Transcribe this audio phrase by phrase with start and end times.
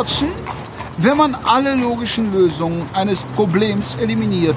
[0.00, 0.28] Watson,
[0.96, 4.56] wenn man alle logischen Lösungen eines Problems eliminiert,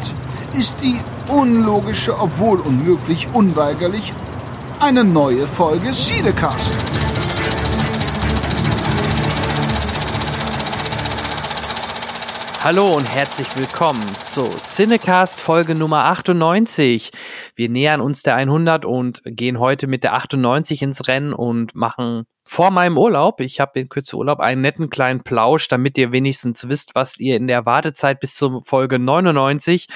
[0.57, 4.13] ist die unlogische, obwohl unmöglich, unweigerlich
[4.79, 6.77] eine neue Folge Siedecast.
[12.63, 17.11] Hallo und herzlich willkommen zu Cinecast Folge Nummer 98.
[17.57, 22.27] Wir nähern uns der 100 und gehen heute mit der 98 ins Rennen und machen
[22.53, 26.69] vor meinem Urlaub, ich habe in Kürze Urlaub, einen netten kleinen Plausch, damit ihr wenigstens
[26.69, 29.87] wisst, was ihr in der Wartezeit bis zur Folge 99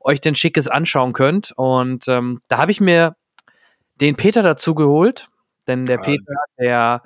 [0.00, 1.52] euch denn Schickes anschauen könnt.
[1.56, 3.16] Und ähm, da habe ich mir
[4.00, 5.26] den Peter dazu geholt,
[5.66, 6.02] denn der ja.
[6.02, 7.02] Peter, der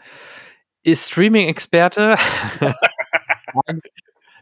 [0.83, 2.17] ist Streaming-Experte.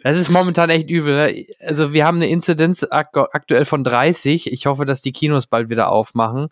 [0.03, 1.17] Das ist momentan echt übel.
[1.17, 1.47] Ne?
[1.59, 4.53] Also wir haben eine Inzidenz ak aktuell von 30.
[4.53, 6.49] Ich hoffe, dass die Kinos bald wieder aufmachen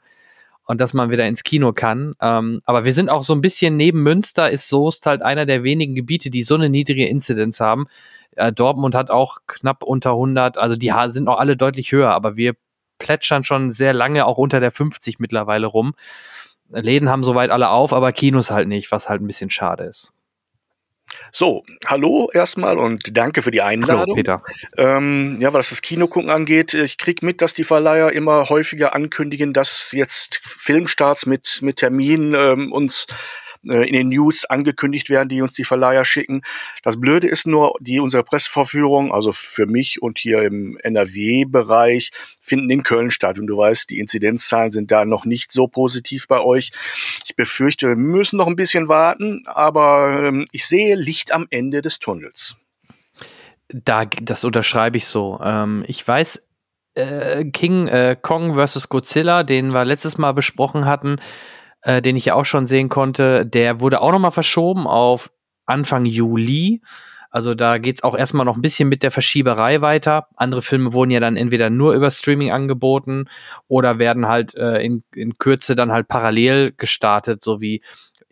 [0.66, 2.14] und dass man wieder ins Kino kann.
[2.20, 5.62] Ähm, aber wir sind auch so ein bisschen neben Münster ist Soest halt einer der
[5.62, 7.86] wenigen Gebiete, die so eine niedrige Inzidenz haben.
[8.36, 10.58] Äh, Dortmund hat auch knapp unter 100.
[10.58, 12.54] Also die sind auch alle deutlich höher, aber wir
[12.98, 15.94] plätschern schon sehr lange auch unter der 50 mittlerweile rum.
[16.70, 20.13] Läden haben soweit alle auf, aber Kinos halt nicht, was halt ein bisschen schade ist.
[21.30, 24.00] So, hallo erstmal und danke für die Einladung.
[24.00, 24.42] Hallo, Peter.
[24.76, 29.52] Ähm, ja, was das Kinogucken angeht, ich krieg mit, dass die Verleiher immer häufiger ankündigen,
[29.52, 33.06] dass jetzt Filmstarts mit, mit Terminen ähm, uns
[33.68, 36.42] äh, in den News angekündigt werden, die uns die Verleiher schicken.
[36.82, 42.70] Das Blöde ist nur, die unsere Presseverführung, also für mich und hier im NRW-Bereich, finden
[42.70, 43.38] in Köln statt.
[43.38, 46.72] Und du weißt, die Inzidenzzahlen sind da noch nicht so positiv bei euch.
[47.24, 51.82] Ich befürchte, wir müssen noch ein bisschen warten, aber ähm, ich sehe Licht am Ende
[51.82, 52.56] des Tunnels.
[53.68, 55.40] Da, das unterschreibe ich so.
[55.42, 56.42] Ähm, ich weiß,
[56.94, 58.88] äh, King äh, Kong vs.
[58.88, 61.16] Godzilla, den wir letztes Mal besprochen hatten,
[61.84, 65.30] äh, den ich ja auch schon sehen konnte, der wurde auch nochmal verschoben auf
[65.66, 66.82] Anfang Juli.
[67.30, 70.28] Also da geht's auch erstmal noch ein bisschen mit der Verschieberei weiter.
[70.36, 73.26] Andere Filme wurden ja dann entweder nur über Streaming angeboten
[73.66, 77.82] oder werden halt äh, in, in Kürze dann halt parallel gestartet, so wie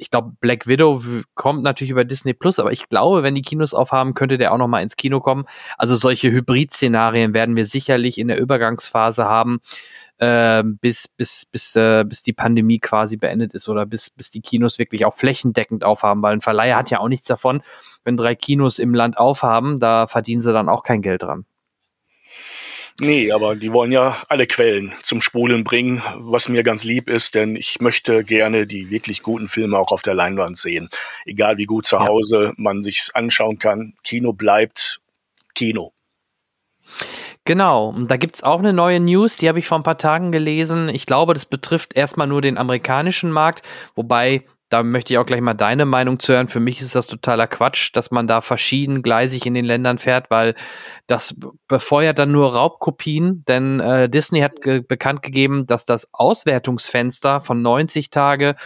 [0.03, 1.01] ich glaube, Black Widow
[1.35, 4.59] kommt natürlich über Disney Plus, aber ich glaube, wenn die Kinos aufhaben, könnte der auch
[4.59, 5.45] noch mal ins Kino kommen.
[5.79, 9.61] Also solche Hybrid-Szenarien werden wir sicherlich in der Übergangsphase haben
[10.23, 14.41] äh, bis, bis, bis, äh, bis die Pandemie quasi beendet ist oder bis, bis die
[14.41, 17.61] Kinos wirklich auch flächendeckend aufhaben, weil ein Verleiher hat ja auch nichts davon,
[18.05, 21.45] wenn drei Kinos im Land aufhaben, da verdienen sie dann auch kein Geld dran.
[23.01, 27.35] Nee, aber die wollen ja alle Quellen zum Spulen bringen, was mir ganz lieb ist,
[27.35, 30.89] denn ich möchte gerne die wirklich guten Filme auch auf der Leinwand sehen.
[31.25, 32.53] Egal wie gut zu Hause ja.
[32.59, 35.01] man sich's anschauen kann, Kino bleibt
[35.55, 35.93] Kino.
[37.45, 40.31] Genau, und da gibt's auch eine neue News, die habe ich vor ein paar Tagen
[40.31, 40.89] gelesen.
[40.89, 43.63] Ich glaube, das betrifft erstmal nur den amerikanischen Markt,
[43.97, 46.49] wobei da möchte ich auch gleich mal deine Meinung zu hören.
[46.49, 50.55] Für mich ist das totaler Quatsch, dass man da verschiedengleisig in den Ländern fährt, weil
[51.07, 51.35] das
[51.69, 57.61] befeuert dann nur Raubkopien, denn äh, Disney hat ge bekannt gegeben, dass das Auswertungsfenster von
[57.61, 58.57] 90 Tage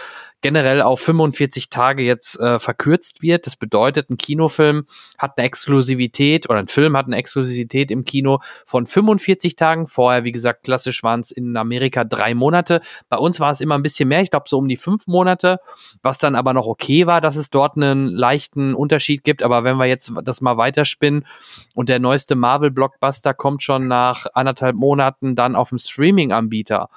[0.47, 3.47] generell auf 45 Tage jetzt äh, verkürzt wird.
[3.47, 4.87] Das bedeutet, ein Kinofilm
[5.19, 9.89] hat eine Exklusivität oder ein Film hat eine Exklusivität im Kino von 45 Tagen.
[9.89, 12.81] Vorher, wie gesagt, klassisch waren es in Amerika drei Monate.
[13.09, 15.59] Bei uns war es immer ein bisschen mehr, ich glaube so um die fünf Monate,
[16.01, 19.43] was dann aber noch okay war, dass es dort einen leichten Unterschied gibt.
[19.43, 21.27] Aber wenn wir jetzt das mal weiterspinnen
[21.75, 26.89] und der neueste Marvel-Blockbuster kommt schon nach anderthalb Monaten dann auf dem Streaming-Anbieter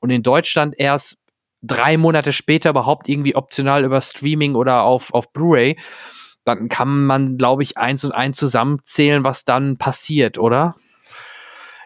[0.00, 1.16] und in Deutschland erst
[1.62, 5.78] drei Monate später überhaupt irgendwie optional über Streaming oder auf, auf Blu-ray,
[6.44, 10.76] dann kann man, glaube ich, eins und eins zusammenzählen, was dann passiert, oder?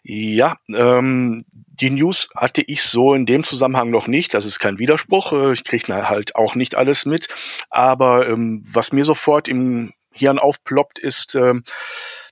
[0.05, 4.34] Ja, ähm, die News hatte ich so in dem Zusammenhang noch nicht.
[4.34, 5.32] Das ist kein Widerspruch.
[5.32, 7.28] Äh, ich kriege halt auch nicht alles mit.
[7.71, 11.62] Aber ähm, was mir sofort im Hirn aufploppt, ist ähm,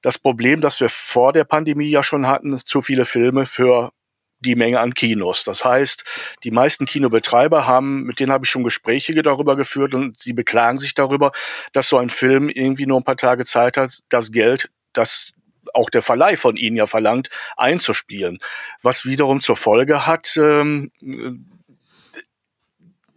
[0.02, 3.92] das Problem, das wir vor der Pandemie ja schon hatten, zu viele Filme für
[4.40, 5.44] die Menge an Kinos.
[5.44, 6.04] Das heißt,
[6.44, 10.78] die meisten Kinobetreiber haben, mit denen habe ich schon Gespräche darüber geführt und sie beklagen
[10.78, 11.30] sich darüber,
[11.72, 15.32] dass so ein Film irgendwie nur ein paar Tage Zeit hat, das Geld, das
[15.74, 18.38] auch der Verleih von ihnen ja verlangt, einzuspielen.
[18.82, 20.90] Was wiederum zur Folge hat, ähm,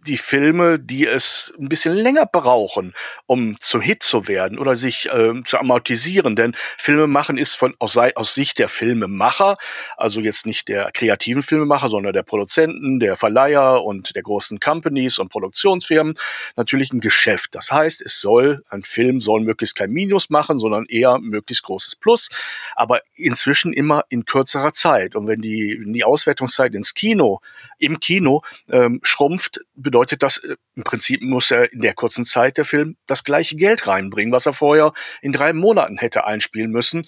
[0.06, 2.94] die Filme, die es ein bisschen länger brauchen,
[3.26, 6.36] um zum Hit zu werden oder sich ähm, zu amortisieren.
[6.36, 9.56] Denn Filme machen ist von aus, aus Sicht der Filmemacher,
[9.96, 15.18] also jetzt nicht der kreativen Filmemacher, sondern der Produzenten, der Verleiher und der großen Companies
[15.18, 16.14] und Produktionsfirmen
[16.56, 17.54] natürlich ein Geschäft.
[17.54, 21.96] Das heißt, es soll, ein Film soll möglichst kein Minus machen, sondern eher möglichst großes
[21.96, 22.28] Plus,
[22.76, 25.16] aber inzwischen immer in kürzerer Zeit.
[25.16, 27.40] Und wenn die, wenn die Auswertungszeit ins Kino,
[27.78, 29.60] im Kino ähm, schrumpft,
[29.94, 33.54] bedeutet das, äh, im Prinzip muss er in der kurzen Zeit der Film das gleiche
[33.54, 34.92] Geld reinbringen, was er vorher
[35.22, 37.06] in drei Monaten hätte einspielen müssen.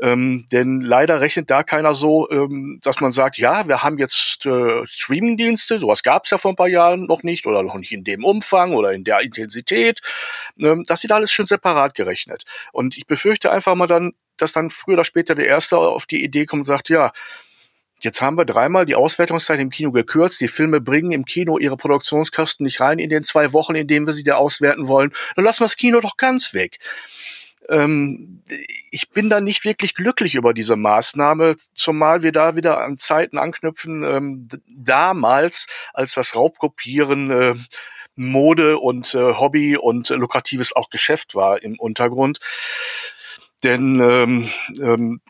[0.00, 4.44] Ähm, denn leider rechnet da keiner so, ähm, dass man sagt, ja, wir haben jetzt
[4.44, 7.92] äh, Streamingdienste, sowas gab es ja vor ein paar Jahren noch nicht oder noch nicht
[7.92, 10.00] in dem Umfang oder in der Intensität.
[10.58, 12.42] Ähm, das wird alles schön separat gerechnet.
[12.72, 16.24] Und ich befürchte einfach mal dann, dass dann früher oder später der Erste auf die
[16.24, 17.12] Idee kommt und sagt, ja,
[18.02, 20.40] Jetzt haben wir dreimal die Auswertungszeit im Kino gekürzt.
[20.40, 24.06] Die Filme bringen im Kino ihre Produktionskosten nicht rein in den zwei Wochen, in denen
[24.06, 25.12] wir sie da auswerten wollen.
[25.34, 26.78] Dann lassen wir das Kino doch ganz weg
[27.68, 28.42] ähm,
[28.90, 33.38] ich bin da nicht wirklich glücklich über diese Maßnahme, zumal wir da wieder an Zeiten
[33.38, 37.54] anknüpfen, ähm, damals, als das Raubkopieren äh,
[38.14, 42.38] Mode und äh, Hobby und äh, lukratives auch Geschäft war im Untergrund.
[43.62, 44.48] Denn ähm,
[44.80, 45.20] ähm,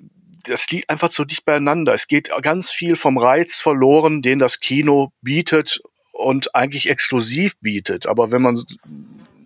[0.48, 1.94] das liegt einfach zu dicht beieinander.
[1.94, 5.81] Es geht ganz viel vom Reiz verloren, den das Kino bietet
[6.12, 8.06] und eigentlich exklusiv bietet.
[8.06, 8.60] Aber wenn man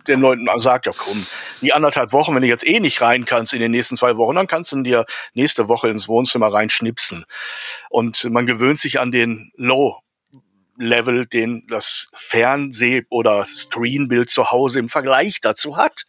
[0.07, 1.25] den Leuten sagt, ja komm,
[1.61, 4.35] die anderthalb Wochen, wenn du jetzt eh nicht rein kannst in den nächsten zwei Wochen,
[4.35, 7.25] dann kannst du dir nächste Woche ins Wohnzimmer reinschnipsen.
[7.89, 9.99] Und man gewöhnt sich an den Low
[10.77, 16.05] Level, den das Fernseh- oder Screenbild zu Hause im Vergleich dazu hat.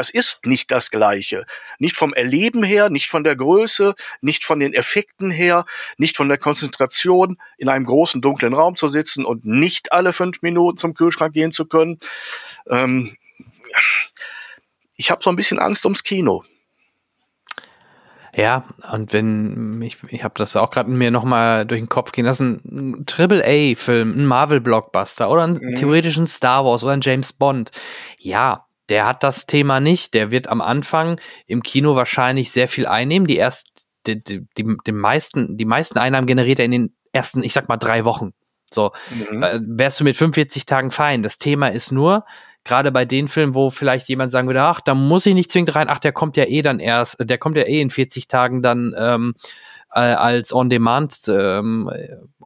[0.00, 1.44] Das ist nicht das Gleiche.
[1.78, 5.66] Nicht vom Erleben her, nicht von der Größe, nicht von den Effekten her,
[5.98, 10.40] nicht von der Konzentration, in einem großen dunklen Raum zu sitzen und nicht alle fünf
[10.40, 11.98] Minuten zum Kühlschrank gehen zu können.
[12.66, 13.14] Ähm,
[14.96, 16.44] ich habe so ein bisschen Angst ums Kino.
[18.34, 22.24] Ja, und wenn, ich, ich habe das auch gerade mir nochmal durch den Kopf gehen,
[22.24, 25.74] das ist ein Triple-A-Film, ein Marvel-Blockbuster oder ein mhm.
[25.74, 27.70] theoretischen Star Wars oder ein James Bond.
[28.18, 30.14] Ja, der hat das Thema nicht.
[30.14, 33.26] Der wird am Anfang im Kino wahrscheinlich sehr viel einnehmen.
[33.26, 33.68] Die erst,
[34.06, 37.68] die, die, die, die meisten, die meisten Einnahmen generiert er in den ersten, ich sag
[37.68, 38.32] mal, drei Wochen.
[38.72, 38.92] So,
[39.30, 39.42] mhm.
[39.42, 41.22] äh, wärst du mit 45 Tagen fein.
[41.22, 42.24] Das Thema ist nur,
[42.64, 45.74] gerade bei den Filmen, wo vielleicht jemand sagen würde, ach, da muss ich nicht zwingend
[45.74, 48.62] rein, ach, der kommt ja eh dann erst, der kommt ja eh in 40 Tagen
[48.62, 49.34] dann ähm,
[49.92, 51.90] äh, als On-Demand ähm,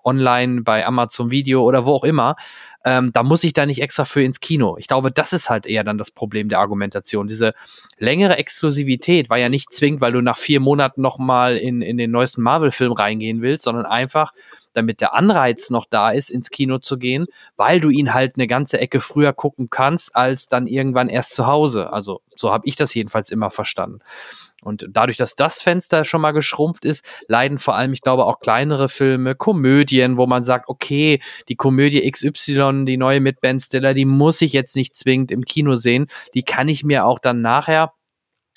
[0.04, 2.36] online bei Amazon Video oder wo auch immer
[2.84, 4.76] ähm, da muss ich da nicht extra für ins Kino.
[4.78, 7.26] Ich glaube, das ist halt eher dann das Problem der Argumentation.
[7.26, 7.54] Diese
[7.98, 12.10] längere Exklusivität war ja nicht zwingend, weil du nach vier Monaten nochmal in, in den
[12.10, 14.32] neuesten Marvel-Film reingehen willst, sondern einfach,
[14.74, 17.26] damit der Anreiz noch da ist, ins Kino zu gehen,
[17.56, 21.46] weil du ihn halt eine ganze Ecke früher gucken kannst, als dann irgendwann erst zu
[21.46, 21.90] Hause.
[21.90, 24.00] Also so habe ich das jedenfalls immer verstanden.
[24.64, 28.40] Und dadurch, dass das Fenster schon mal geschrumpft ist, leiden vor allem, ich glaube, auch
[28.40, 33.94] kleinere Filme, Komödien, wo man sagt, okay, die Komödie XY, die neue mit Ben Stiller,
[33.94, 36.06] die muss ich jetzt nicht zwingend im Kino sehen.
[36.34, 37.92] Die kann ich mir auch dann nachher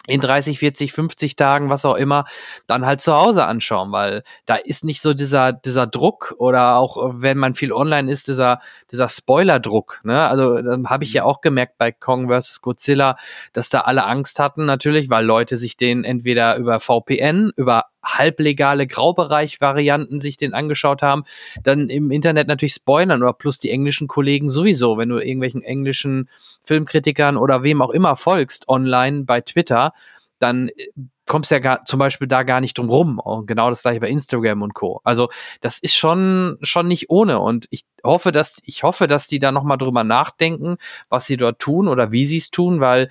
[0.07, 2.25] in 30, 40, 50 Tagen, was auch immer,
[2.65, 7.12] dann halt zu Hause anschauen, weil da ist nicht so dieser, dieser Druck oder auch
[7.21, 8.59] wenn man viel online ist, dieser,
[8.92, 10.01] dieser Spoiler-Druck.
[10.04, 10.27] Ne?
[10.27, 11.30] Also das habe ich ja mhm.
[11.30, 12.62] auch gemerkt bei Kong vs.
[12.62, 13.18] Godzilla,
[13.54, 18.88] dass da alle Angst hatten natürlich, weil Leute sich den entweder über VPN, über halblegale
[18.88, 21.24] Graubereich-Varianten sich den angeschaut haben,
[21.63, 26.30] dann im Internet natürlich spoilern oder plus die englischen Kollegen sowieso, wenn du irgendwelchen englischen
[26.63, 29.94] Filmkritikern oder wem auch immer folgst online bei Twitter,
[30.39, 30.88] dann äh,
[31.25, 33.20] kommst ja gar, zum Beispiel da gar nicht drum rum.
[33.20, 35.01] Und genau das gleiche bei Instagram und Co.
[35.03, 35.29] Also
[35.62, 37.39] das ist schon, schon nicht ohne.
[37.39, 40.77] Und ich hoffe, dass, ich hoffe, dass die da nochmal drüber nachdenken,
[41.10, 43.10] was sie dort tun oder wie sie es tun, weil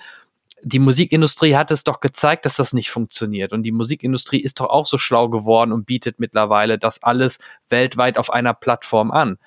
[0.62, 3.52] die Musikindustrie hat es doch gezeigt, dass das nicht funktioniert.
[3.52, 8.18] Und die Musikindustrie ist doch auch so schlau geworden und bietet mittlerweile das alles weltweit
[8.18, 9.38] auf einer Plattform an.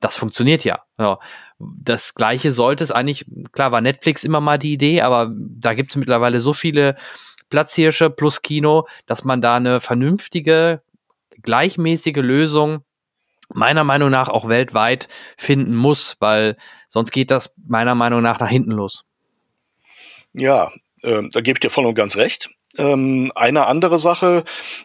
[0.00, 0.82] Das funktioniert ja.
[0.98, 1.18] ja.
[1.58, 5.90] Das gleiche sollte es eigentlich, klar war Netflix immer mal die Idee, aber da gibt
[5.90, 6.96] es mittlerweile so viele
[7.50, 10.82] Platzhirsche plus Kino, dass man da eine vernünftige,
[11.42, 12.84] gleichmäßige Lösung
[13.52, 16.56] meiner Meinung nach auch weltweit finden muss, weil
[16.88, 19.04] sonst geht das meiner Meinung nach nach hinten los.
[20.34, 20.72] Ja,
[21.02, 22.50] äh, da gebe ich dir voll und ganz recht.
[22.76, 24.42] Ähm, eine andere Sache,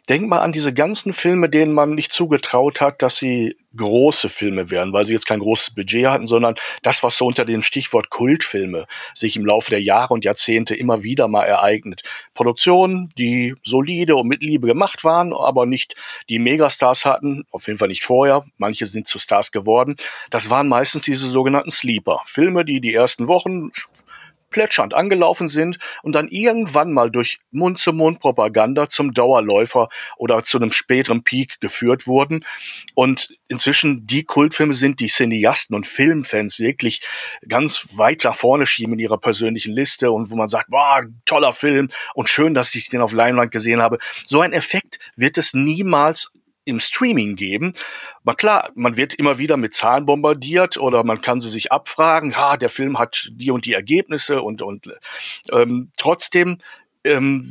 [0.09, 4.69] denk mal an diese ganzen Filme, denen man nicht zugetraut hat, dass sie große Filme
[4.69, 6.53] wären, weil sie jetzt kein großes Budget hatten, sondern
[6.83, 11.01] das, was so unter dem Stichwort Kultfilme sich im Laufe der Jahre und Jahrzehnte immer
[11.01, 12.03] wieder mal ereignet.
[12.35, 15.95] Produktionen, die solide und mit Liebe gemacht waren, aber nicht
[16.29, 19.95] die Megastars hatten, auf jeden Fall nicht vorher, manche sind zu Stars geworden.
[20.29, 22.21] Das waren meistens diese sogenannten Sleeper.
[22.25, 23.71] Filme, die die ersten Wochen
[24.49, 31.23] plätschernd angelaufen sind und dann irgendwann mal durch Mund-zu-Mund-Propaganda zum Dauerläufer oder zu einem späteren
[31.23, 32.45] Peak geführt wurden.
[32.95, 37.01] Und inzwischen die Kultfilme sind, die Cineasten und Filmfans wirklich
[37.47, 41.53] ganz weit nach vorne schieben in ihrer persönlichen Liste und wo man sagt, boah, toller
[41.53, 43.97] Film und schön, dass ich den auf Leinwand gesehen habe.
[44.23, 46.31] So ein Effekt wird es niemals
[46.69, 47.73] im Streaming geben.
[48.23, 52.31] Mal klar, man wird immer wieder mit Zahlen bombardiert oder man kann sie sich abfragen,
[52.31, 54.89] ja, der Film hat die und die Ergebnisse und, und
[55.51, 56.57] ähm, trotzdem
[57.03, 57.43] ähm,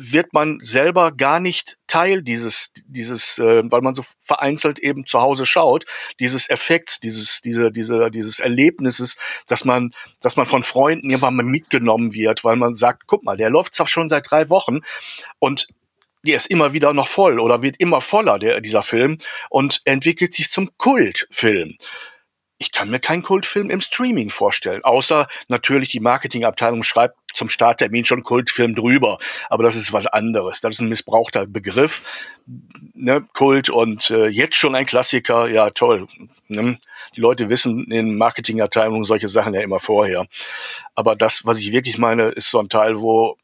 [0.00, 5.20] wird man selber gar nicht Teil dieses, dieses, äh, weil man so vereinzelt eben zu
[5.20, 5.84] Hause schaut,
[6.20, 9.16] dieses Effekts, dieses, diese, diese, dieses Erlebnisses,
[9.46, 13.36] dass man, dass man von Freunden irgendwann mal mitgenommen wird, weil man sagt, guck mal,
[13.36, 14.80] der läuft doch schon seit drei Wochen
[15.38, 15.66] und
[16.22, 19.18] der ist immer wieder noch voll oder wird immer voller, der, dieser Film,
[19.50, 21.76] und entwickelt sich zum Kultfilm
[22.58, 28.04] ich kann mir keinen Kultfilm im Streaming vorstellen, außer natürlich die Marketingabteilung schreibt zum Starttermin
[28.04, 30.60] schon Kultfilm drüber, aber das ist was anderes.
[30.60, 32.02] Das ist ein missbrauchter Begriff,
[32.94, 33.24] ne?
[33.32, 36.08] Kult und äh, jetzt schon ein Klassiker, ja toll.
[36.48, 36.76] Ne?
[37.14, 40.26] Die Leute wissen in Marketingabteilungen solche Sachen ja immer vorher.
[40.96, 43.36] Aber das, was ich wirklich meine, ist so ein Teil, wo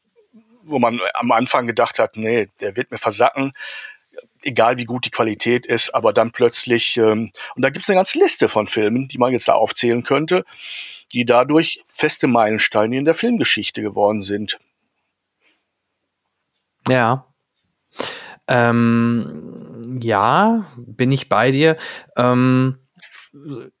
[0.65, 3.53] wo man am Anfang gedacht hat, nee, der wird mir versacken
[4.45, 7.97] egal wie gut die Qualität ist, aber dann plötzlich, ähm, und da gibt es eine
[7.97, 10.45] ganze Liste von Filmen, die man jetzt da aufzählen könnte,
[11.11, 14.59] die dadurch feste Meilensteine in der Filmgeschichte geworden sind.
[16.87, 17.25] Ja.
[18.47, 21.77] Ähm, ja, bin ich bei dir.
[22.15, 22.77] Ähm,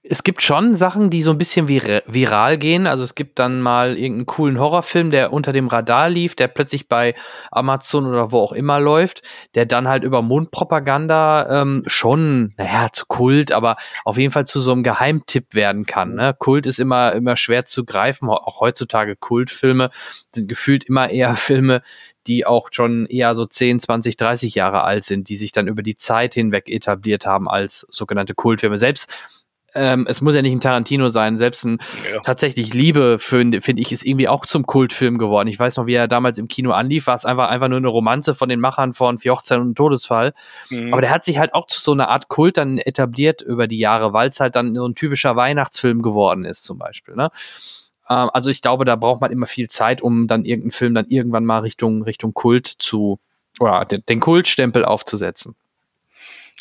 [0.03, 2.87] es gibt schon Sachen, die so ein bisschen vir viral gehen.
[2.87, 6.89] Also es gibt dann mal irgendeinen coolen Horrorfilm, der unter dem Radar lief, der plötzlich
[6.89, 7.15] bei
[7.51, 9.21] Amazon oder wo auch immer läuft,
[9.55, 14.59] der dann halt über Mundpropaganda ähm, schon, naja, zu Kult, aber auf jeden Fall zu
[14.59, 16.15] so einem Geheimtipp werden kann.
[16.15, 16.35] Ne?
[16.37, 18.29] Kult ist immer, immer schwer zu greifen.
[18.29, 19.89] Auch heutzutage Kultfilme
[20.33, 21.81] sind gefühlt immer eher Filme,
[22.27, 25.83] die auch schon eher so 10, 20, 30 Jahre alt sind, die sich dann über
[25.83, 28.77] die Zeit hinweg etabliert haben als sogenannte Kultfilme.
[28.77, 29.11] Selbst
[29.75, 31.79] ähm, es muss ja nicht ein Tarantino sein, selbst ein
[32.11, 32.21] ja.
[32.21, 35.47] tatsächlich Liebe, finde find ich, ist irgendwie auch zum Kultfilm geworden.
[35.47, 37.87] Ich weiß noch, wie er damals im Kino anlief, war es einfach, einfach nur eine
[37.87, 40.33] Romanze von den Machern von Vier Hochzeiten und Todesfall.
[40.69, 40.93] Mhm.
[40.93, 43.77] Aber der hat sich halt auch zu so einer Art Kult dann etabliert über die
[43.77, 47.15] Jahre, weil es halt dann so ein typischer Weihnachtsfilm geworden ist, zum Beispiel.
[47.15, 47.29] Ne?
[48.09, 51.07] Ähm, also ich glaube, da braucht man immer viel Zeit, um dann irgendeinen Film dann
[51.07, 53.19] irgendwann mal Richtung, Richtung Kult zu,
[53.59, 55.55] oder den Kultstempel aufzusetzen.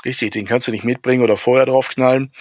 [0.04, 2.32] Richtig, den kannst du nicht mitbringen oder vorher draufknallen.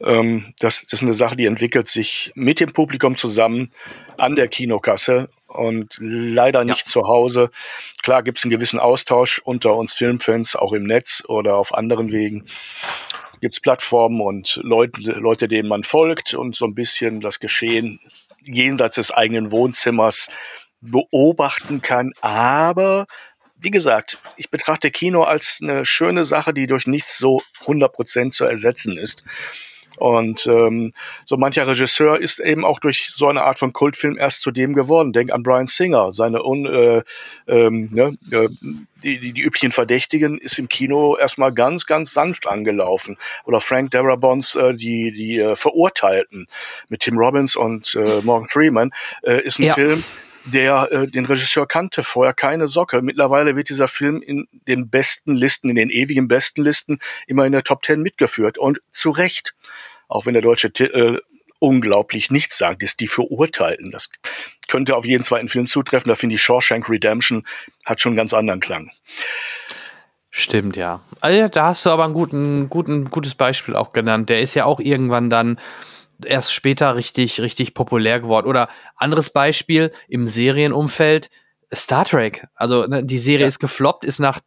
[0.00, 3.70] Ähm, das, das ist eine Sache, die entwickelt sich mit dem Publikum zusammen
[4.18, 6.90] an der Kinokasse und leider nicht ja.
[6.90, 7.50] zu Hause.
[8.02, 12.12] Klar gibt es einen gewissen Austausch unter uns Filmfans, auch im Netz oder auf anderen
[12.12, 12.46] Wegen.
[13.40, 18.00] Gibt es Plattformen und Leute, Leute, denen man folgt und so ein bisschen das Geschehen
[18.42, 20.30] jenseits des eigenen Wohnzimmers
[20.80, 22.12] beobachten kann.
[22.20, 23.06] Aber
[23.58, 28.44] wie gesagt, ich betrachte Kino als eine schöne Sache, die durch nichts so 100% zu
[28.44, 29.24] ersetzen ist.
[29.96, 30.92] Und ähm,
[31.24, 34.74] so mancher Regisseur ist eben auch durch so eine Art von Kultfilm erst zu dem
[34.74, 35.12] geworden.
[35.12, 37.02] Denk an Brian Singer, seine un, äh,
[37.46, 38.48] ähm, ne, äh,
[39.02, 43.16] die, die, die üblichen Verdächtigen ist im Kino erstmal ganz, ganz sanft angelaufen.
[43.44, 46.46] Oder Frank Darabonts äh, die, die äh, Verurteilten
[46.88, 48.90] mit Tim Robbins und äh, Morgan Freeman
[49.22, 49.74] äh, ist ein ja.
[49.74, 50.04] Film,
[50.46, 53.02] der äh, den Regisseur kannte vorher keine Socke.
[53.02, 57.52] Mittlerweile wird dieser Film in den besten Listen, in den ewigen besten Listen immer in
[57.52, 59.54] der Top Ten mitgeführt und zu Recht.
[60.08, 61.20] Auch wenn der deutsche äh,
[61.58, 63.90] unglaublich nichts sagt, ist die Verurteilten.
[63.90, 64.10] Das
[64.68, 66.08] könnte auf jeden zweiten Film zutreffen.
[66.08, 67.44] Da finde ich Shawshank Redemption
[67.84, 68.90] hat schon einen ganz anderen Klang.
[70.30, 71.00] Stimmt, ja.
[71.20, 74.28] Also, da hast du aber ein guten, guten, gutes Beispiel auch genannt.
[74.28, 75.58] Der ist ja auch irgendwann dann
[76.24, 78.46] erst später richtig, richtig populär geworden.
[78.46, 81.30] Oder anderes Beispiel im Serienumfeld,
[81.74, 82.46] Star Trek.
[82.54, 83.48] Also ne, die Serie ja.
[83.48, 84.40] ist gefloppt, ist nach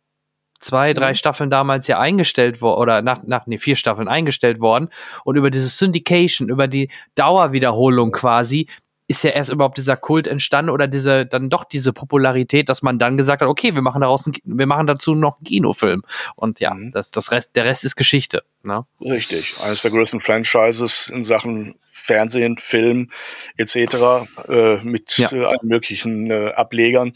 [0.60, 1.16] zwei, drei mhm.
[1.16, 4.90] Staffeln damals ja eingestellt worden, oder nach, nach, nee, vier Staffeln eingestellt worden.
[5.24, 8.68] Und über dieses Syndication, über die Dauerwiederholung quasi,
[9.10, 13.00] ist ja erst überhaupt dieser Kult entstanden oder diese, dann doch diese Popularität, dass man
[13.00, 16.04] dann gesagt hat, okay, wir machen daraus, ein, wir machen dazu noch einen Kinofilm.
[16.36, 16.92] Und ja, mhm.
[16.92, 18.44] das, das Rest, der Rest ist Geschichte.
[18.62, 18.86] Ne?
[19.01, 19.56] Richtig.
[19.63, 23.10] Eines der größten Franchises in Sachen Fernsehen, Film
[23.58, 24.28] etc.
[24.48, 25.32] Äh, mit ja.
[25.32, 27.13] äh, allen möglichen äh, Ablegern.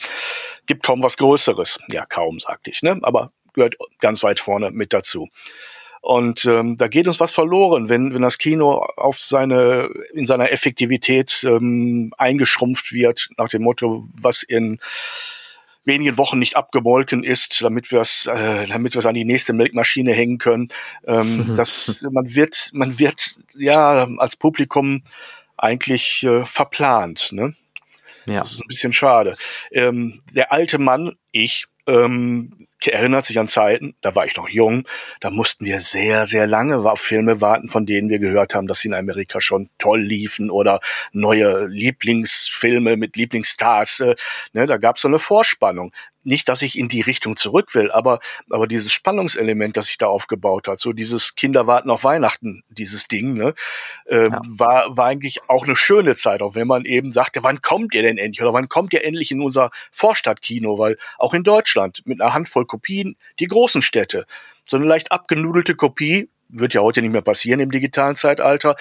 [0.65, 1.79] Gibt kaum was Größeres.
[1.89, 2.99] Ja, kaum, sagte ich, ne?
[3.03, 5.29] Aber gehört ganz weit vorne mit dazu.
[6.03, 10.51] Und ähm, da geht uns was verloren, wenn, wenn das Kino auf seine, in seiner
[10.51, 14.81] Effektivität ähm, eingeschrumpft wird, nach dem Motto, was in
[15.85, 19.53] wenigen Wochen nicht abgemolken ist, damit wir es, äh, damit wir es an die nächste
[19.53, 20.67] Melkmaschine hängen können.
[21.07, 21.55] Ähm, mhm.
[21.55, 25.03] das, man wird, man wird ja als Publikum
[25.55, 27.29] eigentlich äh, verplant.
[27.31, 27.55] Ne?
[28.25, 28.39] Ja.
[28.39, 29.37] Das ist ein bisschen schade.
[29.71, 34.87] Ähm, der alte Mann, ich, ähm, erinnert sich an Zeiten, da war ich noch jung,
[35.21, 38.79] da mussten wir sehr, sehr lange auf Filme warten, von denen wir gehört haben, dass
[38.79, 40.79] sie in Amerika schon toll liefen oder
[41.11, 43.99] neue Lieblingsfilme mit Lieblingsstars.
[44.01, 44.15] Äh,
[44.53, 45.91] ne, da gab es so eine Vorspannung
[46.23, 50.07] nicht, dass ich in die Richtung zurück will, aber, aber dieses Spannungselement, das sich da
[50.07, 53.53] aufgebaut hat, so dieses Kinder warten auf Weihnachten, dieses Ding, ne,
[54.05, 54.41] äh, ja.
[54.45, 58.01] war, war eigentlich auch eine schöne Zeit, auch wenn man eben sagte, wann kommt ihr
[58.01, 62.21] denn endlich oder wann kommt ihr endlich in unser Vorstadtkino, weil auch in Deutschland mit
[62.21, 64.25] einer Handvoll Kopien die großen Städte,
[64.63, 68.75] so eine leicht abgenudelte Kopie wird ja heute nicht mehr passieren im digitalen Zeitalter,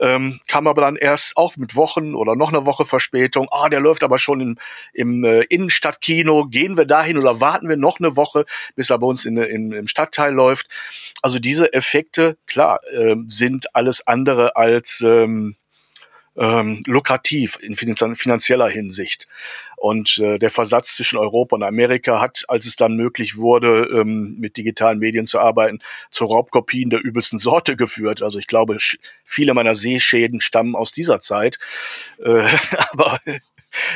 [0.00, 3.48] ähm, kam aber dann erst auf mit Wochen oder noch eine Woche Verspätung.
[3.50, 4.58] Ah, der läuft aber schon im,
[4.92, 6.46] im äh, Innenstadtkino.
[6.46, 8.44] Gehen wir dahin oder warten wir noch eine Woche,
[8.76, 10.68] bis er bei uns in, in, im Stadtteil läuft?
[11.22, 15.56] Also diese Effekte, klar, äh, sind alles andere als ähm,
[16.38, 19.26] ähm, lukrativ in finanzieller Hinsicht.
[19.76, 24.36] Und äh, der Versatz zwischen Europa und Amerika hat, als es dann möglich wurde, ähm,
[24.38, 25.80] mit digitalen Medien zu arbeiten,
[26.10, 28.22] zu Raubkopien der übelsten Sorte geführt.
[28.22, 28.76] Also ich glaube,
[29.24, 31.58] viele meiner Sehschäden stammen aus dieser Zeit.
[32.24, 32.44] Äh,
[32.90, 33.18] aber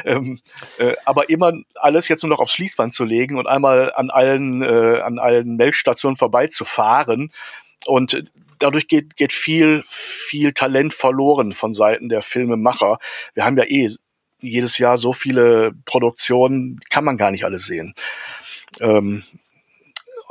[0.04, 0.40] ähm,
[0.78, 4.62] äh, aber immer alles jetzt nur noch aufs Fließband zu legen und einmal an allen
[4.62, 7.32] äh, an allen Melkstationen vorbeizufahren
[7.86, 8.24] und
[8.62, 12.98] dadurch geht, geht viel, viel Talent verloren von Seiten der Filmemacher.
[13.34, 13.88] Wir haben ja eh
[14.40, 17.94] jedes Jahr so viele Produktionen, kann man gar nicht alles sehen.
[18.80, 19.22] Ähm,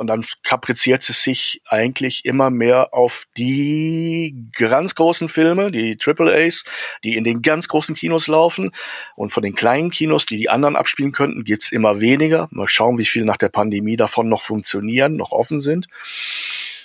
[0.02, 6.34] und dann kapriziert es sich eigentlich immer mehr auf die ganz großen Filme, die Triple
[6.34, 6.64] A's,
[7.04, 8.72] die in den ganz großen Kinos laufen.
[9.14, 12.48] Und von den kleinen Kinos, die die anderen abspielen könnten, gibt's immer weniger.
[12.50, 15.86] Mal schauen, wie viel nach der Pandemie davon noch funktionieren, noch offen sind.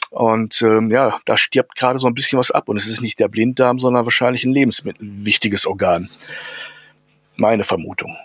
[0.10, 2.70] Und ähm, ja, da stirbt gerade so ein bisschen was ab.
[2.70, 6.10] Und es ist nicht der Blinddarm, sondern wahrscheinlich ein lebensmittelwichtiges Organ.
[7.36, 8.18] Meine Vermutung.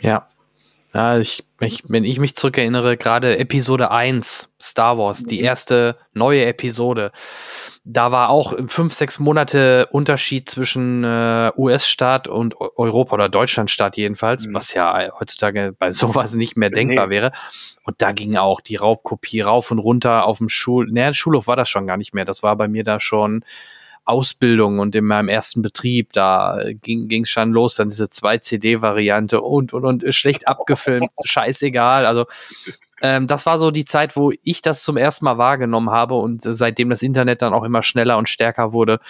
[0.00, 0.29] Ja.
[0.92, 5.44] Ja, ich, ich, wenn ich mich zurückerinnere, gerade Episode 1, Star Wars, die mhm.
[5.44, 7.12] erste neue Episode,
[7.84, 14.46] da war auch fünf, sechs Monate Unterschied zwischen äh, US-Staat und Europa oder Deutschland-Staat jedenfalls,
[14.46, 14.54] mhm.
[14.54, 17.14] was ja heutzutage bei sowas nicht mehr denkbar nee.
[17.14, 17.32] wäre.
[17.84, 21.56] Und da ging auch die Raubkopie rauf und runter auf dem Schul, naja, Schulhof war
[21.56, 22.24] das schon gar nicht mehr.
[22.24, 23.44] Das war bei mir da schon
[24.10, 29.72] Ausbildung und in meinem ersten Betrieb, da ging es schon los, dann diese 2-CD-Variante und,
[29.72, 32.04] und, und schlecht abgefilmt, scheißegal.
[32.04, 32.26] Also
[33.00, 36.42] ähm, das war so die Zeit, wo ich das zum ersten Mal wahrgenommen habe und
[36.42, 39.00] seitdem das Internet dann auch immer schneller und stärker wurde,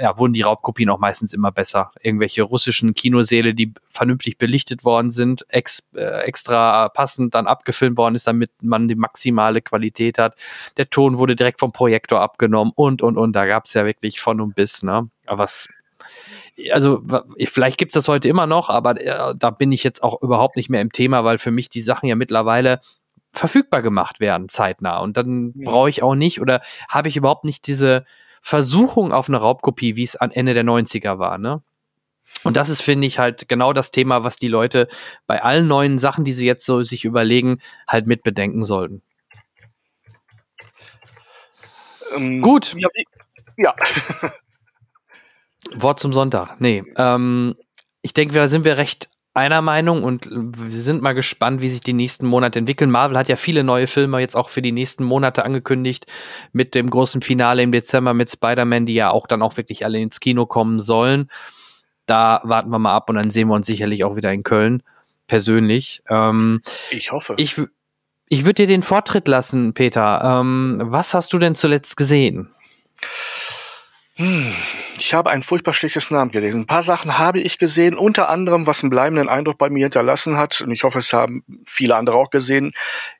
[0.00, 1.92] ja, wurden die Raubkopien auch meistens immer besser.
[2.02, 8.16] Irgendwelche russischen Kinosäle, die vernünftig belichtet worden sind, ex, äh, extra passend dann abgefilmt worden
[8.16, 10.34] ist, damit man die maximale Qualität hat.
[10.76, 13.32] Der Ton wurde direkt vom Projektor abgenommen und, und, und.
[13.32, 15.08] Da gab es ja wirklich von und bis, ne?
[15.26, 15.68] Aber was
[16.72, 17.02] also
[17.44, 20.56] vielleicht gibt es das heute immer noch, aber äh, da bin ich jetzt auch überhaupt
[20.56, 22.80] nicht mehr im Thema, weil für mich die Sachen ja mittlerweile
[23.32, 24.98] verfügbar gemacht werden, zeitnah.
[24.98, 25.70] Und dann ja.
[25.70, 28.04] brauche ich auch nicht oder habe ich überhaupt nicht diese
[28.42, 31.62] Versuchung auf eine Raubkopie, wie es an Ende der 90er war, ne?
[32.44, 34.88] Und das ist, finde ich, halt genau das Thema, was die Leute
[35.26, 39.02] bei allen neuen Sachen, die sie jetzt so sich überlegen, halt mitbedenken sollten.
[42.14, 42.74] Ähm, Gut.
[42.78, 42.88] Ja.
[43.56, 43.74] ja.
[45.74, 46.60] Wort zum Sonntag.
[46.60, 47.56] Nee, ähm,
[48.02, 51.80] ich denke, da sind wir recht einer Meinung und wir sind mal gespannt, wie sich
[51.80, 52.90] die nächsten Monate entwickeln.
[52.90, 56.06] Marvel hat ja viele neue Filme jetzt auch für die nächsten Monate angekündigt,
[56.52, 60.00] mit dem großen Finale im Dezember mit Spider-Man, die ja auch dann auch wirklich alle
[60.00, 61.30] ins Kino kommen sollen.
[62.06, 64.82] Da warten wir mal ab und dann sehen wir uns sicherlich auch wieder in Köln,
[65.28, 66.02] persönlich.
[66.08, 67.34] Ähm, ich hoffe.
[67.36, 67.56] Ich,
[68.28, 70.40] ich würde dir den Vortritt lassen, Peter.
[70.40, 72.52] Ähm, was hast du denn zuletzt gesehen?
[74.20, 74.52] Hm,
[74.98, 76.64] ich habe ein furchtbar schlechtes Namen gelesen.
[76.64, 80.36] Ein paar Sachen habe ich gesehen, unter anderem, was einen bleibenden Eindruck bei mir hinterlassen
[80.36, 80.60] hat.
[80.60, 82.72] Und ich hoffe, es haben viele andere auch gesehen.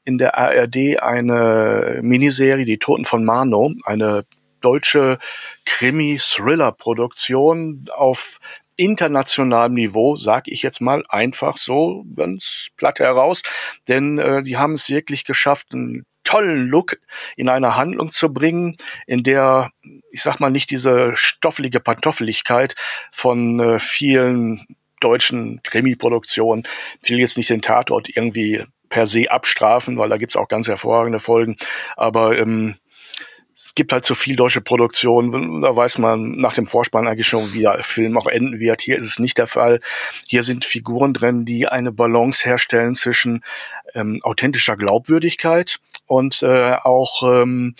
[0.05, 4.27] In der ARD eine Miniserie, Die Toten von Mano, eine
[4.61, 5.17] deutsche
[5.65, 8.39] Krimi-Thriller-Produktion auf
[8.77, 13.43] internationalem Niveau, sag ich jetzt mal einfach so ganz platt heraus,
[13.89, 16.99] denn äh, die haben es wirklich geschafft, einen tollen Look
[17.37, 19.71] in eine Handlung zu bringen, in der,
[20.13, 22.77] ich sag mal, nicht diese stoffelige Pantoffeligkeit
[23.11, 24.67] von äh, vielen
[25.01, 26.65] deutschen Krimi-Produktionen,
[27.03, 30.69] ich will jetzt nicht den Tatort irgendwie per se abstrafen, weil da gibt's auch ganz
[30.69, 31.57] hervorragende Folgen,
[31.97, 32.77] aber ähm,
[33.53, 37.53] es gibt halt so viel deutsche Produktion, da weiß man nach dem Vorspann eigentlich schon,
[37.53, 38.81] wie der Film auch enden wird.
[38.81, 39.81] Hier ist es nicht der Fall.
[40.27, 43.43] Hier sind Figuren drin, die eine Balance herstellen zwischen
[43.95, 45.79] ähm, authentischer Glaubwürdigkeit
[46.11, 47.77] und äh, auch ähm,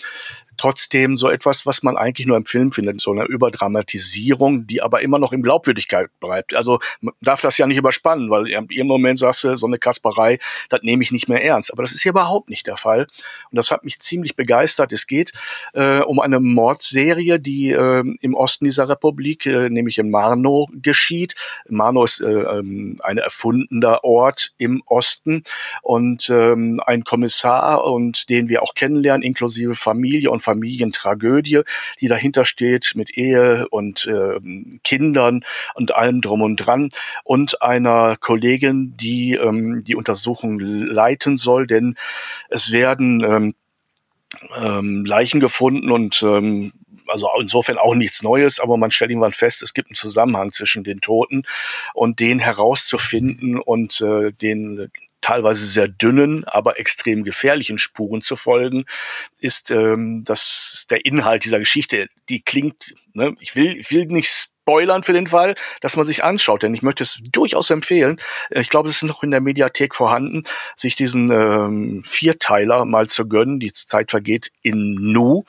[0.57, 5.01] trotzdem so etwas, was man eigentlich nur im Film findet, so eine Überdramatisierung, die aber
[5.01, 6.53] immer noch in Glaubwürdigkeit bleibt.
[6.53, 10.37] Also man darf das ja nicht überspannen, weil im Moment sagst du, so eine Kasperei,
[10.69, 11.71] das nehme ich nicht mehr ernst.
[11.71, 13.07] Aber das ist hier überhaupt nicht der Fall.
[13.49, 14.91] Und das hat mich ziemlich begeistert.
[14.91, 15.31] Es geht
[15.73, 21.35] äh, um eine Mordserie, die äh, im Osten dieser Republik, äh, nämlich in Marno, geschieht.
[21.69, 25.43] Marno ist äh, ähm, ein erfundener Ort im Osten
[25.81, 31.61] und ähm, ein Kommissar und den wir auch kennenlernen, inklusive Familie und Familientragödie,
[31.99, 34.39] die dahinter steht mit Ehe und äh,
[34.83, 35.43] Kindern
[35.75, 36.89] und allem drum und dran
[37.23, 41.95] und einer Kollegin, die ähm, die Untersuchung leiten soll, denn
[42.49, 43.55] es werden ähm,
[44.61, 46.73] ähm, Leichen gefunden und ähm,
[47.07, 50.83] also insofern auch nichts Neues, aber man stellt irgendwann fest, es gibt einen Zusammenhang zwischen
[50.83, 51.43] den Toten
[51.93, 58.85] und den herauszufinden und äh, den teilweise sehr dünnen, aber extrem gefährlichen Spuren zu folgen,
[59.39, 62.07] ist ähm, das der Inhalt dieser Geschichte.
[62.29, 66.23] Die klingt, ne, ich will, ich will nicht spoilern für den Fall, dass man sich
[66.23, 68.19] anschaut, denn ich möchte es durchaus empfehlen.
[68.51, 70.43] Ich glaube, es ist noch in der Mediathek vorhanden,
[70.75, 73.59] sich diesen ähm, Vierteiler mal zu gönnen.
[73.59, 75.43] Die Zeit vergeht in Nu.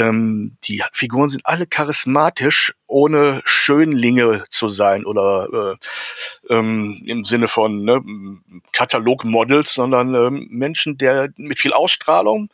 [0.00, 5.78] Ähm, die Figuren sind alle charismatisch, ohne Schönlinge zu sein oder
[6.48, 8.02] äh, ähm, im Sinne von ne,
[8.72, 12.50] Katalogmodels, sondern ähm, Menschen, der mit viel Ausstrahlung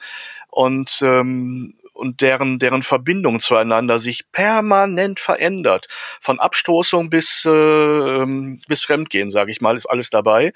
[0.50, 5.88] und ähm, und deren, deren Verbindung zueinander sich permanent verändert.
[6.20, 10.52] Von Abstoßung bis, äh, ähm, bis Fremdgehen, sage ich mal, ist alles dabei.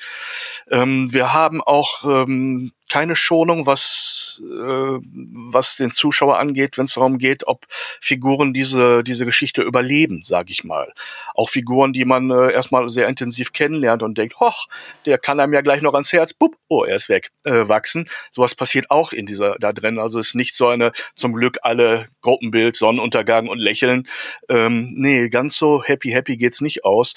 [0.70, 6.94] Ähm, wir haben auch ähm, keine Schonung, was, äh, was den Zuschauer angeht, wenn es
[6.94, 7.66] darum geht, ob
[8.00, 10.92] Figuren diese, diese Geschichte überleben, sage ich mal.
[11.34, 14.66] Auch Figuren, die man äh, erstmal sehr intensiv kennenlernt und denkt, hoch,
[15.06, 18.08] der kann einem ja gleich noch ans Herz, bupp, oh, er ist weg, äh, wachsen.
[18.32, 19.98] Sowas passiert auch in dieser da drin.
[19.98, 24.08] Also ist nicht so eine, zum Glück alle Gruppenbild, Sonnenuntergang und Lächeln.
[24.48, 27.14] Ähm, nee, ganz so happy, happy geht's nicht aus.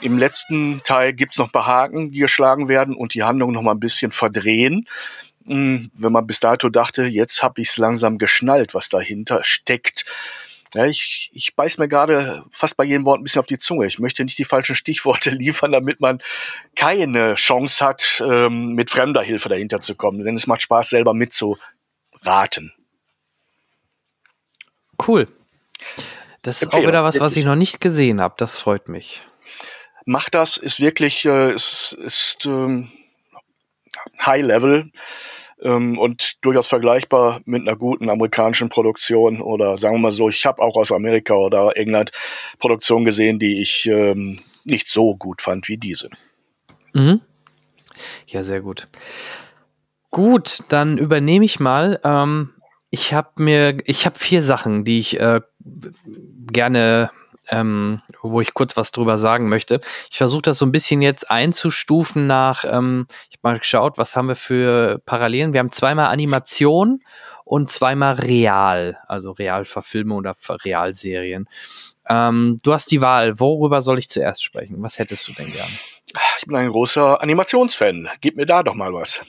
[0.00, 3.80] Im letzten Teil gibt's noch Behaken, die geschlagen werden und die Handlung noch mal ein
[3.80, 4.86] bisschen verdrehen.
[5.46, 10.04] Hm, wenn man bis dato dachte, jetzt habe ich's langsam geschnallt, was dahinter steckt.
[10.74, 13.86] Ja, ich, ich beiß mir gerade fast bei jedem Wort ein bisschen auf die Zunge.
[13.86, 16.20] Ich möchte nicht die falschen Stichworte liefern, damit man
[16.74, 20.24] keine Chance hat, ähm, mit fremder Hilfe dahinter zu kommen.
[20.24, 22.72] Denn es macht Spaß, selber mitzuraten.
[25.06, 25.28] Cool.
[26.42, 28.34] Das ist auch wieder was, was ich noch nicht gesehen habe.
[28.36, 29.22] Das freut mich
[30.04, 32.90] macht das, ist wirklich, äh, ist, ist ähm,
[34.24, 34.90] High Level
[35.62, 40.44] ähm, und durchaus vergleichbar mit einer guten amerikanischen Produktion oder sagen wir mal so, ich
[40.46, 42.12] habe auch aus Amerika oder England
[42.58, 46.10] Produktionen gesehen, die ich ähm, nicht so gut fand wie diese.
[46.92, 47.20] Mhm.
[48.26, 48.88] Ja, sehr gut.
[50.10, 52.00] Gut, dann übernehme ich mal.
[52.04, 52.50] Ähm,
[52.90, 55.40] ich habe mir, ich habe vier Sachen, die ich äh,
[56.52, 57.10] gerne
[57.50, 59.80] ähm, wo ich kurz was drüber sagen möchte.
[60.10, 64.16] Ich versuche das so ein bisschen jetzt einzustufen nach, ähm, ich habe mal geschaut, was
[64.16, 65.52] haben wir für Parallelen.
[65.52, 67.02] Wir haben zweimal Animation
[67.44, 71.48] und zweimal Real, also Realverfilme oder Realserien.
[72.08, 73.38] Ähm, du hast die Wahl.
[73.40, 74.76] Worüber soll ich zuerst sprechen?
[74.82, 75.68] Was hättest du denn gern?
[76.38, 78.08] Ich bin ein großer Animationsfan.
[78.20, 79.20] Gib mir da doch mal was.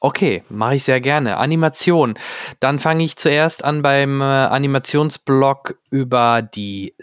[0.00, 1.38] Okay, mache ich sehr gerne.
[1.38, 2.16] Animation.
[2.60, 6.94] Dann fange ich zuerst an beim äh, Animationsblog über die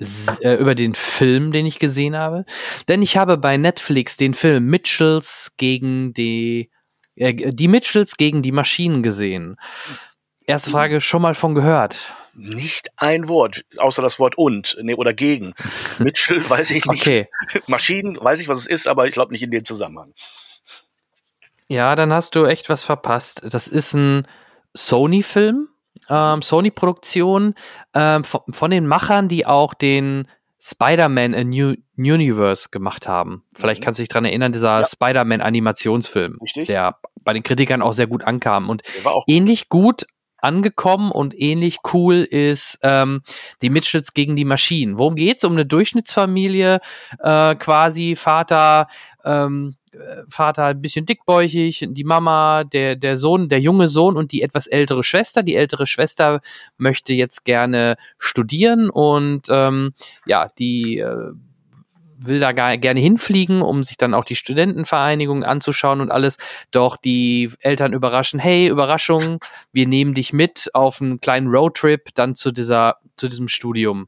[0.42, 2.46] äh, über den Film, den ich gesehen habe,
[2.88, 6.72] denn ich habe bei Netflix den Film Mitchells gegen die
[7.16, 9.58] äh, die Mitchells gegen die Maschinen gesehen.
[10.48, 12.14] Erste Frage, schon mal von gehört?
[12.34, 15.54] Nicht ein Wort, außer das Wort und nee, oder gegen.
[16.00, 17.02] Mitchell weiß ich nicht.
[17.02, 17.28] Okay.
[17.68, 20.14] Maschinen weiß ich, was es ist, aber ich glaube nicht in dem Zusammenhang.
[21.68, 23.42] Ja, dann hast du echt was verpasst.
[23.50, 24.28] Das ist ein
[24.74, 25.70] Sony-Film,
[26.10, 27.56] ähm, Sony-Produktion
[27.94, 30.28] ähm, von, von, den Machern, die auch den
[30.60, 33.44] Spider-Man A New Universe gemacht haben.
[33.56, 33.86] Vielleicht mhm.
[33.86, 34.86] kannst du dich daran erinnern, dieser ja.
[34.86, 38.70] Spider-Man-Animationsfilm, der bei den Kritikern auch sehr gut ankam.
[38.70, 38.84] Und
[39.28, 40.06] ähnlich gut
[40.38, 43.24] angekommen und ähnlich cool ist ähm,
[43.62, 44.98] die Mitchells gegen die Maschinen.
[44.98, 45.44] Worum geht's?
[45.44, 46.80] Um eine Durchschnittsfamilie,
[47.20, 48.88] äh, quasi Vater,
[49.24, 49.74] ähm,
[50.30, 54.68] Vater ein bisschen dickbäuchig, die Mama, der, der Sohn, der junge Sohn und die etwas
[54.68, 55.44] ältere Schwester.
[55.44, 56.42] Die ältere Schwester
[56.78, 59.94] möchte jetzt gerne studieren und ähm,
[60.26, 61.32] ja, die äh,
[62.18, 66.38] will da gar, gerne hinfliegen, um sich dann auch die Studentenvereinigung anzuschauen und alles.
[66.72, 69.40] Doch die Eltern überraschen, hey, Überraschung,
[69.72, 74.08] wir nehmen dich mit auf einen kleinen Roadtrip dann zu dieser, zu diesem Studium.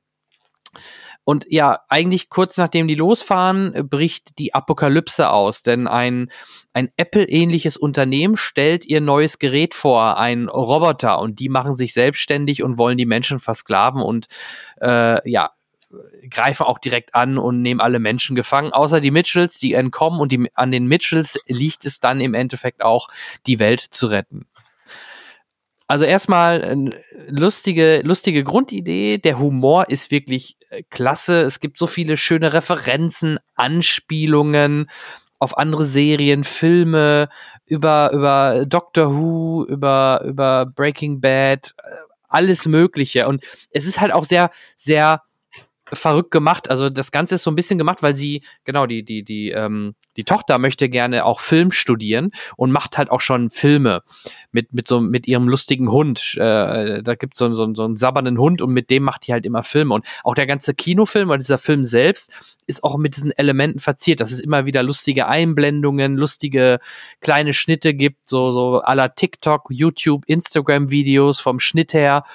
[1.28, 6.32] Und ja, eigentlich kurz nachdem die losfahren, bricht die Apokalypse aus, denn ein,
[6.72, 12.64] ein Apple-ähnliches Unternehmen stellt ihr neues Gerät vor, ein Roboter, und die machen sich selbstständig
[12.64, 14.28] und wollen die Menschen versklaven und
[14.80, 15.52] äh, ja,
[16.30, 20.22] greifen auch direkt an und nehmen alle Menschen gefangen, außer die Mitchells, die entkommen.
[20.22, 23.10] Und die, an den Mitchells liegt es dann im Endeffekt auch,
[23.48, 24.46] die Welt zu retten.
[25.88, 26.92] Also erstmal eine
[27.30, 29.18] lustige, lustige Grundidee.
[29.20, 31.42] Der Humor ist wirklich äh, klasse.
[31.42, 34.90] Es gibt so viele schöne Referenzen, Anspielungen
[35.40, 37.30] auf andere Serien, Filme,
[37.66, 41.90] über, über Doctor Who, über, über Breaking Bad, äh,
[42.28, 43.28] alles Mögliche.
[43.28, 45.22] Und es ist halt auch sehr, sehr
[45.94, 46.70] verrückt gemacht.
[46.70, 49.96] Also das Ganze ist so ein bisschen gemacht, weil sie, genau, die, die, die, ähm,
[50.18, 54.04] die Tochter möchte gerne auch Film studieren und macht halt auch schon Filme
[54.52, 56.36] mit, mit so, mit ihrem lustigen Hund.
[56.36, 59.46] Äh, da gibt so, so, so einen sabbernden Hund und mit dem macht die halt
[59.46, 59.94] immer Filme.
[59.94, 62.32] Und auch der ganze Kinofilm oder dieser Film selbst
[62.66, 66.80] ist auch mit diesen Elementen verziert, dass es immer wieder lustige Einblendungen, lustige
[67.22, 72.26] kleine Schnitte gibt, so, so aller TikTok, YouTube, Instagram-Videos vom Schnitt her.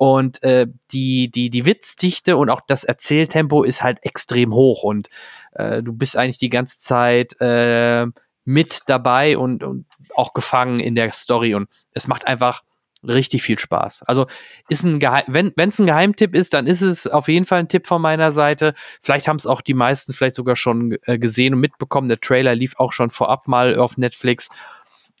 [0.00, 5.10] Und äh, die, die, die Witzdichte und auch das Erzähltempo ist halt extrem hoch und
[5.52, 8.06] äh, du bist eigentlich die ganze Zeit äh,
[8.46, 9.84] mit dabei und, und
[10.14, 12.62] auch gefangen in der Story und es macht einfach
[13.06, 14.04] richtig viel Spaß.
[14.04, 14.26] Also
[14.70, 17.68] ist ein Geheim wenn es ein Geheimtipp ist, dann ist es auf jeden Fall ein
[17.68, 18.72] Tipp von meiner Seite.
[19.02, 22.08] Vielleicht haben es auch die meisten vielleicht sogar schon äh, gesehen und mitbekommen.
[22.08, 24.48] Der Trailer lief auch schon vorab mal auf Netflix.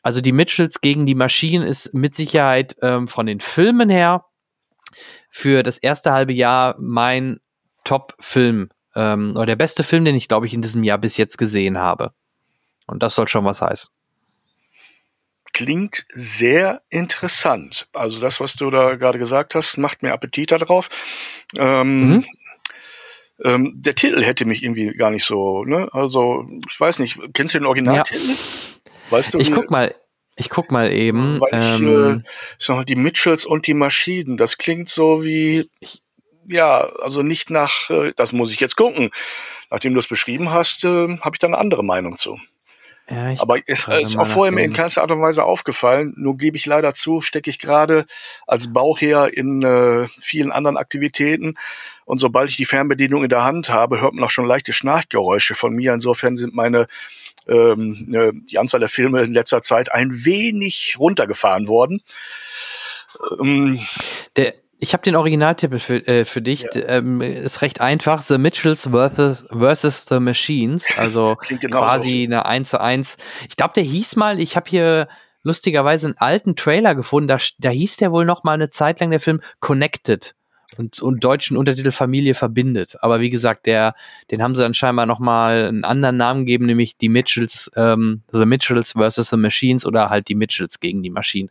[0.02, 4.24] Also die Mitchells gegen die Maschinen ist mit Sicherheit ähm, von den Filmen her
[5.30, 7.40] für das erste halbe Jahr mein
[7.84, 11.38] Top-Film ähm, oder der beste Film, den ich, glaube ich, in diesem Jahr bis jetzt
[11.38, 12.12] gesehen habe.
[12.86, 13.90] Und das soll schon was heißen.
[15.52, 17.88] Klingt sehr interessant.
[17.92, 20.88] Also das, was du da gerade gesagt hast, macht mir Appetit darauf.
[21.58, 22.26] Ähm, mhm.
[23.44, 25.88] ähm, der Titel hätte mich irgendwie gar nicht so, ne?
[25.92, 28.30] Also, ich weiß nicht, kennst du den Originaltitel?
[28.30, 28.36] Ja.
[29.10, 29.38] Weißt du?
[29.38, 29.94] Ich guck mal,
[30.40, 31.40] ich guck mal eben.
[31.40, 32.24] Weil ich, ähm,
[32.80, 35.70] äh, die Mitchells und die Maschinen, das klingt so wie,
[36.48, 39.10] ja, also nicht nach, äh, das muss ich jetzt gucken.
[39.70, 42.38] Nachdem du es beschrieben hast, äh, habe ich da eine andere Meinung zu.
[43.10, 46.14] Ja, Aber es ist auch vorher mir in keinster Art und Weise aufgefallen.
[46.16, 48.06] Nur gebe ich leider zu, stecke ich gerade
[48.46, 51.54] als Bauherr in äh, vielen anderen Aktivitäten.
[52.04, 55.56] Und sobald ich die Fernbedienung in der Hand habe, hört man auch schon leichte Schnarchgeräusche
[55.56, 55.92] von mir.
[55.92, 56.86] Insofern sind meine
[57.50, 62.00] ähm, äh, die Anzahl der Filme in letzter Zeit ein wenig runtergefahren worden.
[63.40, 63.80] Ähm,
[64.36, 66.62] der ich habe den Originaltipp für, äh, für dich.
[66.62, 66.88] Ja.
[66.88, 68.22] Ähm, ist recht einfach.
[68.22, 70.86] The Mitchells versus, versus The Machines.
[70.96, 71.36] Also
[71.70, 73.18] quasi eine 1 zu 1.
[73.48, 75.08] Ich glaube, der hieß mal, ich habe hier
[75.42, 77.28] lustigerweise einen alten Trailer gefunden.
[77.28, 80.34] Da, da hieß der wohl noch mal eine Zeit lang der Film Connected
[80.80, 82.96] und, und deutschen Untertitel Familie verbindet.
[83.00, 83.94] Aber wie gesagt, der,
[84.30, 88.46] den haben sie dann scheinbar nochmal einen anderen Namen gegeben, nämlich die Mitchells, ähm, The
[88.46, 91.50] Mitchells versus The Machines oder halt die Mitchells gegen die Maschinen.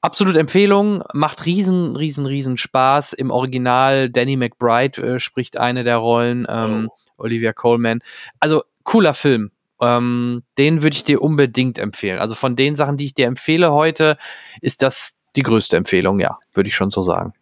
[0.00, 3.12] Absolut Empfehlung, macht riesen, riesen, riesen Spaß.
[3.12, 7.24] Im Original Danny McBride äh, spricht eine der Rollen, ähm, oh.
[7.24, 8.00] Olivia Coleman.
[8.40, 9.52] Also cooler Film.
[9.80, 12.18] Ähm, den würde ich dir unbedingt empfehlen.
[12.18, 14.16] Also von den Sachen, die ich dir empfehle heute,
[14.60, 17.32] ist das die größte Empfehlung, ja, würde ich schon so sagen.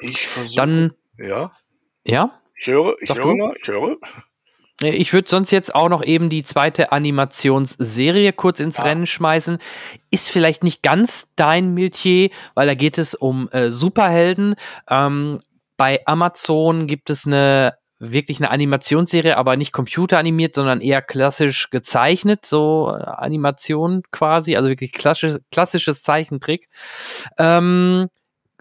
[0.00, 0.56] Ich versuche.
[0.56, 0.92] Dann.
[1.18, 1.52] Ja.
[2.04, 2.40] Ja?
[2.54, 3.96] Ich höre, ich Sag höre, mal, ich höre.
[4.82, 8.84] Ich würde sonst jetzt auch noch eben die zweite Animationsserie kurz ins ah.
[8.84, 9.58] Rennen schmeißen.
[10.10, 14.54] Ist vielleicht nicht ganz dein Metier, weil da geht es um äh, Superhelden.
[14.88, 15.40] Ähm,
[15.76, 22.46] bei Amazon gibt es eine wirklich eine Animationsserie, aber nicht computeranimiert, sondern eher klassisch gezeichnet,
[22.46, 26.68] so äh, Animation quasi, also wirklich klassisch, klassisches Zeichentrick.
[27.38, 28.08] Ähm,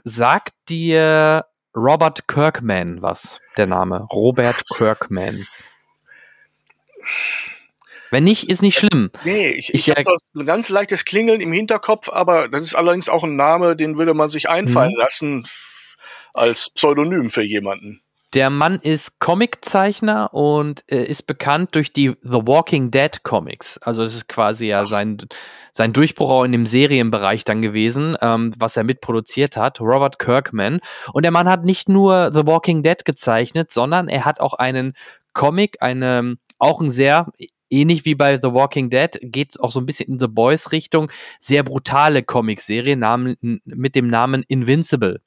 [0.10, 1.45] sagt dir
[1.76, 4.08] Robert Kirkman was, der Name?
[4.12, 5.45] Robert Kirkman.
[8.12, 9.12] Wenn nicht, ist nicht schlimm.
[9.24, 12.76] Nee, ich, ich, ich habe so ein ganz leichtes Klingeln im Hinterkopf, aber das ist
[12.76, 15.00] allerdings auch ein Name, den würde man sich einfallen mhm.
[15.00, 15.48] lassen
[16.34, 18.02] als Pseudonym für jemanden.
[18.36, 23.80] Der Mann ist Comiczeichner und äh, ist bekannt durch die The Walking Dead Comics.
[23.80, 25.18] Also das ist quasi ja sein,
[25.74, 30.80] sein Durchbruch auch in dem Serienbereich dann gewesen, ähm, was er mitproduziert hat, Robert Kirkman.
[31.12, 34.94] Und der Mann hat nicht nur The Walking Dead gezeichnet, sondern er hat auch einen
[35.34, 37.32] Comic, eine, auch ein sehr
[37.72, 41.12] ähnlich wie bei The Walking Dead, geht auch so ein bisschen in The Boys Richtung,
[41.39, 42.96] sehr brutale Comicserie
[43.42, 45.22] mit dem Namen Invincible.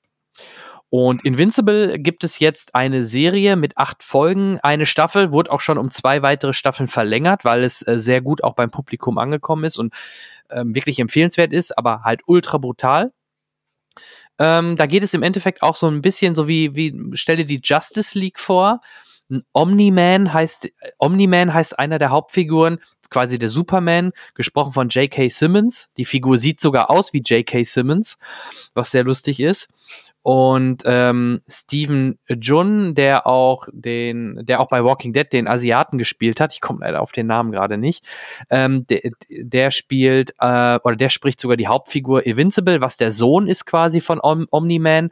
[0.94, 4.60] Und Invincible gibt es jetzt eine Serie mit acht Folgen.
[4.60, 8.44] Eine Staffel wurde auch schon um zwei weitere Staffeln verlängert, weil es äh, sehr gut
[8.44, 9.94] auch beim Publikum angekommen ist und
[10.50, 13.10] ähm, wirklich empfehlenswert ist, aber halt ultra brutal.
[14.38, 17.46] Ähm, da geht es im Endeffekt auch so ein bisschen so wie, wie stell dir
[17.46, 18.82] die Justice League vor.
[19.54, 25.30] Omni-Man heißt, Omni-Man heißt einer der Hauptfiguren, quasi der Superman, gesprochen von J.K.
[25.30, 25.88] Simmons.
[25.96, 27.62] Die Figur sieht sogar aus wie J.K.
[27.64, 28.18] Simmons,
[28.74, 29.70] was sehr lustig ist.
[30.22, 36.38] Und ähm, Stephen Jun, der auch den, der auch bei Walking Dead den Asiaten gespielt
[36.40, 38.04] hat, ich komme leider auf den Namen gerade nicht,
[38.48, 43.48] ähm, der, der spielt äh, oder der spricht sogar die Hauptfigur Invincible, was der Sohn
[43.48, 45.10] ist quasi von Om Omni-Man.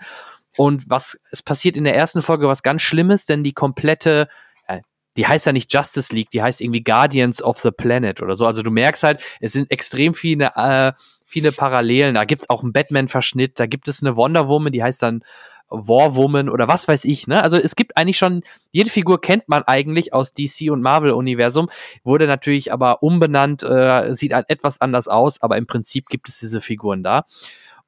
[0.56, 4.28] Und was es passiert in der ersten Folge was ganz Schlimmes, denn die komplette
[4.66, 4.80] äh,
[5.16, 8.46] die heißt ja nicht Justice League, die heißt irgendwie Guardians of the Planet oder so.
[8.46, 10.92] Also du merkst halt, es sind extrem viele äh,
[11.30, 12.16] viele Parallelen.
[12.16, 15.22] Da gibt's auch einen Batman-Verschnitt, da gibt es eine Wonder Woman, die heißt dann
[15.68, 17.28] War Woman oder was weiß ich.
[17.28, 17.42] Ne?
[17.42, 21.70] Also es gibt eigentlich schon, jede Figur kennt man eigentlich aus DC und Marvel-Universum,
[22.02, 26.40] wurde natürlich aber umbenannt, äh, sieht halt etwas anders aus, aber im Prinzip gibt es
[26.40, 27.24] diese Figuren da.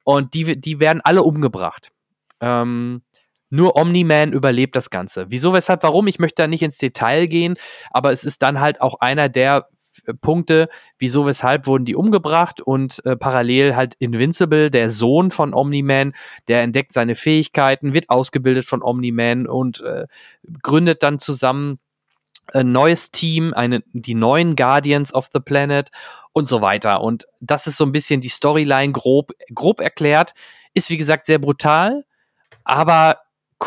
[0.05, 1.91] Und die, die werden alle umgebracht.
[2.39, 3.01] Ähm,
[3.49, 5.25] nur Omni-Man überlebt das Ganze.
[5.29, 6.07] Wieso, weshalb, warum?
[6.07, 7.55] Ich möchte da nicht ins Detail gehen,
[7.91, 9.67] aber es ist dann halt auch einer der
[10.21, 16.13] Punkte, wieso, weshalb wurden die umgebracht und äh, parallel halt Invincible, der Sohn von Omni-Man,
[16.47, 20.07] der entdeckt seine Fähigkeiten, wird ausgebildet von Omni-Man und äh,
[20.61, 21.79] gründet dann zusammen
[22.51, 25.89] ein neues Team, eine, die neuen Guardians of the Planet
[26.33, 27.01] und so weiter.
[27.01, 30.33] Und das ist so ein bisschen die Storyline grob, grob erklärt.
[30.73, 32.03] Ist wie gesagt sehr brutal,
[32.63, 33.19] aber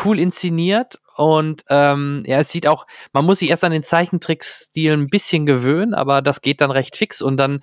[0.03, 4.93] cool inszeniert und ähm, ja, es sieht auch, man muss sich erst an den Zeichentrickstil
[4.93, 7.61] ein bisschen gewöhnen, aber das geht dann recht fix und dann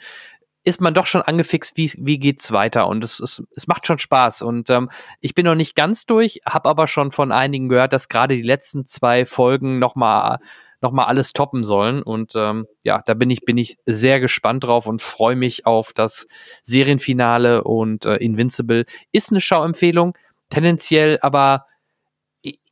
[0.64, 2.88] ist man doch schon angefixt, wie, wie geht's weiter.
[2.88, 4.40] Und es, es, es macht schon Spaß.
[4.40, 4.88] Und ähm,
[5.20, 8.42] ich bin noch nicht ganz durch, habe aber schon von einigen gehört, dass gerade die
[8.42, 10.38] letzten zwei Folgen nochmal
[10.80, 12.02] noch mal alles toppen sollen.
[12.02, 15.92] Und ähm, ja, da bin ich, bin ich sehr gespannt drauf und freue mich auf
[15.92, 16.26] das
[16.62, 20.16] Serienfinale und äh, Invincible ist eine Schauempfehlung.
[20.50, 21.66] Tendenziell aber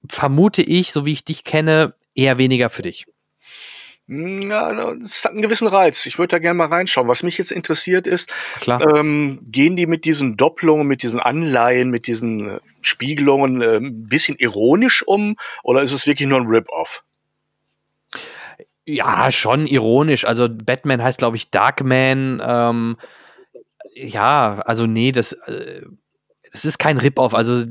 [0.08, 3.06] vermute ich, so wie ich dich kenne, eher weniger für dich.
[4.08, 6.04] Ja, es hat einen gewissen Reiz.
[6.06, 7.08] Ich würde da gerne mal reinschauen.
[7.08, 8.30] Was mich jetzt interessiert ist,
[8.66, 14.08] ähm, gehen die mit diesen Doppelungen, mit diesen Anleihen, mit diesen äh, Spiegelungen äh, ein
[14.08, 17.04] bisschen ironisch um oder ist es wirklich nur ein Rip-Off?
[18.84, 20.24] Ja, schon ironisch.
[20.24, 22.42] Also Batman heißt, glaube ich, Darkman.
[22.44, 22.96] Ähm,
[23.94, 25.82] ja, also nee, das äh,
[26.54, 27.64] es ist kein Rip-Off, also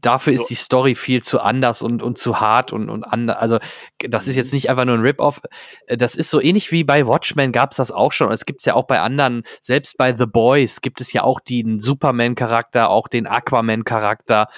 [0.00, 3.36] dafür ist die Story viel zu anders und, und zu hart und, und anders.
[3.36, 3.58] Also
[3.98, 5.42] das ist jetzt nicht einfach nur ein Rip-Off.
[5.86, 8.32] Äh, das ist so ähnlich wie bei Watchmen gab es das auch schon.
[8.32, 11.40] Es gibt es ja auch bei anderen, selbst bei The Boys gibt es ja auch
[11.40, 14.48] den Superman-Charakter, auch den Aquaman-Charakter.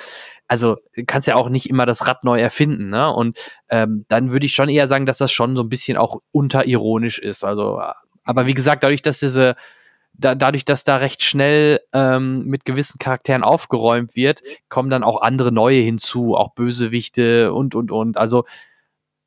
[0.47, 0.77] Also
[1.09, 3.13] kannst ja auch nicht immer das Rad neu erfinden, ne?
[3.13, 3.39] Und
[3.71, 7.19] ähm, dann würde ich schon eher sagen, dass das schon so ein bisschen auch unterironisch
[7.19, 7.45] ist.
[7.45, 7.81] Also,
[8.23, 9.57] aber wie gesagt, dadurch, dass diese
[10.16, 15.20] da, dadurch, dass da recht schnell ähm, mit gewissen Charakteren aufgeräumt wird, kommen dann auch
[15.20, 18.16] andere neue hinzu, auch Bösewichte und, und, und.
[18.16, 18.44] Also,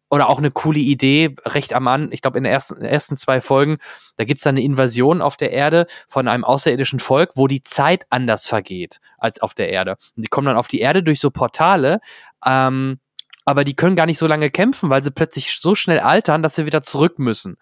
[0.09, 3.41] oder auch eine coole Idee, recht am Anfang, ich glaube in den ersten, ersten zwei
[3.41, 3.77] Folgen,
[4.15, 8.05] da gibt's dann eine Invasion auf der Erde von einem außerirdischen Volk, wo die Zeit
[8.09, 9.97] anders vergeht als auf der Erde.
[10.15, 11.99] Und die kommen dann auf die Erde durch so Portale,
[12.45, 12.99] ähm,
[13.43, 16.55] aber die können gar nicht so lange kämpfen, weil sie plötzlich so schnell altern, dass
[16.55, 17.57] sie wieder zurück müssen.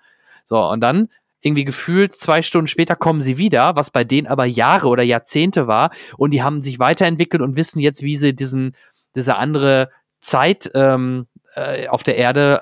[0.45, 1.09] So, und dann
[1.45, 5.67] irgendwie gefühlt zwei Stunden später kommen sie wieder, was bei denen aber Jahre oder Jahrzehnte
[5.67, 8.75] war und die haben sich weiterentwickelt und wissen jetzt, wie sie diesen,
[9.15, 12.62] diese andere Zeit ähm, äh, auf der Erde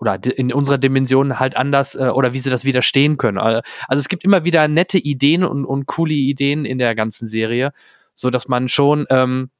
[0.00, 3.38] oder in unserer Dimension halt anders äh, oder wie sie das widerstehen können.
[3.38, 7.72] Also es gibt immer wieder nette Ideen und, und coole Ideen in der ganzen Serie,
[8.14, 9.50] so dass man schon ähm,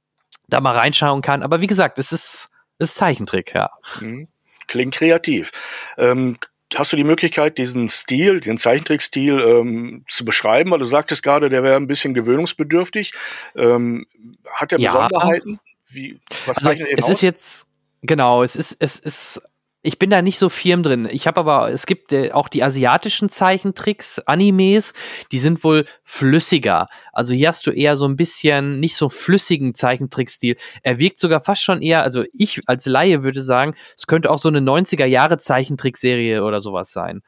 [0.49, 1.43] da mal reinschauen kann.
[1.43, 3.71] Aber wie gesagt, es ist, ist Zeichentrick, ja.
[4.01, 4.29] Mhm.
[4.67, 5.51] Klingt kreativ.
[5.97, 6.37] Ähm,
[6.75, 10.71] hast du die Möglichkeit, diesen Stil, den Zeichentrickstil ähm, zu beschreiben?
[10.71, 13.13] Weil du sagtest gerade, der wäre ein bisschen gewöhnungsbedürftig.
[13.57, 14.07] Ähm,
[14.47, 14.93] hat der ja.
[14.93, 15.61] Besonderheiten?
[15.89, 17.11] Wie, was also, zeichnet es aus?
[17.11, 17.67] ist jetzt,
[18.03, 19.43] genau, es ist, es ist
[19.83, 21.09] ich bin da nicht so firm drin.
[21.11, 24.93] Ich habe aber, es gibt äh, auch die asiatischen Zeichentricks, Animes,
[25.31, 26.89] die sind wohl flüssiger.
[27.13, 30.57] Also hier hast du eher so ein bisschen nicht so flüssigen Zeichentrickstil.
[30.83, 34.39] Er wirkt sogar fast schon eher, also ich als Laie würde sagen, es könnte auch
[34.39, 37.23] so eine 90er Jahre Zeichentrickserie oder sowas sein.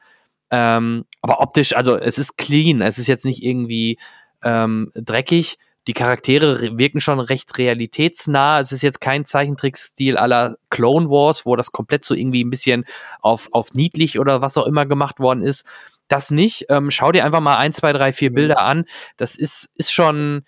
[0.51, 3.97] Ähm, aber optisch, also es ist clean, es ist jetzt nicht irgendwie
[4.43, 8.59] ähm, dreckig die Charaktere wirken schon recht realitätsnah.
[8.59, 12.85] Es ist jetzt kein Zeichentrickstil aller Clone Wars, wo das komplett so irgendwie ein bisschen
[13.21, 15.65] auf, auf niedlich oder was auch immer gemacht worden ist.
[16.07, 16.65] Das nicht.
[16.69, 18.85] Ähm, schau dir einfach mal ein, zwei, drei, vier Bilder an.
[19.17, 20.43] Das ist, ist schon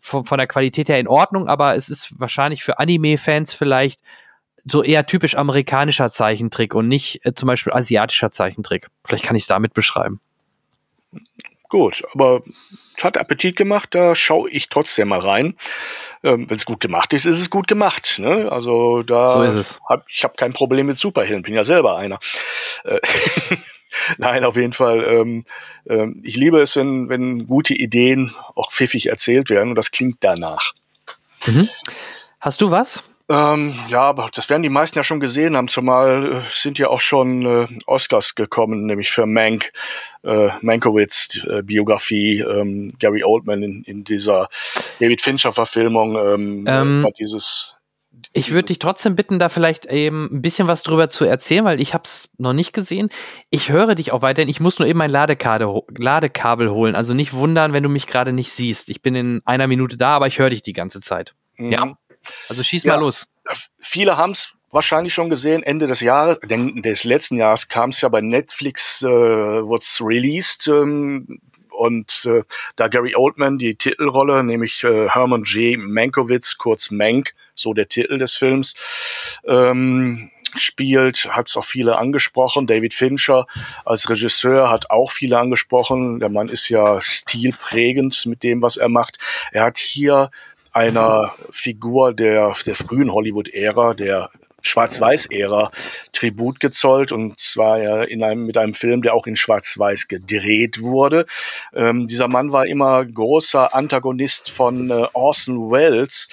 [0.00, 4.00] von, von der Qualität her in Ordnung, aber es ist wahrscheinlich für Anime-Fans vielleicht
[4.66, 8.88] so eher typisch amerikanischer Zeichentrick und nicht äh, zum Beispiel asiatischer Zeichentrick.
[9.04, 10.20] Vielleicht kann ich es damit beschreiben.
[11.74, 12.44] Gut, aber
[13.02, 15.56] hat Appetit gemacht, da schaue ich trotzdem mal rein.
[16.22, 18.20] ähm, wenn es gut gemacht ist, ist es gut gemacht.
[18.20, 18.46] Ne?
[18.48, 19.40] Also da so.
[19.88, 22.20] Hab, ich habe kein Problem mit Superhelden, bin ja selber einer.
[22.84, 23.00] Äh,
[24.18, 25.02] Nein, auf jeden Fall.
[25.02, 25.44] Ähm,
[25.88, 30.18] ähm, ich liebe es, wenn, wenn gute Ideen auch pfiffig erzählt werden und das klingt
[30.20, 30.74] danach.
[31.44, 31.68] Mhm.
[32.38, 33.02] Hast du was?
[33.28, 36.88] Ähm, ja, aber das werden die meisten ja schon gesehen haben, zumal äh, sind ja
[36.88, 39.72] auch schon äh, Oscars gekommen, nämlich für Mank,
[40.24, 44.48] äh, Mankowitz äh, Biografie, ähm, Gary Oldman in, in dieser
[45.00, 47.76] David Fincher Verfilmung, ähm, ähm dieses
[48.32, 51.80] ich würde dich trotzdem bitten, da vielleicht eben ein bisschen was drüber zu erzählen, weil
[51.80, 53.10] ich habe es noch nicht gesehen.
[53.50, 54.48] Ich höre dich auch weiterhin.
[54.48, 56.94] Ich muss nur eben mein Ladekabel, Ladekabel holen.
[56.94, 58.88] Also nicht wundern, wenn du mich gerade nicht siehst.
[58.88, 61.34] Ich bin in einer Minute da, aber ich höre dich die ganze Zeit.
[61.56, 61.72] Mhm.
[61.72, 61.96] Ja.
[62.48, 62.94] Also schieß ja.
[62.94, 63.26] mal los.
[63.78, 68.08] Viele haben es wahrscheinlich schon gesehen, Ende des Jahres, des letzten Jahres kam es ja
[68.08, 70.66] bei Netflix, äh, wurde es released.
[70.68, 72.42] Ähm, und äh,
[72.76, 75.78] da Gary Oldman die Titelrolle, nämlich äh, Herman J.
[75.78, 78.74] Mankiewicz, kurz Mank, so der Titel des Films,
[79.44, 82.66] ähm, spielt, hat es auch viele angesprochen.
[82.66, 83.46] David Fincher
[83.84, 86.20] als Regisseur hat auch viele angesprochen.
[86.20, 89.18] Der Mann ist ja stilprägend mit dem, was er macht.
[89.50, 90.30] Er hat hier
[90.74, 95.70] einer Figur der, der frühen Hollywood-Ära, der Schwarz-Weiß-Ära
[96.12, 100.80] Tribut gezollt und zwar ja in einem, mit einem Film, der auch in Schwarz-Weiß gedreht
[100.80, 101.26] wurde.
[101.74, 106.28] Ähm, dieser Mann war immer großer Antagonist von äh, Orson Welles.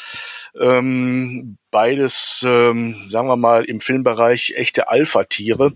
[0.59, 5.73] Ähm, beides, ähm, sagen wir mal, im Filmbereich echte Alpha-Tiere.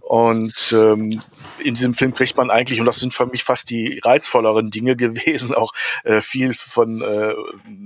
[0.00, 1.22] Und ähm,
[1.58, 4.96] in diesem Film kriegt man eigentlich, und das sind für mich fast die reizvolleren Dinge
[4.96, 5.72] gewesen, auch
[6.04, 7.34] äh, viel von, äh,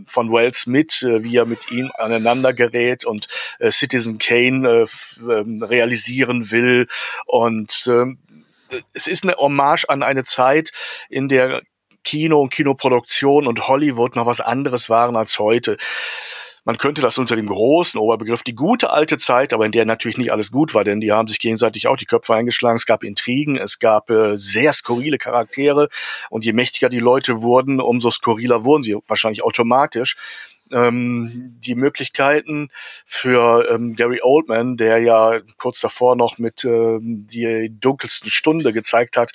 [0.07, 3.29] von Wells mit, äh, wie er mit ihm aneinander gerät und
[3.59, 4.87] äh, Citizen Kane äh,
[5.31, 6.87] ähm, realisieren will.
[7.27, 8.07] Und äh,
[8.95, 10.71] es ist eine Hommage an eine Zeit,
[11.11, 11.63] in der
[12.05, 15.77] Kino und Kinoproduktion und Hollywood noch was anderes waren als heute.
[16.65, 20.17] Man könnte das unter dem großen Oberbegriff die gute alte Zeit, aber in der natürlich
[20.17, 22.77] nicht alles gut war, denn die haben sich gegenseitig auch die Köpfe eingeschlagen.
[22.77, 25.89] Es gab Intrigen, es gab äh, sehr skurrile Charaktere
[26.31, 30.17] und je mächtiger die Leute wurden, umso skurriler wurden sie wahrscheinlich automatisch
[30.71, 32.71] ähm, die Möglichkeiten
[33.05, 39.17] für ähm, Gary Oldman, der ja kurz davor noch mit ähm, die dunkelsten Stunde gezeigt
[39.17, 39.33] hat,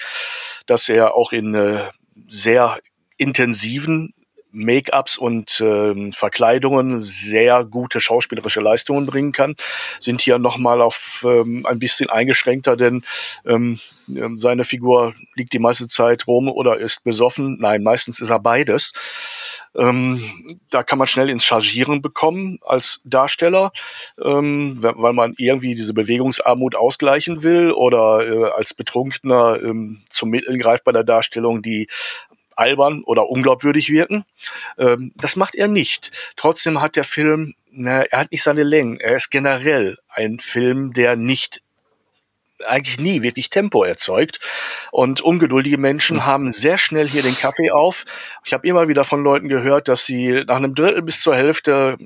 [0.66, 1.90] dass er auch in äh,
[2.28, 2.80] sehr
[3.18, 4.14] intensiven
[4.58, 9.56] Make-ups und ähm, Verkleidungen sehr gute schauspielerische Leistungen bringen kann,
[10.00, 13.04] sind hier nochmal auf ähm, ein bisschen eingeschränkter, denn
[13.46, 13.80] ähm,
[14.10, 17.58] ähm, seine Figur liegt die meiste Zeit rum oder ist besoffen.
[17.60, 18.94] Nein, meistens ist er beides.
[19.76, 23.72] Ähm, da kann man schnell ins Chargieren bekommen als Darsteller,
[24.24, 30.58] ähm, weil man irgendwie diese Bewegungsarmut ausgleichen will oder äh, als Betrunkener ähm, zum Mitteln
[30.58, 31.88] greift bei der Darstellung, die
[32.58, 34.26] albern oder unglaubwürdig wirken.
[34.78, 36.12] Ähm, das macht er nicht.
[36.36, 39.00] Trotzdem hat der Film, na, er hat nicht seine Längen.
[39.00, 41.62] Er ist generell ein Film, der nicht
[42.66, 44.40] eigentlich nie wirklich Tempo erzeugt.
[44.92, 46.26] Und ungeduldige Menschen mhm.
[46.26, 48.06] haben sehr schnell hier den Kaffee auf.
[48.46, 51.98] Ich habe immer wieder von Leuten gehört, dass sie nach einem Drittel bis zur Hälfte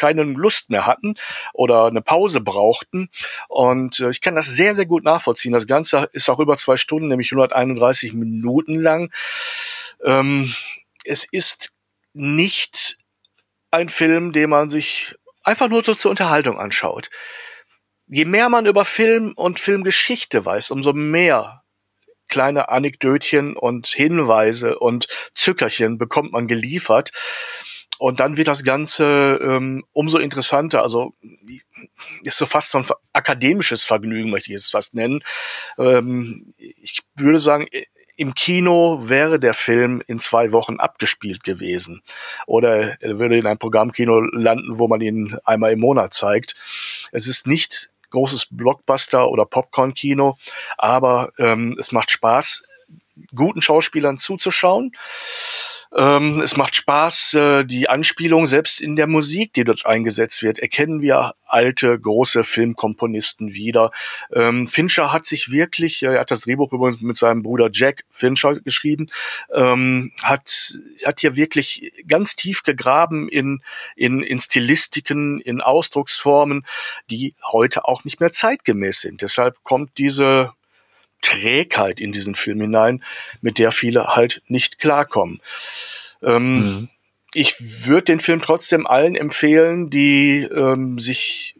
[0.00, 1.14] keine Lust mehr hatten
[1.52, 3.10] oder eine Pause brauchten.
[3.48, 5.52] Und äh, ich kann das sehr, sehr gut nachvollziehen.
[5.52, 9.12] Das Ganze ist auch über zwei Stunden, nämlich 131 Minuten lang.
[10.02, 10.54] Ähm,
[11.04, 11.72] es ist
[12.14, 12.96] nicht
[13.70, 17.10] ein Film, den man sich einfach nur so zur Unterhaltung anschaut.
[18.06, 21.62] Je mehr man über Film und Filmgeschichte weiß, umso mehr
[22.28, 27.12] kleine Anekdötchen und Hinweise und Zückerchen bekommt man geliefert.
[28.00, 30.82] Und dann wird das Ganze ähm, umso interessanter.
[30.82, 31.12] Also
[32.22, 35.22] ist so fast so ein akademisches Vergnügen, möchte ich es fast nennen.
[35.76, 37.66] Ähm, ich würde sagen,
[38.16, 42.00] im Kino wäre der Film in zwei Wochen abgespielt gewesen.
[42.46, 46.54] Oder er würde in einem Programmkino landen, wo man ihn einmal im Monat zeigt.
[47.12, 50.38] Es ist nicht großes Blockbuster oder Popcorn-Kino,
[50.78, 52.62] aber ähm, es macht Spaß,
[53.34, 54.92] guten Schauspielern zuzuschauen.
[55.96, 60.58] Ähm, es macht Spaß, äh, die Anspielung selbst in der Musik, die dort eingesetzt wird,
[60.58, 63.90] erkennen wir alte, große Filmkomponisten wieder.
[64.32, 68.54] Ähm, Fincher hat sich wirklich, er hat das Drehbuch übrigens mit seinem Bruder Jack Fincher
[68.54, 69.08] geschrieben,
[69.52, 70.74] ähm, hat,
[71.04, 73.60] hat hier wirklich ganz tief gegraben in,
[73.96, 76.64] in, in Stilistiken, in Ausdrucksformen,
[77.10, 79.22] die heute auch nicht mehr zeitgemäß sind.
[79.22, 80.52] Deshalb kommt diese
[81.22, 83.02] Trägheit in diesen Film hinein,
[83.40, 85.40] mit der viele halt nicht klarkommen.
[86.22, 86.88] Ähm, mhm.
[87.34, 91.54] Ich würde den Film trotzdem allen empfehlen, die ähm, sich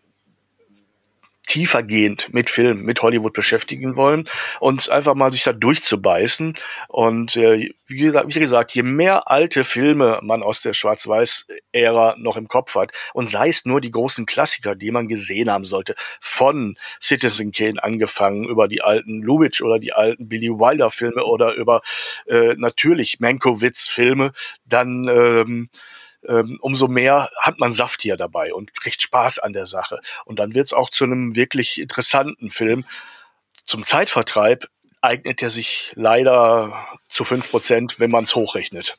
[1.50, 4.28] tiefergehend mit Film, mit Hollywood beschäftigen wollen
[4.60, 6.54] und einfach mal sich da durchzubeißen.
[6.86, 12.36] Und äh, wie, gesagt, wie gesagt, je mehr alte Filme man aus der Schwarz-Weiß-Ära noch
[12.36, 15.96] im Kopf hat und sei es nur die großen Klassiker, die man gesehen haben sollte,
[16.20, 21.82] von Citizen Kane angefangen, über die alten Lubitsch oder die alten Billy Wilder-Filme oder über
[22.28, 24.30] äh, natürlich Mankiewicz-Filme,
[24.66, 25.68] dann ähm,
[26.26, 30.00] ähm, umso mehr hat man Saft hier dabei und kriegt Spaß an der Sache.
[30.24, 32.84] Und dann wird es auch zu einem wirklich interessanten Film.
[33.64, 34.66] Zum Zeitvertreib
[35.00, 38.98] eignet er sich leider zu fünf Prozent, wenn man es hochrechnet.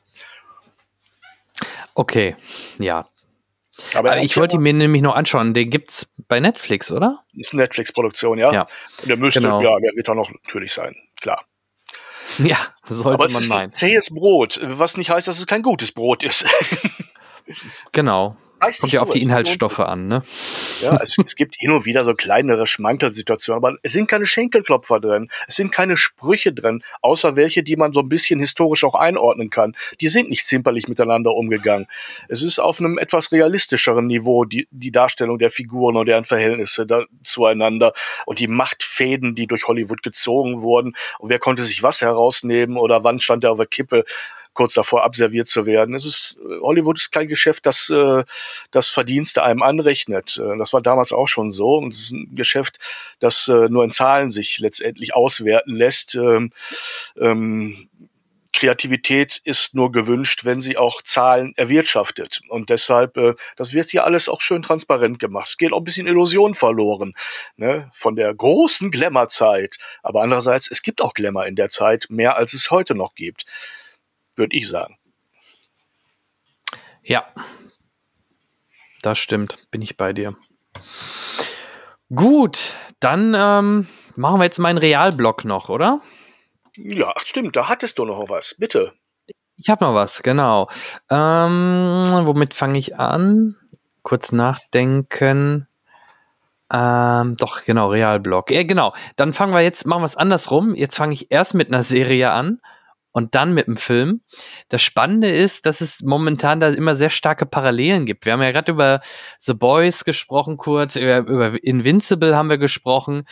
[1.94, 2.36] Okay,
[2.78, 3.06] ja.
[3.94, 5.54] Aber, Aber ich wollte ihn mir nämlich noch anschauen.
[5.54, 7.24] Den gibt's bei Netflix, oder?
[7.34, 8.52] Ist eine Netflix-Produktion, ja.
[8.52, 8.66] ja.
[9.00, 9.60] Und der müsste, genau.
[9.60, 11.44] ja, der wird auch noch natürlich sein, klar.
[12.38, 12.56] Ja,
[12.88, 13.70] sollte Aber man meinen.
[13.70, 16.46] Zähes Brot, was nicht heißt, dass es kein gutes Brot ist.
[17.92, 18.36] Genau.
[18.80, 20.22] Kommt ja auf die Inhaltsstoffe an, ne?
[20.80, 25.00] Ja, es, es, gibt hin und wieder so kleinere Schmankelsituationen, aber es sind keine Schenkelklopfer
[25.00, 28.94] drin, es sind keine Sprüche drin, außer welche, die man so ein bisschen historisch auch
[28.94, 29.74] einordnen kann.
[30.00, 31.88] Die sind nicht zimperlich miteinander umgegangen.
[32.28, 36.86] Es ist auf einem etwas realistischeren Niveau die, die Darstellung der Figuren und deren Verhältnisse
[36.86, 37.92] da, zueinander
[38.26, 43.02] und die Machtfäden, die durch Hollywood gezogen wurden und wer konnte sich was herausnehmen oder
[43.02, 44.04] wann stand er auf der Kippe
[44.54, 45.94] kurz davor abserviert zu werden.
[45.94, 48.24] Es ist, Hollywood ist kein Geschäft, das äh,
[48.70, 50.38] das Verdienste einem anrechnet.
[50.38, 51.76] Äh, das war damals auch schon so.
[51.76, 52.78] Und es ist ein Geschäft,
[53.18, 56.14] das äh, nur in Zahlen sich letztendlich auswerten lässt.
[56.14, 56.52] Ähm,
[57.18, 57.88] ähm,
[58.52, 62.40] Kreativität ist nur gewünscht, wenn sie auch Zahlen erwirtschaftet.
[62.48, 65.48] Und deshalb, äh, das wird hier alles auch schön transparent gemacht.
[65.48, 67.14] Es geht auch ein bisschen Illusion verloren
[67.56, 67.90] ne?
[67.94, 69.78] von der großen Glamour-Zeit.
[70.02, 73.46] Aber andererseits, es gibt auch Glamour in der Zeit, mehr als es heute noch gibt
[74.36, 74.98] würde ich sagen.
[77.02, 77.26] Ja,
[79.02, 80.36] das stimmt, bin ich bei dir.
[82.14, 86.00] Gut, dann ähm, machen wir jetzt meinen Realblog noch, oder?
[86.76, 88.92] Ja, stimmt, da hattest du noch was, bitte.
[89.56, 90.68] Ich habe noch was, genau.
[91.10, 93.56] Ähm, womit fange ich an?
[94.02, 95.66] Kurz nachdenken.
[96.72, 98.50] Ähm, doch, genau, Realblog.
[98.50, 98.94] Ja, genau.
[99.16, 100.74] Dann fangen wir jetzt, machen wir es andersrum.
[100.74, 102.60] Jetzt fange ich erst mit einer Serie an
[103.12, 104.22] und dann mit dem Film.
[104.68, 108.24] Das Spannende ist, dass es momentan da immer sehr starke Parallelen gibt.
[108.24, 109.00] Wir haben ja gerade über
[109.38, 113.24] The Boys gesprochen kurz, über, über Invincible haben wir gesprochen.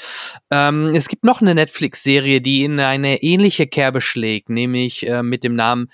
[0.51, 5.45] Ähm, es gibt noch eine Netflix-Serie, die in eine ähnliche Kerbe schlägt, nämlich äh, mit
[5.45, 5.91] dem Namen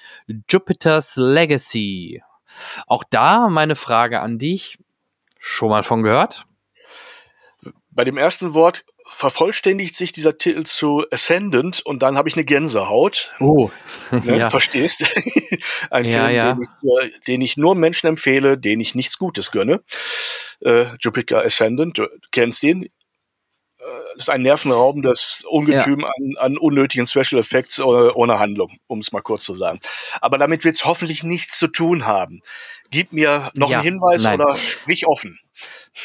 [0.48, 2.22] Jupiter's Legacy.
[2.86, 4.78] Auch da meine Frage an dich.
[5.38, 6.46] Schon mal von gehört?
[7.90, 12.44] Bei dem ersten Wort vervollständigt sich dieser Titel zu Ascendant und dann habe ich eine
[12.44, 13.34] Gänsehaut.
[13.40, 13.70] Oh,
[14.10, 14.50] ne, ja.
[14.50, 15.04] verstehst?
[15.90, 16.52] Ein ja, Film, ja.
[16.52, 19.80] Den, ich, den, ich, nur Menschen empfehle, denen ich nichts Gutes gönne.
[20.60, 22.84] Äh, Jupiter Ascendant, du kennst den.
[22.84, 22.88] Äh,
[24.14, 26.06] das ist ein nervenraubendes Ungetüm ja.
[26.06, 29.80] an, an, unnötigen Special Effects ohne, ohne Handlung, um es mal kurz zu sagen.
[30.20, 32.40] Aber damit wird es hoffentlich nichts zu tun haben.
[32.90, 34.40] Gib mir noch einen Hinweis nein.
[34.40, 35.38] oder sprich offen.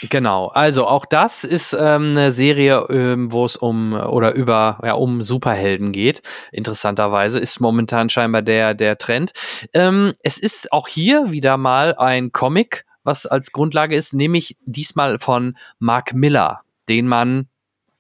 [0.10, 4.94] Genau, also auch das ist ähm, eine Serie, ähm, wo es um oder über ja
[4.94, 6.22] um Superhelden geht.
[6.54, 9.34] Interessanterweise ist momentan scheinbar der der Trend.
[9.74, 15.20] Ähm, es ist auch hier wieder mal ein Comic, was als Grundlage ist, nämlich diesmal
[15.20, 17.48] von Mark Miller, den man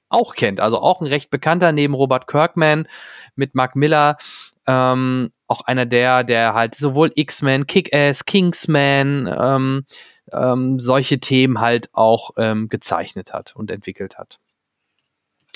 [0.07, 0.59] auch kennt.
[0.61, 2.87] Also auch ein recht bekannter neben Robert Kirkman
[3.35, 4.17] mit Mark Miller.
[4.65, 9.85] Ähm, auch einer der, der halt sowohl X-Men, Kick-Ass, Kingsman, ähm,
[10.33, 14.39] ähm, solche Themen halt auch ähm, gezeichnet hat und entwickelt hat.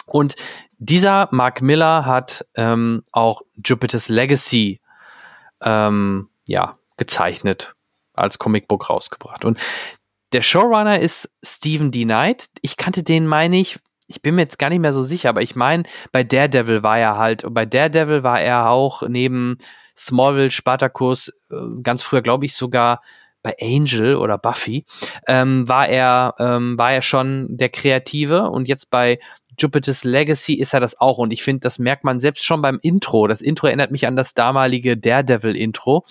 [0.06, 0.36] Und
[0.78, 4.80] dieser Mark Miller hat ähm, auch Jupiter's Legacy
[5.62, 7.74] ähm, ja, gezeichnet,
[8.14, 9.46] als Comicbook rausgebracht.
[9.46, 9.60] Und
[10.32, 12.04] der Showrunner ist Stephen D.
[12.04, 12.50] Knight.
[12.62, 15.42] Ich kannte den, meine ich, ich bin mir jetzt gar nicht mehr so sicher, aber
[15.42, 19.58] ich meine, bei Daredevil war er halt, bei Daredevil war er auch neben
[19.98, 23.02] Smallville, Spartacus, äh, ganz früher glaube ich sogar
[23.46, 24.86] bei Angel oder Buffy,
[25.28, 29.20] ähm, war er, ähm, war er schon der Kreative und jetzt bei
[29.58, 32.80] Jupiter's Legacy ist er das auch und ich finde, das merkt man selbst schon beim
[32.82, 33.28] Intro.
[33.28, 36.06] Das Intro erinnert mich an das damalige Daredevil-Intro.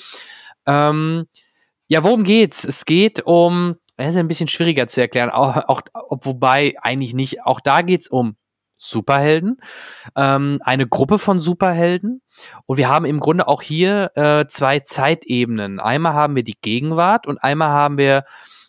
[0.66, 1.26] Ähm,
[1.88, 2.64] ja, worum geht's?
[2.64, 5.82] Es geht um, das ist ein bisschen schwieriger zu erklären, auch, auch
[6.22, 8.36] wobei eigentlich nicht, auch da geht's um
[8.84, 9.60] Superhelden,
[10.16, 12.22] ähm, eine Gruppe von Superhelden.
[12.66, 15.80] Und wir haben im Grunde auch hier äh, zwei Zeitebenen.
[15.80, 18.24] Einmal haben wir die Gegenwart und einmal haben wir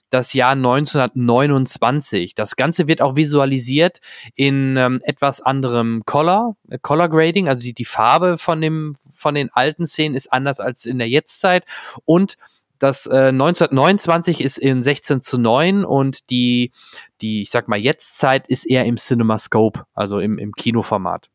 [0.09, 2.35] das Jahr 1929.
[2.35, 3.99] Das Ganze wird auch visualisiert
[4.35, 9.35] in ähm, etwas anderem Color, äh, Color Grading, also die, die Farbe von, dem, von
[9.35, 11.65] den alten Szenen ist anders als in der Jetztzeit
[12.05, 12.37] und
[12.85, 16.71] Das äh, 1929 ist in 16 zu 9 und die,
[17.19, 21.31] die, ich sag mal, Jetztzeit ist eher im CinemaScope, also im, im Kinoformat.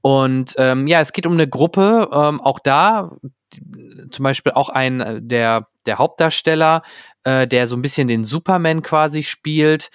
[0.00, 3.10] Und ähm, ja, es geht um eine Gruppe, ähm, auch da,
[4.12, 6.82] zum Beispiel auch ein, äh, der, der Hauptdarsteller,
[7.24, 9.90] äh, der so ein bisschen den Superman quasi spielt,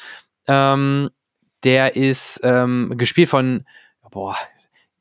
[0.45, 1.09] ähm,
[1.63, 3.65] der ist ähm, gespielt von
[4.11, 4.35] boah,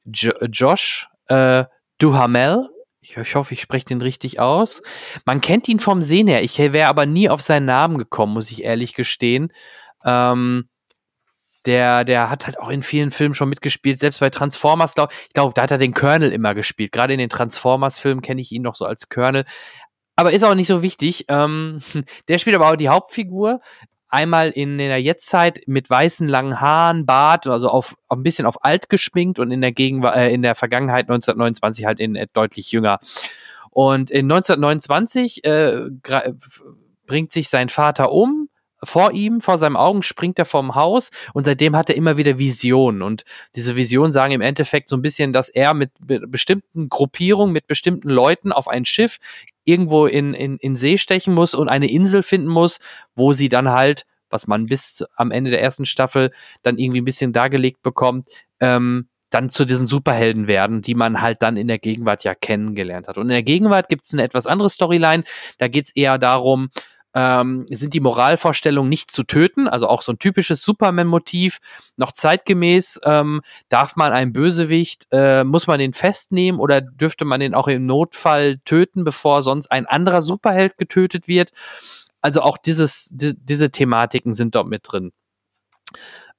[0.05, 1.65] jo Josh äh,
[1.99, 2.71] Duhamel.
[3.09, 4.83] Ich, hoffe, ich spreche den richtig aus.
[5.25, 6.43] Man kennt ihn vom Sehen her.
[6.43, 9.53] Ich wäre aber nie auf seinen Namen gekommen, muss ich ehrlich gestehen.
[10.05, 10.69] Ähm,
[11.67, 15.33] der, der hat halt auch in vielen Filmen schon mitgespielt, selbst bei Transformers, glaub, ich
[15.33, 16.93] glaube, da hat er den Colonel immer gespielt.
[16.93, 19.45] Gerade in den Transformers-Filmen kenne ich ihn noch so als Colonel.
[20.15, 21.27] Aber ist auch nicht so wichtig.
[21.29, 21.81] Ähm,
[22.29, 23.61] der spielt aber auch die Hauptfigur
[24.09, 28.65] einmal in der Jetztzeit mit weißen langen Haaren, Bart, also auf, auf ein bisschen auf
[28.65, 32.73] alt geschminkt und in der Gegenwart, äh, in der Vergangenheit 1929 halt in äh, deutlich
[32.73, 32.99] jünger.
[33.71, 35.91] Und in 1929 äh,
[37.07, 38.49] bringt sich sein Vater um.
[38.85, 42.39] Vor ihm, vor seinen Augen springt er vom Haus und seitdem hat er immer wieder
[42.39, 43.03] Visionen.
[43.03, 47.67] Und diese Visionen sagen im Endeffekt so ein bisschen, dass er mit bestimmten Gruppierungen, mit
[47.67, 49.19] bestimmten Leuten auf ein Schiff
[49.67, 52.79] irgendwo in, in, in See stechen muss und eine Insel finden muss,
[53.15, 56.31] wo sie dann halt, was man bis am Ende der ersten Staffel
[56.63, 58.27] dann irgendwie ein bisschen dargelegt bekommt,
[58.61, 63.09] ähm, dann zu diesen Superhelden werden, die man halt dann in der Gegenwart ja kennengelernt
[63.09, 63.19] hat.
[63.19, 65.25] Und in der Gegenwart gibt es eine etwas andere Storyline.
[65.59, 66.71] Da geht es eher darum,
[67.17, 71.61] ähm, sind die Moralvorstellungen nicht zu töten, also auch so ein typisches Superman-Motiv,
[71.97, 73.41] noch zeitgemäß, ähm,
[73.71, 77.87] darf man einen Bösewicht, äh, muss man den festnehmen oder dürfte man den auch im
[77.87, 81.53] Notfall töten, bevor sonst ein anderer Superheld getötet wird?
[82.21, 85.13] Also auch dieses, die, diese Thematiken sind dort mit drin.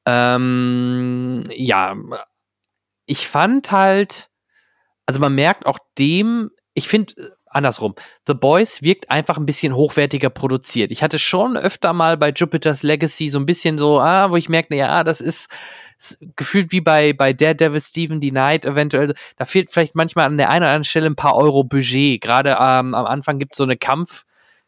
[0.05, 1.95] Ähm, ja,
[3.07, 4.29] ich fand halt,
[5.07, 7.15] also man merkt auch dem, ich finde,
[7.57, 7.95] andersrum.
[8.25, 10.91] The Boys wirkt einfach ein bisschen hochwertiger produziert.
[10.91, 14.49] Ich hatte schon öfter mal bei Jupiter's Legacy so ein bisschen so, ah, wo ich
[14.49, 15.49] merke, ja, das ist,
[16.35, 19.13] gefühlt wie bei, bei Daredevil Steven the Night eventuell.
[19.35, 22.21] Da fehlt vielleicht manchmal an der einen oder anderen Stelle ein paar Euro Budget.
[22.21, 24.23] Gerade ähm, am Anfang gibt es so eine Kampf,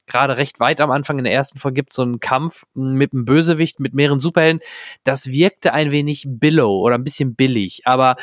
[0.07, 3.13] gerade recht weit am Anfang in der ersten Folge gibt es so einen Kampf mit
[3.13, 4.61] einem Bösewicht, mit mehreren Superhelden.
[5.03, 7.81] Das wirkte ein wenig billow oder ein bisschen billig.
[7.85, 8.15] Aber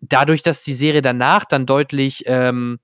[0.00, 2.80] dadurch, dass die Serie danach dann deutlich, ähm,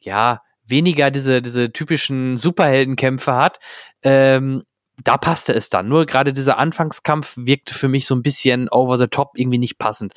[0.00, 3.58] ja, weniger diese, diese typischen Superheldenkämpfe hat,
[4.02, 4.62] ähm,
[5.04, 5.88] da passte es dann.
[5.88, 9.78] Nur gerade dieser Anfangskampf wirkte für mich so ein bisschen over the top, irgendwie nicht
[9.78, 10.12] passend.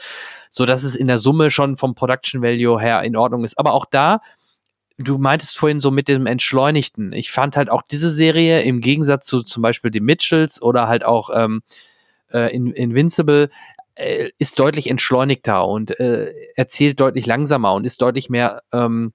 [0.49, 3.59] So dass es in der Summe schon vom Production Value her in Ordnung ist.
[3.59, 4.21] Aber auch da,
[4.97, 7.13] du meintest vorhin so mit dem Entschleunigten.
[7.13, 11.05] Ich fand halt auch diese Serie im Gegensatz zu zum Beispiel die Mitchells oder halt
[11.05, 11.61] auch ähm,
[12.31, 13.49] äh, in, Invincible
[13.95, 19.13] äh, ist deutlich entschleunigter und äh, erzählt deutlich langsamer und ist deutlich mehr ähm,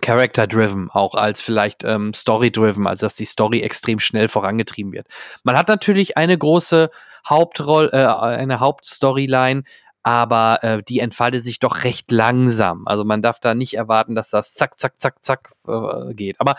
[0.00, 5.06] Character-driven, auch als vielleicht ähm, Story-driven, also dass die Story extrem schnell vorangetrieben wird.
[5.42, 6.90] Man hat natürlich eine große
[7.28, 9.64] Hauptrolle, äh, eine Hauptstoryline,
[10.02, 12.86] aber äh, die entfaltet sich doch recht langsam.
[12.86, 16.40] Also man darf da nicht erwarten, dass das zack, zack, zack, zack äh, geht.
[16.40, 16.56] Aber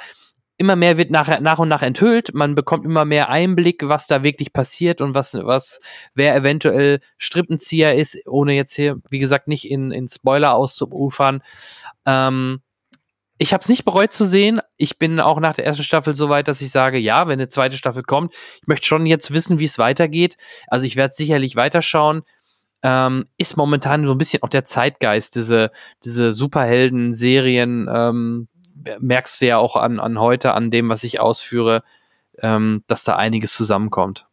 [0.60, 2.34] immer mehr wird nach, nach und nach enthüllt.
[2.34, 5.80] Man bekommt immer mehr Einblick, was da wirklich passiert und was, was,
[6.14, 11.42] wer eventuell Strippenzieher ist, ohne jetzt hier, wie gesagt, nicht in, in Spoiler auszuufern.
[12.06, 12.62] Ähm,
[13.42, 14.60] ich habe es nicht bereut zu sehen.
[14.76, 17.48] Ich bin auch nach der ersten Staffel so weit, dass ich sage, ja, wenn eine
[17.48, 20.36] zweite Staffel kommt, ich möchte schon jetzt wissen, wie es weitergeht.
[20.68, 22.24] Also ich werde sicherlich weiterschauen.
[22.84, 25.72] Ähm, ist momentan so ein bisschen auch der Zeitgeist, diese,
[26.04, 28.48] diese Superhelden-Serien, ähm,
[29.00, 31.84] merkst du ja auch an, an heute, an dem, was ich ausführe,
[32.42, 34.28] ähm, dass da einiges zusammenkommt.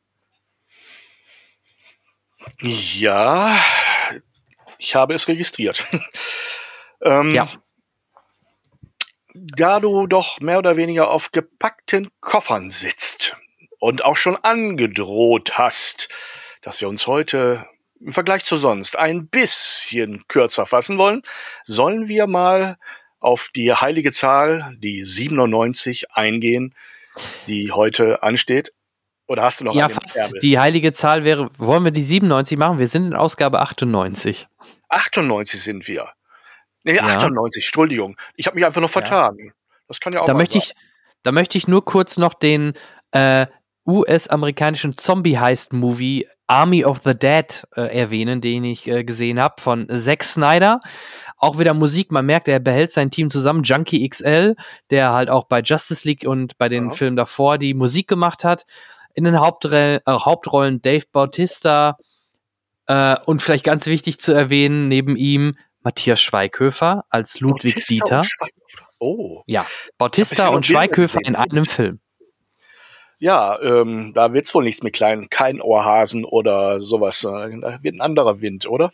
[2.60, 3.56] Ja,
[4.78, 5.84] ich habe es registriert.
[7.02, 7.48] ähm, ja
[9.36, 13.36] da du doch mehr oder weniger auf gepackten Koffern sitzt
[13.78, 16.08] und auch schon angedroht hast,
[16.62, 17.66] dass wir uns heute
[18.00, 21.22] im Vergleich zu sonst ein bisschen kürzer fassen wollen,
[21.64, 22.78] sollen wir mal
[23.20, 26.74] auf die heilige Zahl, die 97, eingehen,
[27.46, 28.72] die heute ansteht.
[29.26, 30.16] Oder hast du noch Ja, fast.
[30.16, 30.38] Erbe?
[30.38, 32.78] Die heilige Zahl wäre, wollen wir die 97 machen?
[32.78, 34.46] Wir sind in Ausgabe 98.
[34.88, 36.12] 98 sind wir.
[36.86, 37.02] Nee, ja.
[37.02, 38.16] 98, Entschuldigung.
[38.36, 39.36] Ich habe mich einfach noch vertan.
[39.38, 39.50] Ja.
[39.88, 40.72] Das kann ja auch da möchte ich,
[41.24, 42.74] Da möchte ich nur kurz noch den
[43.10, 43.46] äh,
[43.84, 50.22] US-amerikanischen Zombie-Heist-Movie Army of the Dead äh, erwähnen, den ich äh, gesehen habe von Zack
[50.22, 50.80] Snyder.
[51.36, 53.64] Auch wieder Musik, man merkt, er behält sein Team zusammen.
[53.64, 54.54] Junkie XL,
[54.90, 56.90] der halt auch bei Justice League und bei den ja.
[56.92, 58.64] Filmen davor die Musik gemacht hat.
[59.14, 61.96] In den Hauptrollen, äh, Hauptrollen Dave Bautista
[62.86, 65.56] äh, und vielleicht ganz wichtig zu erwähnen, neben ihm
[65.86, 68.22] Matthias Schweighöfer als Ludwig Bautista Dieter.
[68.98, 69.44] Oh.
[69.46, 69.64] Ja,
[69.98, 72.00] Bautista und Schweighöfer in einem Film.
[73.20, 77.20] Ja, ähm, da wird's wohl nichts mit kleinen, kein Ohrhasen oder sowas.
[77.20, 77.48] Da
[77.82, 78.90] wird ein anderer Wind, oder?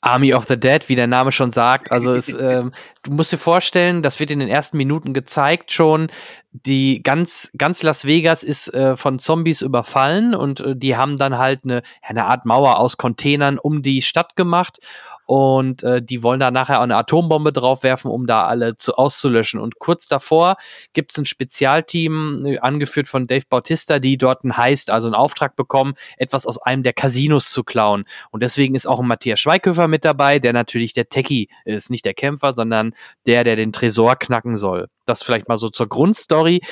[0.00, 1.92] Army of the Dead, wie der Name schon sagt.
[1.92, 2.72] Also es, ähm,
[3.02, 6.10] du musst dir vorstellen, das wird in den ersten Minuten gezeigt schon.
[6.54, 11.38] Die ganz, ganz Las Vegas ist äh, von Zombies überfallen und äh, die haben dann
[11.38, 14.78] halt eine, eine Art Mauer aus Containern um die Stadt gemacht
[15.24, 19.60] und äh, die wollen da nachher eine Atombombe draufwerfen, um da alle zu, auszulöschen.
[19.60, 20.56] Und kurz davor
[20.92, 25.14] gibt es ein Spezialteam, äh, angeführt von Dave Bautista, die dort einen Heist, also einen
[25.14, 28.04] Auftrag bekommen, etwas aus einem der Casinos zu klauen.
[28.30, 32.04] Und deswegen ist auch ein Matthias Schweighöfer mit dabei, der natürlich der Techie ist, nicht
[32.04, 32.92] der Kämpfer, sondern
[33.26, 34.88] der, der den Tresor knacken soll.
[35.12, 36.62] Das vielleicht mal so zur Grundstory.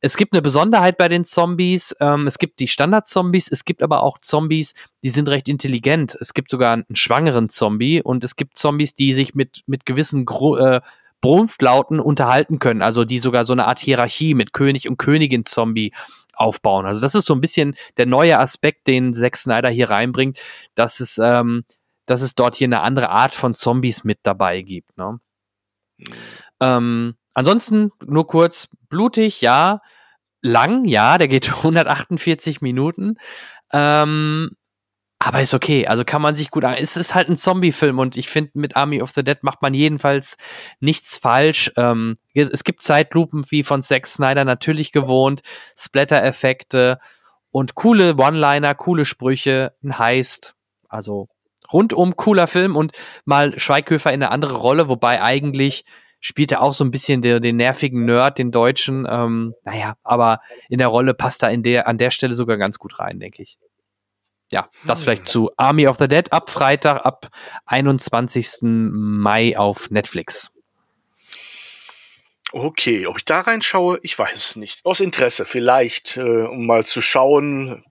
[0.00, 1.96] Es gibt eine Besonderheit bei den Zombies.
[1.98, 6.16] Ähm, es gibt die Standard-Zombies, es gibt aber auch Zombies, die sind recht intelligent.
[6.20, 10.26] Es gibt sogar einen schwangeren Zombie und es gibt Zombies, die sich mit, mit gewissen
[10.26, 10.80] Gro äh,
[11.22, 15.92] Brunftlauten unterhalten können, also die sogar so eine Art Hierarchie mit König und Königin Zombie
[16.34, 16.84] aufbauen.
[16.84, 20.38] Also das ist so ein bisschen der neue Aspekt, den Zack Snyder hier reinbringt,
[20.74, 21.64] dass es, ähm,
[22.04, 24.96] dass es dort hier eine andere Art von Zombies mit dabei gibt.
[24.98, 25.18] Ne?
[25.96, 26.04] Mhm.
[26.60, 29.80] Ähm, ansonsten nur kurz blutig, ja,
[30.42, 33.16] lang, ja, der geht 148 Minuten.
[33.72, 34.50] Ähm,
[35.18, 36.74] aber ist okay, also kann man sich gut an.
[36.78, 39.72] Es ist halt ein Zombie-Film und ich finde, mit Army of the Dead macht man
[39.72, 40.36] jedenfalls
[40.78, 41.72] nichts falsch.
[41.76, 45.40] Ähm, es gibt Zeitlupen wie von Zack Snyder natürlich gewohnt,
[45.76, 46.98] Splatter-Effekte
[47.50, 50.54] und coole One-Liner, coole Sprüche, ein Heist.
[50.88, 51.28] Also
[51.72, 52.92] rundum cooler Film und
[53.24, 55.84] mal Schweighöfer in eine andere Rolle, wobei eigentlich
[56.26, 59.06] spielt er auch so ein bisschen den, den nervigen Nerd, den Deutschen.
[59.08, 62.78] Ähm, naja, aber in der Rolle passt er in der, an der Stelle sogar ganz
[62.78, 63.58] gut rein, denke ich
[64.50, 65.26] ja, das vielleicht hm.
[65.26, 67.28] zu Army of the Dead ab Freitag, ab
[67.66, 68.58] 21.
[68.62, 70.52] Mai auf Netflix.
[72.52, 74.84] Okay, ob ich da reinschaue, ich weiß es nicht.
[74.84, 77.84] Aus Interesse vielleicht, äh, um mal zu schauen,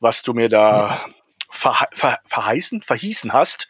[0.00, 1.06] was du mir da
[1.48, 3.68] ver ver verheißen, verhießen hast.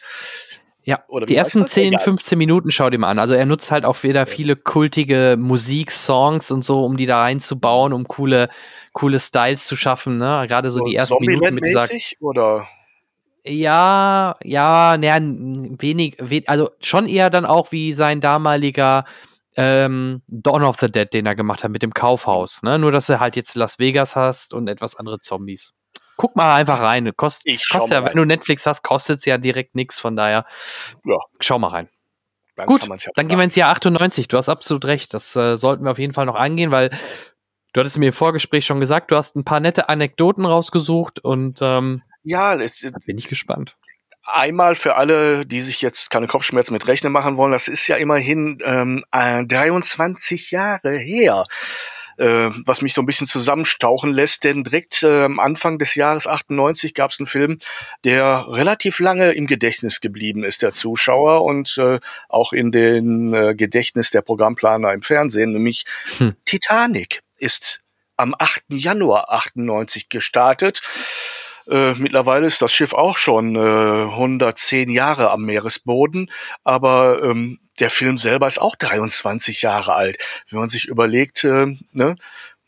[0.89, 3.19] Ja, Oder die ersten 10, 15 Minuten schaut ihm an.
[3.19, 7.93] Also er nutzt halt auch wieder viele kultige Musiksongs und so, um die da reinzubauen,
[7.93, 8.49] um coole,
[8.95, 10.17] coole Styles zu schaffen.
[10.17, 10.47] Ne?
[10.49, 11.87] Gerade so, so die ersten Minuten mit dieser.
[12.21, 12.69] Oder?
[13.45, 19.05] Ja, ja, naja, wenig, wenig, also schon eher dann auch wie sein damaliger
[19.59, 22.63] ähm, Dawn of the Dead, den er gemacht hat mit dem Kaufhaus.
[22.63, 22.79] Ne?
[22.79, 25.75] Nur, dass er halt jetzt Las Vegas hast und etwas andere Zombies
[26.19, 27.11] guck mal einfach rein.
[27.17, 29.99] Kost, kostet ja, wenn du Netflix hast, kostet es ja direkt nichts.
[29.99, 30.45] Von daher,
[31.07, 31.17] ja.
[31.41, 31.89] schau mal rein.
[32.57, 34.27] Dann Gut, ja dann gehen wir ins Jahr 98.
[34.29, 35.15] Du hast absolut recht.
[35.15, 36.91] Das äh, sollten wir auf jeden Fall noch angehen, weil
[37.73, 41.61] du hattest mir im Vorgespräch schon gesagt, du hast ein paar nette Anekdoten rausgesucht und
[41.63, 43.77] ähm, ja, das, bin ich gespannt.
[44.25, 47.97] Einmal für alle, die sich jetzt keine Kopfschmerzen mit Rechnen machen wollen, das ist ja
[47.97, 51.45] immerhin ähm, 23 Jahre her
[52.19, 56.27] äh, was mich so ein bisschen zusammenstauchen lässt, denn direkt äh, am Anfang des Jahres
[56.27, 57.59] 98 gab es einen Film,
[58.05, 63.55] der relativ lange im Gedächtnis geblieben ist der Zuschauer und äh, auch in den äh,
[63.55, 65.85] Gedächtnis der Programmplaner im Fernsehen, nämlich
[66.19, 66.35] hm.
[66.45, 67.81] Titanic ist
[68.17, 68.65] am 8.
[68.71, 70.83] Januar 98 gestartet.
[71.71, 76.31] Äh, mittlerweile ist das Schiff auch schon äh, 110 Jahre am Meeresboden,
[76.65, 80.19] aber ähm, der Film selber ist auch 23 Jahre alt.
[80.51, 82.17] Wenn man sich überlegt, äh, ne,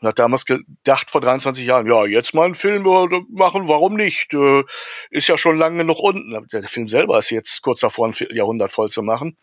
[0.01, 2.83] man hat damals gedacht vor 23 Jahren, ja, jetzt mal einen Film
[3.29, 4.33] machen, warum nicht?
[4.33, 4.63] Äh,
[5.11, 6.47] ist ja schon lange genug unten.
[6.51, 9.37] Der Film selber ist jetzt kurz davor, ein Vierteljahrhundert voll zu machen.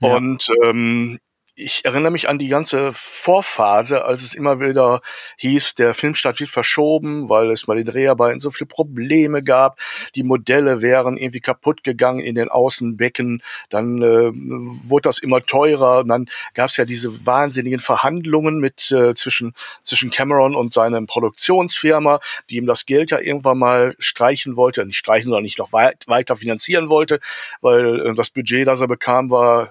[0.00, 0.16] Ja.
[0.16, 1.18] Und ähm,
[1.56, 5.00] ich erinnere mich an die ganze Vorphase, als es immer wieder
[5.36, 9.78] hieß, der Filmstart wird verschoben, weil es bei den Dreharbeiten so viele Probleme gab.
[10.16, 13.40] Die Modelle wären irgendwie kaputt gegangen in den Außenbecken.
[13.68, 16.00] Dann äh, wurde das immer teurer.
[16.00, 21.06] Und dann gab es ja diese wahnsinnigen Verhandlungen mit äh, zwischen zwischen Cameron und seinem
[21.06, 22.18] Produktionsfirma,
[22.50, 26.08] die ihm das Geld ja irgendwann mal streichen wollte, nicht streichen, sondern nicht noch weit,
[26.08, 27.20] weiter finanzieren wollte,
[27.60, 29.70] weil äh, das Budget, das er bekam, war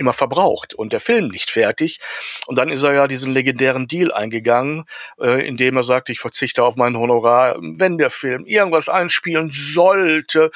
[0.00, 2.00] immer verbraucht und der Film nicht fertig.
[2.46, 4.84] Und dann ist er ja diesen legendären Deal eingegangen,
[5.20, 10.50] äh, indem er sagt, ich verzichte auf mein Honorar, wenn der Film irgendwas einspielen sollte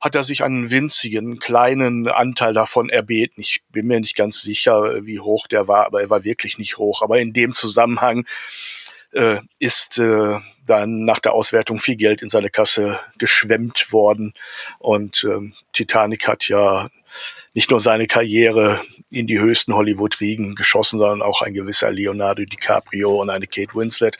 [0.00, 3.40] hat er sich einen winzigen, kleinen Anteil davon erbeten.
[3.40, 6.76] Ich bin mir nicht ganz sicher, wie hoch der war, aber er war wirklich nicht
[6.76, 7.00] hoch.
[7.00, 8.26] Aber in dem Zusammenhang
[9.12, 14.34] äh, ist äh, dann nach der Auswertung viel Geld in seine Kasse geschwemmt worden.
[14.78, 16.88] Und ähm, Titanic hat ja
[17.54, 23.22] nicht nur seine Karriere in die höchsten Hollywood-Riegen geschossen, sondern auch ein gewisser Leonardo DiCaprio
[23.22, 24.18] und eine Kate Winslet,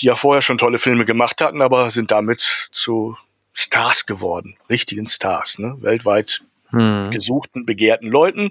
[0.00, 3.16] die ja vorher schon tolle Filme gemacht hatten, aber sind damit zu
[3.52, 5.76] Stars geworden, richtigen Stars, ne?
[5.78, 7.10] weltweit hm.
[7.12, 8.50] gesuchten, begehrten Leuten.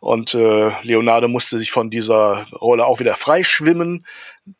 [0.00, 4.04] Und äh, Leonardo musste sich von dieser Rolle auch wieder freischwimmen,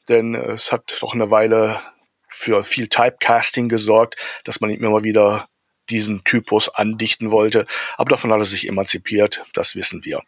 [0.09, 1.81] denn es hat doch eine Weile
[2.29, 5.49] für viel Typecasting gesorgt, dass man ihm immer wieder
[5.91, 7.67] diesen Typus andichten wollte.
[7.97, 10.23] Aber davon hat er sich emanzipiert, das wissen wir.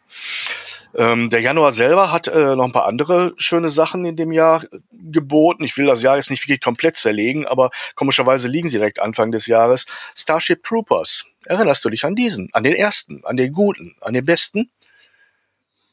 [0.95, 4.65] Ähm, der Januar selber hat äh, noch ein paar andere schöne Sachen in dem Jahr
[4.91, 5.63] geboten.
[5.63, 9.31] Ich will das Jahr jetzt nicht wirklich komplett zerlegen, aber komischerweise liegen sie direkt Anfang
[9.31, 9.85] des Jahres.
[10.15, 11.25] Starship Troopers.
[11.45, 14.69] Erinnerst du dich an diesen, an den ersten, an den guten, an den besten?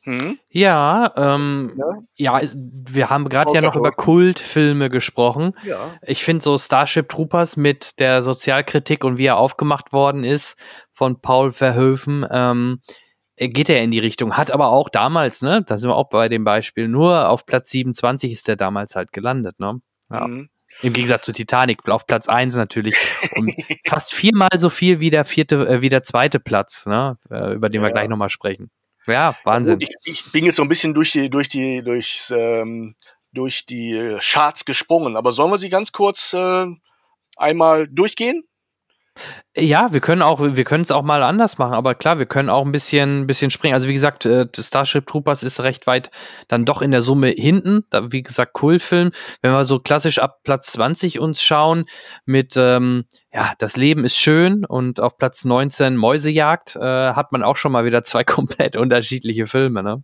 [0.05, 0.39] Hm?
[0.51, 1.81] Ja, ähm,
[2.17, 2.41] ja?
[2.41, 5.55] ja, wir haben gerade ja noch über Kultfilme gesprochen.
[5.65, 5.95] Ja.
[6.03, 10.57] Ich finde so Starship Troopers mit der Sozialkritik und wie er aufgemacht worden ist
[10.93, 12.83] von Paul Verhoeven, ähm,
[13.37, 14.37] geht er in die Richtung.
[14.37, 17.71] Hat aber auch damals, ne, da sind wir auch bei dem Beispiel, nur auf Platz
[17.71, 19.81] 27 ist der damals halt gelandet, ne?
[20.11, 20.29] Ja.
[20.29, 20.51] Mhm.
[20.83, 22.97] Im Gegensatz zu Titanic, auf Platz 1 natürlich.
[23.37, 23.47] Um
[23.87, 27.17] fast viermal so viel wie der vierte, äh, wie der zweite Platz, ne?
[27.31, 27.89] Äh, über den ja.
[27.89, 28.71] wir gleich nochmal sprechen.
[29.07, 29.81] Ja, Wahnsinn.
[29.81, 32.95] Ich, ich, bin jetzt so ein bisschen durch die, durch die, durchs, ähm,
[33.33, 36.67] durch die Charts gesprungen, aber sollen wir sie ganz kurz äh,
[37.37, 38.45] einmal durchgehen?
[39.57, 42.51] Ja, wir können auch, wir können es auch mal anders machen, aber klar, wir können
[42.51, 43.75] auch ein bisschen, bisschen springen.
[43.75, 46.11] Also wie gesagt, äh, Starship Troopers ist recht weit
[46.49, 47.85] dann doch in der Summe hinten.
[47.91, 49.13] Da, wie gesagt, Kultfilm.
[49.43, 51.85] Wenn wir so klassisch ab Platz 20 uns schauen
[52.25, 57.45] mit, ähm, ja, das Leben ist schön und auf Platz 19 Mäusejagd, äh, hat man
[57.45, 60.03] auch schon mal wieder zwei komplett unterschiedliche Filme, ne?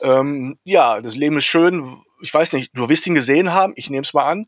[0.00, 1.96] Ähm, ja, das Leben ist schön.
[2.20, 4.46] Ich weiß nicht, du wirst ihn gesehen haben, ich nehme es mal an.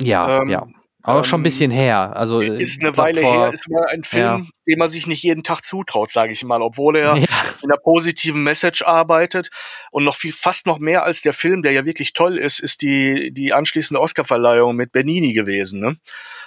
[0.00, 0.66] Ja, ähm, ja.
[1.06, 2.16] Aber schon ein bisschen ähm, her.
[2.16, 4.46] Also ist eine Weile vor, her, ist mal ein Film, ja.
[4.66, 7.26] den man sich nicht jeden Tag zutraut, sage ich mal, obwohl er ja.
[7.62, 9.50] in einer positiven Message arbeitet
[9.92, 12.82] und noch viel, fast noch mehr als der Film, der ja wirklich toll ist, ist
[12.82, 15.96] die die anschließende Oscarverleihung mit Bernini gewesen, ne?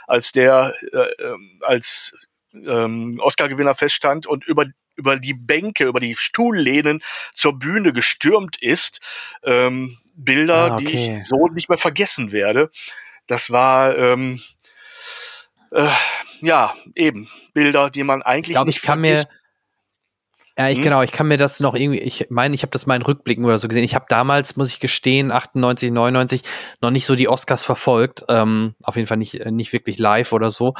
[0.07, 2.13] als der äh, ähm, als
[2.53, 7.01] ähm, Oscar-Gewinner feststand und über über die Bänke, über die Stuhllehnen
[7.33, 8.99] zur Bühne gestürmt ist.
[9.43, 10.85] Ähm, Bilder, ah, okay.
[10.85, 12.69] die ich so nicht mehr vergessen werde.
[13.29, 14.41] Das war ähm,
[15.71, 15.87] äh,
[16.41, 19.23] ja eben Bilder, die man eigentlich ich glaub, nicht ich kann mir
[20.59, 20.83] ja, ich hm?
[20.83, 23.45] genau, ich kann mir das noch irgendwie, ich meine, ich habe das mal in Rückblicken
[23.45, 23.85] oder so gesehen.
[23.85, 26.41] Ich habe damals, muss ich gestehen, 98, 99
[26.81, 28.25] noch nicht so die Oscars verfolgt.
[28.27, 30.73] Ähm, auf jeden Fall nicht, äh, nicht wirklich live oder so.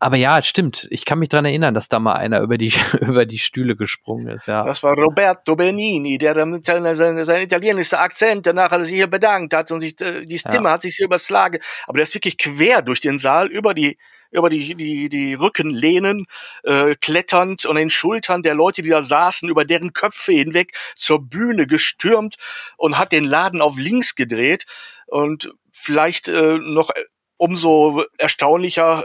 [0.00, 0.88] Aber ja, stimmt.
[0.90, 4.26] Ich kann mich dran erinnern, dass da mal einer über die, über die Stühle gesprungen
[4.26, 4.64] ist, ja.
[4.64, 9.54] Das war Roberto Benini, der sein, sein italienischer Akzent, danach hat er sich hier bedankt
[9.54, 10.72] hat und sich, äh, die Stimme ja.
[10.72, 11.60] hat sich hier überschlagen.
[11.86, 13.98] Aber der ist wirklich quer durch den Saal über die,
[14.32, 16.26] über die, die, die Rückenlehnen
[16.64, 21.20] äh, kletternd und den Schultern der Leute, die da saßen, über deren Köpfe hinweg zur
[21.20, 22.36] Bühne gestürmt
[22.76, 24.66] und hat den Laden auf links gedreht.
[25.06, 26.90] Und vielleicht äh, noch
[27.36, 29.04] umso erstaunlicher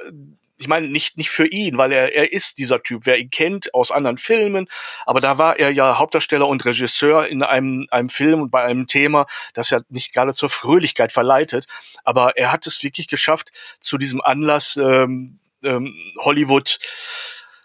[0.60, 3.74] ich meine, nicht, nicht für ihn, weil er, er ist dieser Typ, wer ihn kennt
[3.74, 4.68] aus anderen Filmen,
[5.05, 8.88] aber da war er ja Hauptdarsteller und Regisseur in einem, einem Film und bei einem
[8.88, 11.68] Thema, das ja nicht gerade zur Fröhlichkeit verleitet,
[12.03, 13.51] aber er hat es wirklich geschafft,
[13.82, 16.80] zu diesem Anlass ähm, ähm, Hollywood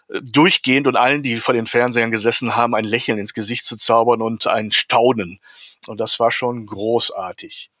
[0.09, 3.77] äh, durchgehend und allen, die vor den Fernsehern gesessen haben, ein Lächeln ins Gesicht zu
[3.77, 5.39] zaubern und ein Staunen.
[5.87, 7.71] Und das war schon großartig.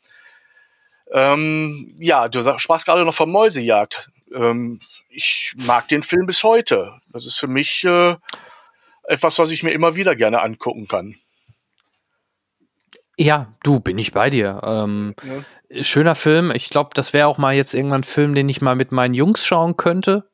[1.11, 4.79] Ähm, ja, du sprachst gerade noch von Mäusejagd ähm,
[5.09, 6.99] ich mag den Film bis heute.
[7.11, 8.15] Das ist für mich äh,
[9.03, 11.15] etwas, was ich mir immer wieder gerne angucken kann.
[13.17, 14.61] Ja, du, bin ich bei dir.
[14.65, 15.15] Ähm,
[15.69, 15.83] ja.
[15.83, 16.51] Schöner Film.
[16.51, 19.13] Ich glaube, das wäre auch mal jetzt irgendwann ein Film, den ich mal mit meinen
[19.13, 20.29] Jungs schauen könnte.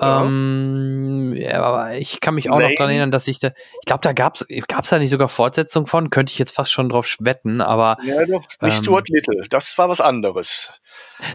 [0.00, 0.24] Ja.
[0.24, 2.70] Ähm, ja, aber ich kann mich auch Lane.
[2.70, 5.86] noch daran erinnern, dass ich da, ich glaube, da gab's, gab's da nicht sogar Fortsetzung
[5.86, 7.98] von, könnte ich jetzt fast schon drauf wetten, aber.
[8.04, 10.72] Ja, doch, nicht ähm, Stuart Little, das war was anderes.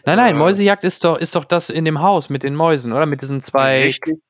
[0.05, 2.93] Nein, nein, äh, Mäusejagd ist doch, ist doch das in dem Haus mit den Mäusen,
[2.93, 3.05] oder?
[3.05, 4.21] Mit diesen zwei richtig.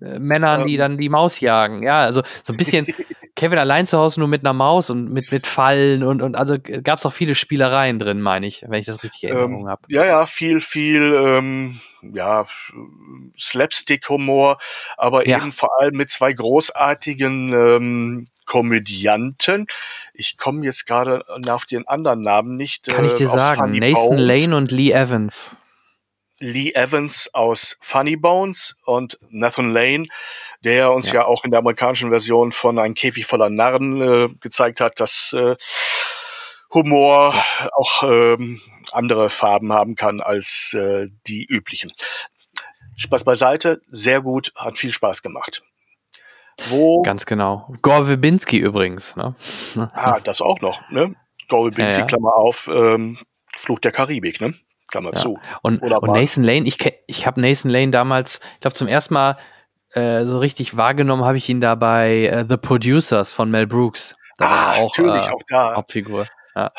[0.00, 0.78] Äh, Männern, die ähm.
[0.78, 1.82] dann die Maus jagen.
[1.82, 2.86] Ja, also so ein bisschen
[3.36, 6.56] Kevin allein zu Hause nur mit einer Maus und mit, mit Fallen und, und also
[6.58, 9.68] gab es auch viele Spielereien drin, meine ich, wenn ich das richtig in Erinnerung ähm,
[9.68, 9.82] habe.
[9.88, 12.46] Ja, ja, viel, viel, ähm, ja,
[13.38, 14.56] Slapstick-Humor,
[14.96, 15.36] aber ja.
[15.36, 19.66] eben vor allem mit zwei großartigen ähm, Komödianten.
[20.14, 22.86] Ich komme jetzt gerade auf den anderen Namen nicht.
[22.86, 24.20] Kann ich dir äh, sagen, Nathan Bones.
[24.20, 25.56] Lane und Lee Evans.
[26.38, 30.06] Lee Evans aus Funny Bones und Nathan Lane,
[30.64, 34.28] der uns ja, ja auch in der amerikanischen Version von Ein Käfig voller Narren äh,
[34.40, 35.56] gezeigt hat, dass äh,
[36.72, 37.68] Humor ja.
[37.72, 38.60] auch ähm,
[38.92, 41.92] andere Farben haben kann als äh, die üblichen.
[42.96, 45.62] Spaß beiseite, sehr gut, hat viel Spaß gemacht.
[46.68, 47.74] Wo Ganz genau.
[47.82, 49.14] Gore Verbinski übrigens.
[49.16, 49.34] Ne?
[49.92, 50.88] Ah, das auch noch.
[50.90, 51.14] Ne?
[51.48, 52.06] Gore Verbinski, ja, ja.
[52.06, 53.18] Klammer auf, ähm,
[53.56, 54.40] Fluch der Karibik.
[54.40, 54.54] Ne?
[54.88, 55.20] Klammer ja.
[55.20, 55.38] zu.
[55.62, 59.36] Und, und Nathan Lane, ich, ich habe Nathan Lane damals, ich glaube zum ersten Mal
[59.92, 64.14] äh, so richtig wahrgenommen habe ich ihn da bei äh, The Producers von Mel Brooks.
[64.38, 65.76] Da ah, auch, natürlich, äh, auch da.
[65.76, 66.26] Hauptfigur.
[66.54, 66.70] Ja.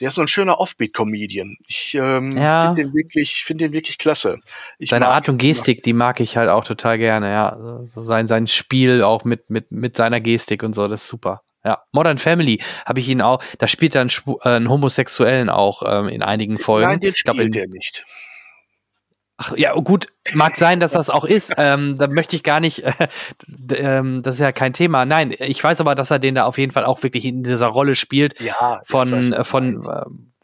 [0.00, 1.56] Der ist so ein schöner Offbeat-Comedian.
[1.66, 2.66] Ich ähm, Ja.
[2.66, 4.38] finde den wirklich, finde den wirklich klasse.
[4.78, 7.56] Ich Seine Art und Gestik, die mag ich halt auch total gerne, ja.
[7.94, 11.43] So sein, sein Spiel auch mit, mit, mit seiner Gestik und so, das ist super.
[11.64, 15.82] Ja, Modern Family habe ich ihn auch, da spielt er einen, äh, einen Homosexuellen auch
[15.86, 16.88] ähm, in einigen Folgen.
[16.88, 18.04] Nein, den ich glaub, spielt in, er nicht.
[19.36, 21.52] Ach, ja, gut, mag sein, dass das auch ist.
[21.56, 22.92] Ähm, da möchte ich gar nicht, äh,
[23.70, 25.06] ähm, das ist ja kein Thema.
[25.06, 27.66] Nein, ich weiß aber, dass er den da auf jeden Fall auch wirklich in dieser
[27.66, 28.38] Rolle spielt.
[28.40, 29.90] Ja, von, weiß, äh, von, meinst.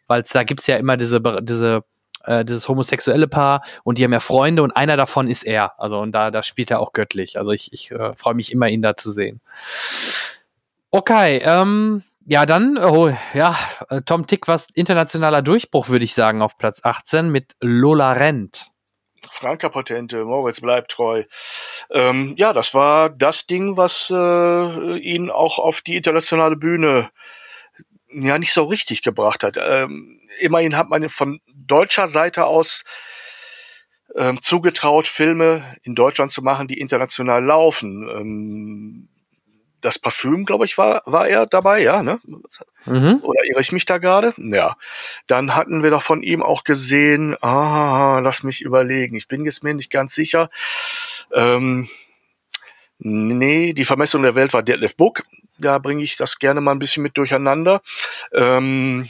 [0.08, 1.84] weil da gibt's ja immer diese, diese,
[2.24, 5.78] äh, dieses homosexuelle Paar und die haben ja Freunde und einer davon ist er.
[5.78, 7.38] Also und da, da spielt er auch göttlich.
[7.38, 9.40] Also ich, ich äh, freue mich immer, ihn da zu sehen.
[10.91, 13.57] Okay, ähm, ja, dann, oh, ja,
[13.88, 18.70] äh, Tom Tick, was internationaler Durchbruch, würde ich sagen, auf Platz 18 mit Lola Rent.
[19.30, 21.22] Franka Potente, Moritz bleibt treu.
[21.91, 27.11] Ähm, ja, das war das Ding, was äh, ihn auch auf die internationale Bühne
[28.12, 29.57] ja nicht so richtig gebracht hat.
[29.61, 32.84] Ähm, immerhin hat man von deutscher Seite aus
[34.16, 38.09] ähm, zugetraut, Filme in Deutschland zu machen, die international laufen.
[38.09, 39.09] Ähm,
[39.80, 42.18] das Parfüm, glaube ich, war, war er dabei, ja, ne?
[42.86, 43.20] Mhm.
[43.22, 44.34] Oder irre ich mich da gerade?
[44.36, 44.76] Ja.
[45.26, 49.64] Dann hatten wir doch von ihm auch gesehen, ah, lass mich überlegen, ich bin jetzt
[49.64, 50.50] mir nicht ganz sicher.
[51.34, 51.88] Ähm,
[52.98, 55.24] nee, die Vermessung der Welt war Detlef Book.
[55.58, 57.82] Da bringe ich das gerne mal ein bisschen mit durcheinander.
[58.32, 59.08] Ähm,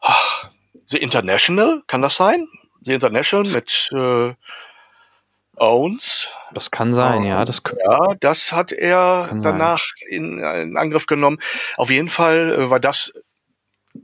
[0.00, 0.50] ah,
[0.86, 2.46] The International, kann das sein?
[2.82, 4.34] The International mit äh,
[5.56, 6.28] Owens.
[6.52, 7.44] Das kann sein, ja.
[7.44, 11.38] Das, k- Ja, das hat er danach in, in Angriff genommen.
[11.76, 13.14] Auf jeden Fall äh, war das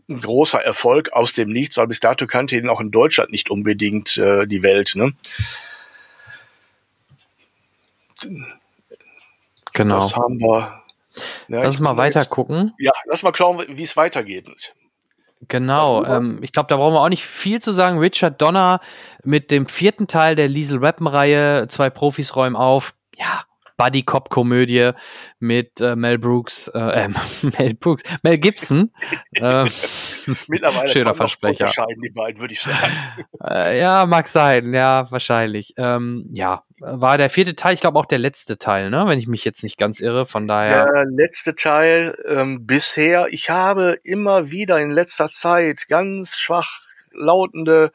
[0.09, 3.51] ein großer Erfolg aus dem Nichts, weil bis dato kannte ihn auch in Deutschland nicht
[3.51, 4.93] unbedingt äh, die Welt.
[4.97, 5.13] Ne?
[9.73, 9.97] genau.
[9.97, 10.83] Das haben wir.
[11.49, 12.73] Ja, Lass uns mal weiter jetzt- gucken.
[12.79, 14.75] Ja, lass mal schauen, wie es weitergeht.
[15.51, 17.99] Genau, ähm, ich glaube, da brauchen wir auch nicht viel zu sagen.
[17.99, 18.81] Richard Donner
[19.25, 22.95] mit dem vierten Teil der Liesel Rappen-Reihe, zwei Profis räumen auf.
[23.17, 23.43] Ja,
[23.77, 24.91] Buddy Cop Komödie
[25.39, 27.09] mit äh, Mel Brooks, äh, äh,
[27.59, 28.93] Mel Brooks, Mel Gibson.
[29.33, 29.67] äh,
[30.47, 31.67] Mittlerweile Schöner Versprecher.
[32.03, 32.93] die beiden, würde ich sagen.
[33.43, 35.75] äh, ja, mag sein, ja, wahrscheinlich.
[35.79, 39.05] Ähm, ja, war der vierte Teil, ich glaube auch der letzte Teil, ne?
[39.07, 40.27] Wenn ich mich jetzt nicht ganz irre.
[40.27, 40.87] Von daher.
[40.93, 46.81] Der letzte Teil ähm, bisher, ich habe immer wieder in letzter Zeit ganz schwach
[47.13, 47.93] lautende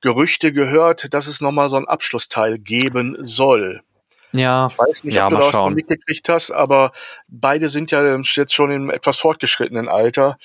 [0.00, 3.82] Gerüchte gehört, dass es nochmal so einen Abschlussteil geben soll.
[4.32, 5.74] Ja, Ich weiß nicht, Ja, ob du mal da was von schauen.
[5.74, 6.90] mitgekriegt hast, aber
[7.28, 10.36] beide sind ja jetzt schon im etwas fortgeschrittenen Alter.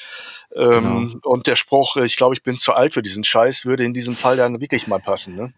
[0.56, 1.20] Ähm, Genau.
[1.24, 4.16] Und der Spruch, ich glaube, ich bin zu alt für diesen Scheiß, würde in diesem
[4.16, 5.36] Fall dann wirklich mal passen.
[5.36, 5.54] Ne?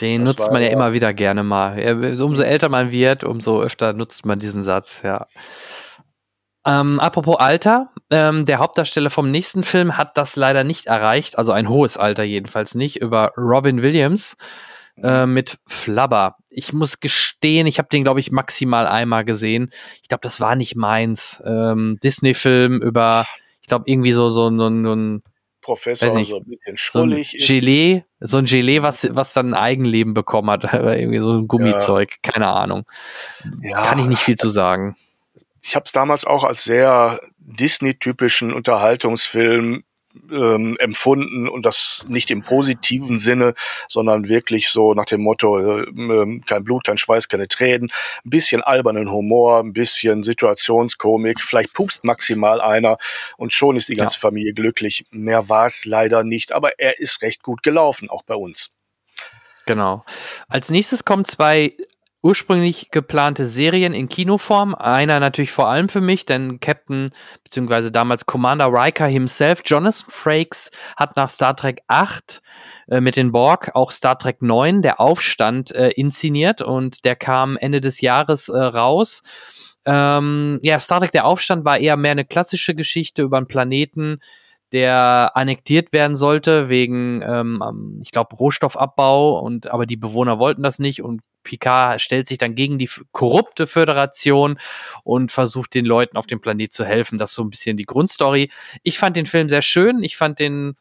[0.00, 1.78] Den Das nutzt man ja ja- immer wieder gerne mal.
[2.20, 5.26] Umso älter man wird, umso öfter nutzt man diesen Satz, ja.
[6.66, 11.52] Ähm, apropos Alter, ähm, der Hauptdarsteller vom nächsten Film hat das leider nicht erreicht, also
[11.52, 14.36] ein hohes Alter jedenfalls nicht, über Robin Williams
[15.00, 16.36] äh, mit Flubber.
[16.48, 19.70] Ich muss gestehen, ich habe den, glaube ich, maximal einmal gesehen.
[20.02, 21.40] Ich glaube, das war nicht meins.
[21.46, 23.26] Ähm, Disney-Film über,
[23.60, 25.22] ich glaube, irgendwie so, so, so, so ein
[25.66, 26.28] Professor, nicht.
[26.28, 27.48] so ein bisschen so ein schrullig ist.
[27.48, 32.22] Gelee, so ein Gelee, was, was dann ein Eigenleben bekommen hat, irgendwie so ein Gummizeug,
[32.22, 32.84] keine Ahnung.
[33.62, 33.82] Ja.
[33.82, 34.96] Kann ich nicht viel zu sagen.
[35.60, 39.82] ich habe es damals auch als sehr Disney-typischen Unterhaltungsfilm
[40.30, 43.54] ähm, empfunden und das nicht im positiven Sinne,
[43.88, 47.90] sondern wirklich so nach dem Motto, äh, ähm, kein Blut, kein Schweiß, keine Tränen,
[48.24, 52.98] ein bisschen albernen Humor, ein bisschen Situationskomik, vielleicht pupst maximal einer
[53.36, 55.06] und schon ist die ganze Familie glücklich.
[55.10, 58.70] Mehr war es leider nicht, aber er ist recht gut gelaufen, auch bei uns.
[59.66, 60.04] Genau.
[60.48, 61.74] Als nächstes kommen zwei
[62.26, 64.74] ursprünglich geplante Serien in Kinoform.
[64.74, 67.10] Einer natürlich vor allem für mich, denn Captain
[67.44, 72.42] beziehungsweise damals Commander Riker himself, Jonathan Frakes, hat nach Star Trek 8
[72.88, 77.56] äh, mit den Borg auch Star Trek 9, der Aufstand, äh, inszeniert und der kam
[77.56, 79.22] Ende des Jahres äh, raus.
[79.84, 84.18] Ähm, ja, Star Trek der Aufstand war eher mehr eine klassische Geschichte über einen Planeten,
[84.72, 90.80] der annektiert werden sollte wegen, ähm, ich glaube, Rohstoffabbau und aber die Bewohner wollten das
[90.80, 94.58] nicht und Picard stellt sich dann gegen die korrupte Föderation
[95.04, 97.18] und versucht den Leuten auf dem Planet zu helfen.
[97.18, 98.50] Das ist so ein bisschen die Grundstory.
[98.82, 100.02] Ich fand den Film sehr schön.
[100.02, 100.76] Ich fand den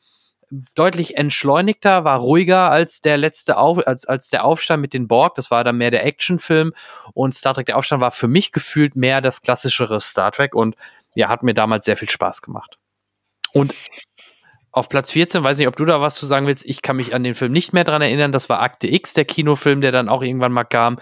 [0.74, 5.36] deutlich entschleunigter, war ruhiger als der letzte Auf als, als der Aufstand mit den Borg.
[5.36, 6.74] Das war dann mehr der Actionfilm
[7.14, 10.76] und Star Trek der Aufstand war für mich gefühlt mehr das klassischere Star Trek und
[11.16, 12.78] ja, hat mir damals sehr viel Spaß gemacht.
[13.54, 13.74] Und
[14.76, 17.14] auf Platz 14, weiß nicht, ob du da was zu sagen willst, ich kann mich
[17.16, 18.32] an den Film nicht mehr dran erinnern.
[18.32, 21.00] Das war Akte X, der Kinofilm, der dann auch irgendwann mal kam.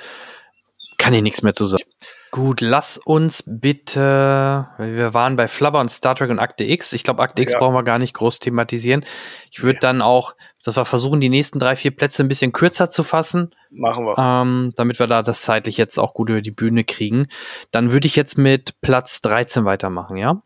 [0.99, 1.83] kann hier nichts mehr zu sagen.
[2.31, 6.93] Gut, lass uns bitte, wir waren bei Flubber und Star Trek und Akte X.
[6.93, 7.59] Ich glaube, Akte X Ja.
[7.59, 9.03] brauchen wir gar nicht groß thematisieren.
[9.51, 9.81] Ich würde Nee.
[9.81, 13.51] dann auch, dass wir versuchen, die nächsten drei, vier Plätze ein bisschen kürzer zu fassen,
[13.71, 14.15] Machen wir.
[14.17, 17.27] ähm, damit wir da das zeitlich jetzt auch gut über die Bühne kriegen.
[17.71, 20.41] Dann würde ich jetzt mit Platz 13 weitermachen, ja?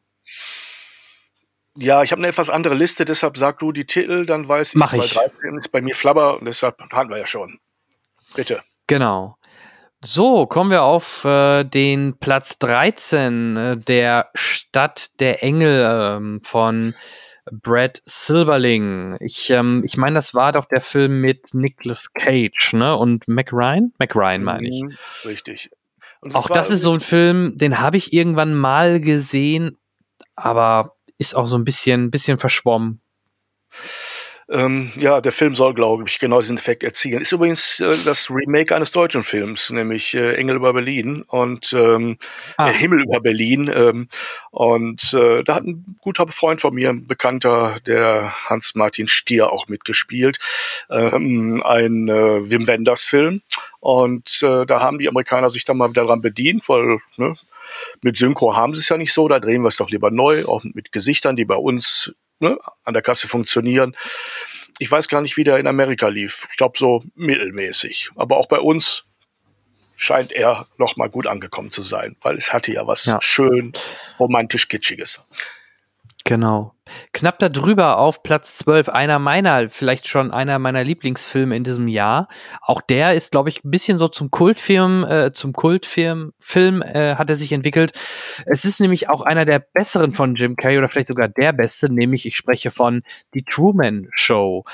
[1.79, 4.75] Ja, ich habe eine etwas andere Liste, deshalb sag du die Titel, dann weiß ich.
[4.75, 5.13] Mach weil ich.
[5.13, 7.59] 13 ist bei mir Flabber und deshalb hatten wir ja schon.
[8.35, 8.63] Bitte.
[8.87, 9.37] Genau.
[10.03, 16.93] So, kommen wir auf äh, den Platz 13 äh, der Stadt der Engel ähm, von
[17.51, 19.17] Brad Silberling.
[19.19, 22.95] Ich, ähm, ich meine, das war doch der Film mit Nicolas Cage, ne?
[22.95, 23.93] Und Mac Ryan?
[23.97, 24.81] Mac Ryan meine ich.
[24.81, 25.69] Mhm, Richtig.
[26.21, 29.77] Es Auch das ist so ein Film, den habe ich irgendwann mal gesehen,
[30.35, 33.01] aber ist auch so ein bisschen, bisschen verschwommen.
[34.49, 37.19] Ähm, ja, der Film soll, glaube ich, genau diesen Effekt erzielen.
[37.21, 42.17] Ist übrigens äh, das Remake eines deutschen Films, nämlich äh, Engel über Berlin und ähm,
[42.55, 42.69] Ah.
[42.69, 43.69] äh, Himmel über Berlin.
[43.75, 44.07] Ähm,
[44.51, 49.67] und äh, da hat ein guter Freund von mir, ein Bekannter, der Hans-Martin Stier, auch
[49.67, 50.37] mitgespielt.
[50.89, 53.41] Ähm, ein äh, Wim Wenders-Film.
[53.81, 57.35] Und äh, da haben die Amerikaner sich dann mal wieder dran bedient, weil ne,
[58.01, 60.45] mit Synchro haben sie es ja nicht so, da drehen wir es doch lieber neu,
[60.45, 63.95] auch mit Gesichtern, die bei uns ne, an der Kasse funktionieren.
[64.79, 66.47] Ich weiß gar nicht, wie der in Amerika lief.
[66.51, 68.11] Ich glaube so mittelmäßig.
[68.15, 69.05] Aber auch bei uns
[69.95, 73.19] scheint er noch mal gut angekommen zu sein, weil es hatte ja was Ja.
[73.21, 73.73] schön
[74.19, 75.25] romantisch kitschiges.
[76.27, 76.73] Genau.
[77.13, 82.27] Knapp darüber auf Platz 12, einer meiner, vielleicht schon einer meiner Lieblingsfilme in diesem Jahr.
[82.61, 87.15] Auch der ist, glaube ich, ein bisschen so zum Kultfilm, äh, zum Kultfilm Film äh,
[87.15, 87.93] hat er sich entwickelt.
[88.45, 91.91] Es ist nämlich auch einer der besseren von Jim Carrey oder vielleicht sogar der beste,
[91.91, 93.03] nämlich ich spreche von
[93.33, 94.65] Die Truman Show,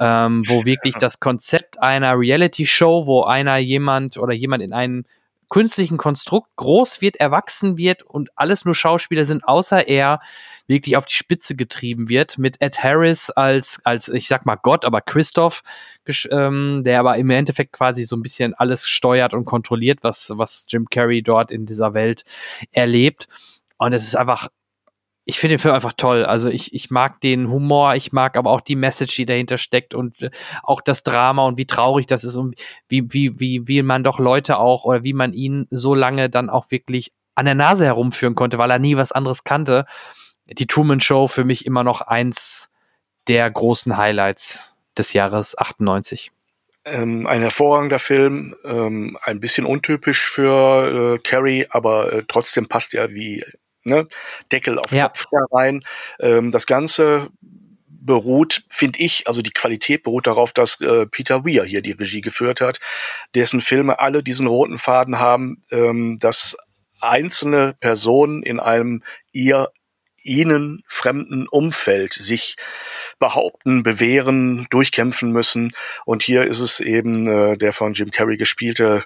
[0.00, 5.04] ähm, wo wirklich das Konzept einer Reality Show, wo einer jemand oder jemand in einem
[5.52, 10.20] künstlichen Konstrukt groß wird, erwachsen wird und alles nur Schauspieler sind, außer er
[10.66, 14.86] wirklich auf die Spitze getrieben wird, mit Ed Harris als, als ich sag mal Gott,
[14.86, 15.62] aber Christoph,
[16.30, 20.64] ähm, der aber im Endeffekt quasi so ein bisschen alles steuert und kontrolliert, was, was
[20.70, 22.24] Jim Carrey dort in dieser Welt
[22.70, 23.28] erlebt.
[23.76, 24.48] Und es ist einfach,
[25.24, 26.24] ich finde den Film einfach toll.
[26.24, 29.94] Also ich, ich mag den Humor, ich mag aber auch die Message, die dahinter steckt
[29.94, 30.30] und äh,
[30.62, 32.56] auch das Drama und wie traurig das ist und
[32.88, 36.50] wie, wie, wie, wie man doch Leute auch oder wie man ihn so lange dann
[36.50, 39.86] auch wirklich an der Nase herumführen konnte, weil er nie was anderes kannte.
[40.46, 42.68] Die Truman Show für mich immer noch eins
[43.28, 46.32] der großen Highlights des Jahres 98.
[46.84, 52.92] Ähm, ein hervorragender Film, ähm, ein bisschen untypisch für äh, Carrie, aber äh, trotzdem passt
[52.92, 53.44] er wie
[53.84, 54.06] ne,
[54.50, 55.08] Deckel auf Ja.
[55.08, 55.84] Kopf da rein.
[56.20, 57.30] Ähm, das Ganze
[57.88, 62.20] beruht, finde ich, also die Qualität beruht darauf, dass äh, Peter Weir hier die Regie
[62.20, 62.80] geführt hat,
[63.34, 66.56] dessen Filme alle diesen roten Faden haben, ähm, dass
[67.00, 69.02] einzelne Personen in einem
[69.32, 69.70] ihr
[70.24, 72.56] ihnen fremden Umfeld sich
[73.18, 75.72] behaupten, bewähren, durchkämpfen müssen.
[76.04, 79.04] Und hier ist es eben äh, der von Jim Carrey gespielte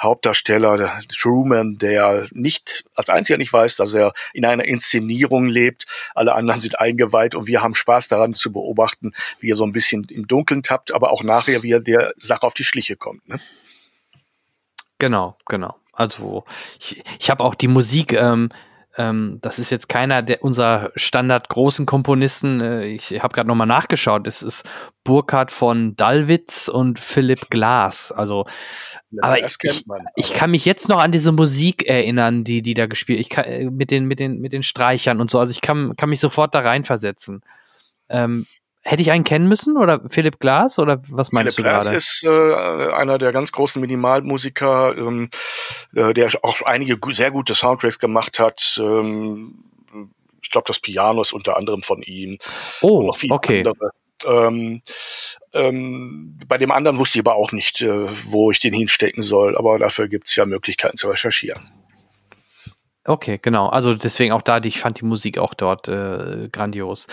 [0.00, 5.86] Hauptdarsteller, Truman, der nicht als einziger nicht weiß, dass er in einer Inszenierung lebt.
[6.14, 9.72] Alle anderen sind eingeweiht und wir haben Spaß daran zu beobachten, wie er so ein
[9.72, 13.28] bisschen im Dunkeln tappt, aber auch nachher, wie er der Sache auf die Schliche kommt.
[13.28, 13.40] Ne?
[14.98, 15.76] Genau, genau.
[15.92, 16.44] Also
[16.78, 18.50] ich, ich habe auch die Musik, ähm,
[18.96, 22.60] ähm, das ist jetzt keiner der unserer Standard großen Komponisten.
[22.60, 24.26] Äh, ich habe gerade nochmal nachgeschaut.
[24.26, 24.64] Es ist
[25.02, 28.12] Burkhard von Dallwitz und Philipp Glass.
[28.12, 28.46] Also
[29.20, 30.04] Aber das kennt man.
[30.16, 33.20] ich aber- kann mich jetzt noch an diese Musik erinnern, die die da gespielt.
[33.20, 35.38] Ich kann äh, mit den mit den mit den Streichern und so.
[35.38, 37.42] Also ich kann kann mich sofort da reinversetzen.
[38.08, 38.46] Ähm,
[38.84, 41.96] hätte ich einen kennen müssen oder Philipp Glass oder was meinst Philipp du Glass gerade?
[41.96, 45.30] ist äh, einer der ganz großen Minimalmusiker, ähm,
[45.94, 48.78] äh, der auch einige sehr gute Soundtracks gemacht hat.
[48.80, 49.64] Ähm,
[50.42, 52.38] ich glaube, das Piano ist unter anderem von ihm.
[52.82, 53.60] Oh, okay.
[53.60, 53.90] andere.
[54.26, 54.82] Ähm,
[55.52, 59.56] ähm, bei dem anderen wusste ich aber auch nicht, äh, wo ich den hinstecken soll,
[59.56, 61.70] aber dafür gibt es ja Möglichkeiten zu recherchieren.
[63.06, 63.68] Okay, genau.
[63.68, 67.06] Also deswegen auch da, ich fand die Musik auch dort äh, grandios.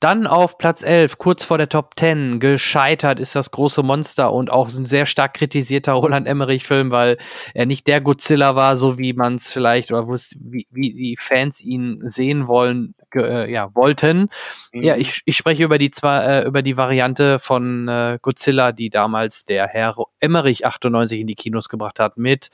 [0.00, 4.50] Dann auf Platz 11, kurz vor der Top 10, gescheitert ist das große Monster und
[4.50, 7.16] auch ein sehr stark kritisierter Roland Emmerich-Film, weil
[7.54, 11.60] er nicht der Godzilla war, so wie man es vielleicht oder wie, wie die Fans
[11.60, 14.28] ihn sehen wollen, äh, ja, wollten.
[14.72, 18.90] Ja, ich, ich spreche über die zwar äh, über die Variante von äh, Godzilla, die
[18.90, 22.50] damals der Herr Emmerich 98 in die Kinos gebracht hat mit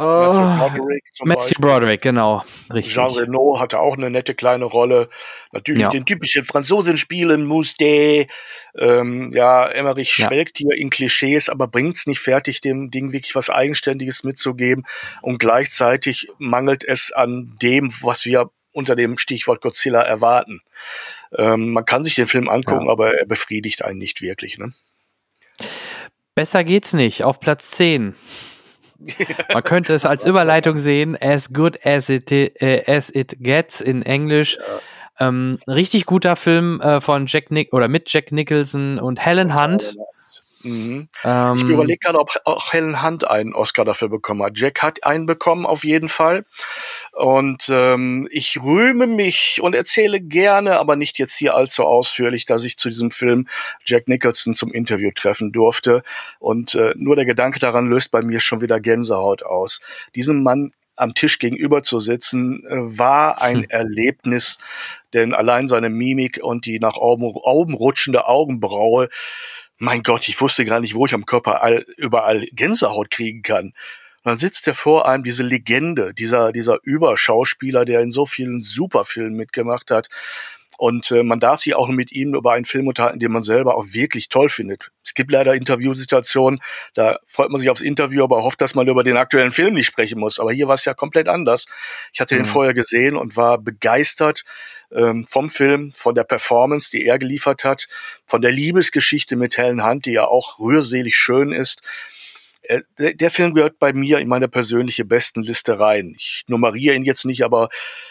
[0.00, 1.66] Matthew Broderick zum Matthew Beispiel.
[1.66, 2.44] Broderick, genau.
[2.72, 2.94] Richtig.
[2.94, 5.08] Jean Reno hatte auch eine nette kleine Rolle.
[5.52, 5.88] Natürlich ja.
[5.88, 8.26] den typischen Franzosen spielen musste.
[8.76, 10.26] Ähm, ja, Emmerich ja.
[10.26, 14.84] schwelgt hier in Klischees, aber bringt es nicht fertig, dem Ding wirklich was Eigenständiges mitzugeben.
[15.22, 20.62] Und gleichzeitig mangelt es an dem, was wir unter dem Stichwort Godzilla erwarten.
[21.36, 22.92] Ähm, man kann sich den Film angucken, ja.
[22.92, 24.58] aber er befriedigt einen nicht wirklich.
[24.58, 24.72] Ne?
[26.34, 27.24] Besser geht's nicht.
[27.24, 28.14] Auf Platz 10.
[29.52, 34.02] Man könnte es als Überleitung sehen, as good as it, äh, as it gets in
[34.02, 34.58] Englisch.
[35.18, 35.28] Ja.
[35.28, 39.96] Ähm, richtig guter Film äh, von Jack Nick oder mit Jack Nicholson und Helen Hunt.
[40.62, 41.08] Mhm.
[41.24, 44.58] Ähm, ich überlege gerade, ob auch Helen Hunt einen Oscar dafür bekommen hat.
[44.58, 46.44] Jack hat einen bekommen, auf jeden Fall.
[47.12, 52.64] Und ähm, ich rühme mich und erzähle gerne, aber nicht jetzt hier allzu ausführlich, dass
[52.64, 53.46] ich zu diesem Film
[53.84, 56.02] Jack Nicholson zum Interview treffen durfte.
[56.38, 59.80] Und äh, nur der Gedanke daran löst bei mir schon wieder Gänsehaut aus.
[60.14, 63.70] Diesem Mann am Tisch gegenüber zu sitzen, äh, war ein hm.
[63.70, 64.58] Erlebnis,
[65.14, 69.08] denn allein seine Mimik und die nach oben, oben rutschende Augenbraue
[69.80, 73.66] mein Gott, ich wusste gar nicht, wo ich am Körper all, überall Gänsehaut kriegen kann.
[73.66, 73.74] Und
[74.24, 79.34] dann sitzt er vor einem, diese Legende, dieser, dieser Überschauspieler, der in so vielen Superfilmen
[79.34, 80.10] mitgemacht hat.
[80.80, 83.76] Und äh, man darf sich auch mit ihm über einen Film unterhalten, den man selber
[83.76, 84.90] auch wirklich toll findet.
[85.04, 86.58] Es gibt leider Interviewsituationen,
[86.94, 89.84] da freut man sich aufs Interview, aber hofft, dass man über den aktuellen Film nicht
[89.84, 90.40] sprechen muss.
[90.40, 91.66] Aber hier war es ja komplett anders.
[92.14, 92.38] Ich hatte mhm.
[92.38, 94.44] den vorher gesehen und war begeistert
[94.90, 97.86] ähm, vom Film, von der Performance, die er geliefert hat,
[98.24, 101.82] von der Liebesgeschichte mit Helen Hunt, die ja auch rührselig schön ist.
[102.62, 102.80] Äh,
[103.14, 106.14] der, Film gehört bei mir in meine persönliche Bestenliste rein.
[106.16, 107.68] Ich nummeriere ihn jetzt nicht, aber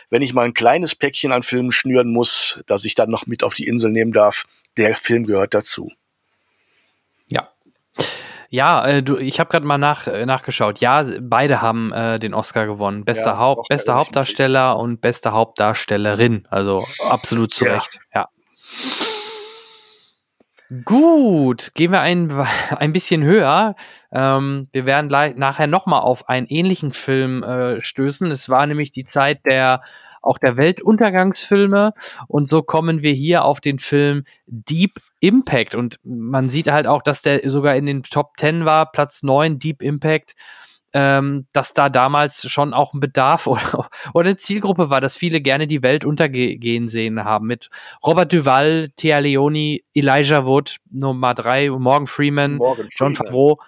[0.09, 3.43] wenn ich mal ein kleines Päckchen an Filmen schnüren muss, dass ich dann noch mit
[3.43, 4.45] auf die Insel nehmen darf,
[4.77, 5.91] der Film gehört dazu.
[7.27, 7.49] Ja.
[8.49, 10.79] Ja, äh, du, ich habe gerade mal nach, äh, nachgeschaut.
[10.79, 13.05] Ja, beide haben äh, den Oscar gewonnen.
[13.05, 16.47] Bester, ja, Haupt, bester Hauptdarsteller und beste Hauptdarstellerin.
[16.49, 17.73] Also absolut zu ja.
[17.75, 17.99] Recht.
[18.15, 18.29] Ja.
[20.85, 22.31] Gut, gehen wir ein,
[22.77, 23.75] ein bisschen höher.
[24.11, 28.29] Ähm, wir werden nachher nochmal auf einen ähnlichen Film äh, stößen.
[28.29, 29.81] Es war nämlich die Zeit der
[30.21, 31.93] auch der Weltuntergangsfilme
[32.27, 37.01] und so kommen wir hier auf den Film Deep Impact und man sieht halt auch,
[37.01, 40.35] dass der sogar in den Top 10 war, Platz 9 Deep Impact
[40.93, 45.41] ähm, dass da damals schon auch ein Bedarf oder, oder eine Zielgruppe war, dass viele
[45.41, 47.47] gerne die Welt untergehen sehen haben.
[47.47, 47.69] Mit
[48.05, 53.59] Robert Duval, Thea Leoni, Elijah Wood, Nummer drei, Morgan Freeman, Morgan John Favreau.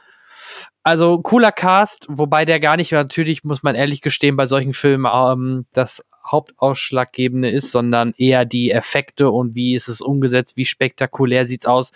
[0.84, 5.10] Also cooler Cast, wobei der gar nicht natürlich, muss man ehrlich gestehen, bei solchen Filmen
[5.14, 11.45] ähm, das Hauptausschlaggebende ist, sondern eher die Effekte und wie ist es umgesetzt, wie spektakulär
[11.45, 11.91] sieht's aus.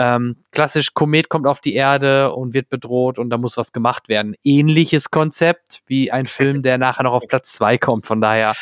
[0.00, 4.08] Ähm, klassisch, Komet kommt auf die Erde und wird bedroht und da muss was gemacht
[4.08, 4.36] werden.
[4.44, 8.06] Ähnliches Konzept wie ein Film, der nachher noch auf Platz zwei kommt.
[8.06, 8.54] Von daher,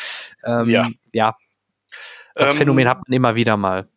[0.43, 0.89] ähm, ja.
[1.13, 1.37] ja.
[2.33, 3.87] Das ähm, Phänomen hat man immer wieder mal.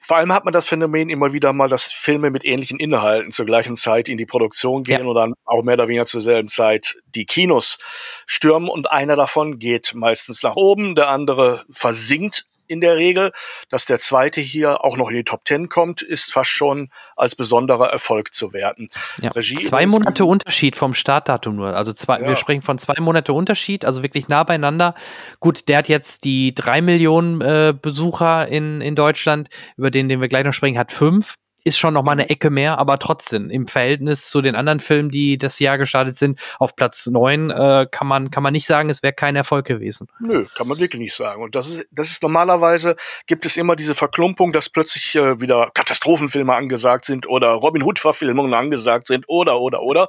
[0.00, 3.46] Vor allem hat man das Phänomen immer wieder mal, dass Filme mit ähnlichen Inhalten zur
[3.46, 5.04] gleichen Zeit in die Produktion gehen ja.
[5.04, 7.78] und dann auch mehr oder weniger zur selben Zeit die Kinos
[8.26, 13.32] stürmen und einer davon geht meistens nach oben, der andere versinkt in der Regel.
[13.70, 17.36] Dass der zweite hier auch noch in die Top Ten kommt, ist fast schon als
[17.36, 18.88] besonderer Erfolg zu werten.
[19.20, 19.32] Ja.
[19.32, 21.76] zwei Monate Unterschied vom Startdatum nur.
[21.76, 22.28] Also zwei, ja.
[22.28, 24.94] wir sprechen von zwei Monate Unterschied, also wirklich nah beieinander.
[25.40, 30.20] Gut, der hat jetzt die drei Millionen äh, Besucher in, in Deutschland, über den, den
[30.20, 33.48] wir gleich noch sprechen, hat fünf ist schon noch mal eine Ecke mehr, aber trotzdem
[33.48, 37.86] im Verhältnis zu den anderen Filmen, die das Jahr gestartet sind, auf Platz neun äh,
[37.90, 40.06] kann man kann man nicht sagen, es wäre kein Erfolg gewesen.
[40.20, 41.42] Nö, kann man wirklich nicht sagen.
[41.42, 42.96] Und das ist das ist normalerweise
[43.26, 47.98] gibt es immer diese Verklumpung, dass plötzlich äh, wieder Katastrophenfilme angesagt sind oder Robin Hood
[47.98, 50.08] Verfilmungen angesagt sind oder oder oder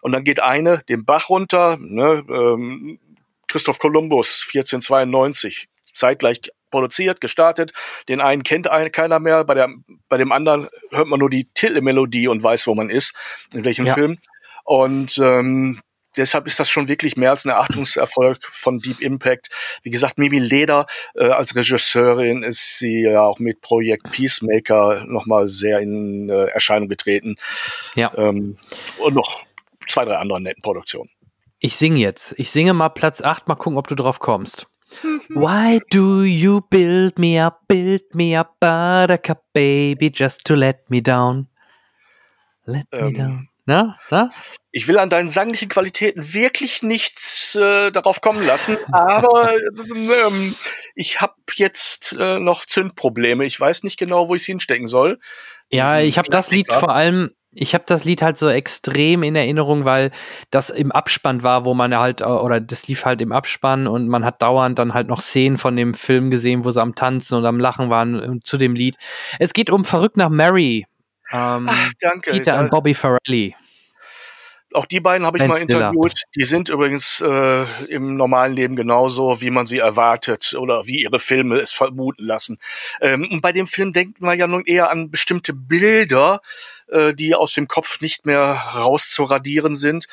[0.00, 2.98] und dann geht eine den Bach runter, ne, ähm,
[3.46, 6.40] Christoph Kolumbus 1492 zeitgleich
[6.70, 7.72] produziert, gestartet.
[8.08, 9.68] Den einen kennt ein, keiner mehr, bei, der,
[10.14, 13.16] bei dem anderen hört man nur die Titelmelodie und weiß, wo man ist,
[13.52, 13.94] in welchem ja.
[13.94, 14.18] Film.
[14.62, 15.80] Und ähm,
[16.16, 19.48] deshalb ist das schon wirklich mehr als ein Achtungserfolg von Deep Impact.
[19.82, 20.86] Wie gesagt, Mimi Leder
[21.16, 26.88] äh, als Regisseurin ist sie ja auch mit Projekt Peacemaker nochmal sehr in äh, Erscheinung
[26.88, 27.34] getreten.
[27.96, 28.12] Ja.
[28.16, 28.56] Ähm,
[28.98, 29.44] und noch
[29.88, 31.10] zwei, drei andere netten Produktionen.
[31.58, 32.36] Ich singe jetzt.
[32.38, 34.68] Ich singe mal Platz 8, mal gucken, ob du drauf kommst.
[35.28, 41.00] Why do you build me up, build me up, buttercup baby, just to let me
[41.00, 41.48] down?
[42.66, 43.48] Let ähm, me down.
[43.66, 44.30] Na, na?
[44.72, 49.50] Ich will an deinen sanglichen Qualitäten wirklich nichts äh, darauf kommen lassen, aber
[49.86, 50.54] ähm,
[50.94, 53.44] ich habe jetzt äh, noch Zündprobleme.
[53.46, 55.18] Ich weiß nicht genau, wo ich es hinstecken soll.
[55.70, 59.36] Ja, ich habe das Lied vor allem ich habe das Lied halt so extrem in
[59.36, 60.10] Erinnerung, weil
[60.50, 64.08] das im Abspann war, wo man halt, äh, oder das lief halt im Abspann und
[64.08, 67.36] man hat dauernd dann halt noch Szenen von dem Film gesehen, wo sie am Tanzen
[67.36, 68.96] und am Lachen waren zu dem Lied.
[69.38, 70.86] Es geht um Verrückt nach Mary.
[71.32, 72.30] Ähm, Ach, danke.
[72.32, 73.54] Peter und Bobby Farrelly.
[74.74, 75.90] Auch die beiden habe ich ben mal Stiller.
[75.90, 76.22] interviewt.
[76.34, 81.20] Die sind übrigens äh, im normalen Leben genauso, wie man sie erwartet oder wie ihre
[81.20, 82.58] Filme es vermuten lassen.
[83.00, 86.40] Ähm, und bei dem Film denkt man ja nun eher an bestimmte Bilder,
[86.88, 88.44] äh, die aus dem Kopf nicht mehr
[88.74, 90.06] rauszuradieren sind.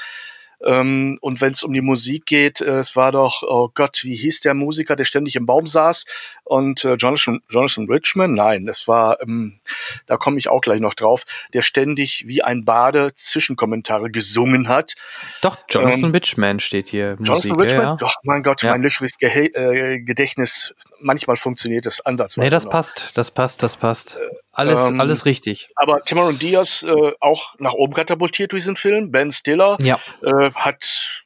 [0.64, 4.16] Ähm, und wenn es um die Musik geht, äh, es war doch, oh Gott, wie
[4.16, 6.06] hieß der Musiker, der ständig im Baum saß?
[6.44, 8.34] Und äh, Jonathan, Jonathan Richman?
[8.34, 9.60] Nein, es war, ähm,
[10.06, 14.96] da komme ich auch gleich noch drauf, der ständig wie ein Bade Zwischenkommentare gesungen hat.
[15.42, 17.18] Doch, Jonathan ähm, Richman steht hier.
[17.20, 17.84] Jonathan Musik, Richman?
[17.84, 17.96] Ja, ja.
[17.96, 18.72] Doch, mein Gott, ja.
[18.72, 22.46] mein löchriges Ge äh, Gedächtnis manchmal funktioniert es ansatzweise.
[22.46, 22.72] Nee, das noch.
[22.72, 24.20] passt, das passt, das passt.
[24.52, 25.70] Alles, ähm, alles richtig.
[25.76, 29.12] Aber Cameron Diaz äh, auch nach oben katapultiert durch diesen Film.
[29.12, 30.00] Ben Stiller ja.
[30.24, 31.26] äh, hat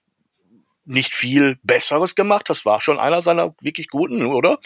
[0.86, 2.50] nicht viel Besseres gemacht.
[2.50, 4.60] Das war schon einer seiner wirklich guten, oder?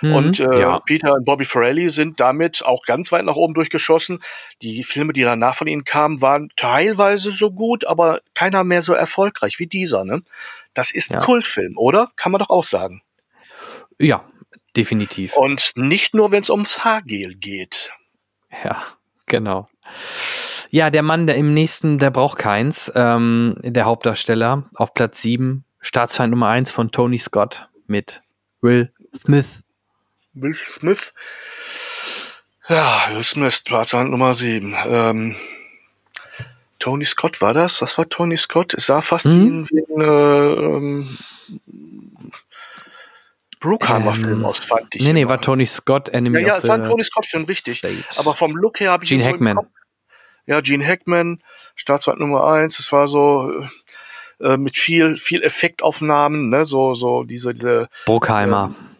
[0.00, 0.80] Mhm, und äh, ja.
[0.80, 4.20] Peter und Bobby Farrelly sind damit auch ganz weit nach oben durchgeschossen.
[4.62, 8.94] Die Filme, die danach von ihnen kamen, waren teilweise so gut, aber keiner mehr so
[8.94, 10.04] erfolgreich wie dieser.
[10.04, 10.22] Ne?
[10.74, 11.20] Das ist ein ja.
[11.20, 12.10] Kultfilm, oder?
[12.16, 13.02] Kann man doch auch sagen.
[13.98, 14.24] Ja,
[14.78, 15.36] Definitiv.
[15.36, 17.90] Und nicht nur, wenn es ums Haargel geht.
[18.64, 18.84] Ja,
[19.26, 19.68] genau.
[20.70, 22.90] Ja, der Mann, der im nächsten, der braucht keins.
[22.94, 28.22] Ähm, der Hauptdarsteller auf Platz 7, Staatsfeind Nummer 1 von Tony Scott mit
[28.60, 29.64] Will Smith.
[30.34, 31.12] Will Smith.
[32.68, 34.76] Ja, Will Smith, Staatsfeind Nummer 7.
[34.86, 35.36] Ähm,
[36.78, 37.78] Tony Scott war das?
[37.78, 38.74] Das war Tony Scott.
[38.74, 39.68] Es sah fast mhm.
[39.70, 41.18] wie ein, äh, ähm,
[43.60, 45.02] Bruckheimer-Film ähm, aus, fand ich.
[45.02, 47.78] Nee, nee, war Tony Scott, Enemy Ja, ja, es war ein Tony Scott-Film, richtig.
[47.78, 48.04] State.
[48.16, 49.56] Aber vom Look her habe ich Gene Hackman.
[49.56, 49.66] So
[50.48, 51.42] ja, Gene Hackman,
[51.74, 52.78] Staatsrat Nummer eins.
[52.78, 53.52] Es war so
[54.40, 57.88] äh, mit viel, viel Effektaufnahmen, ne, so, so diese, diese.
[58.06, 58.74] Bruckheimer.
[58.78, 58.96] Ähm,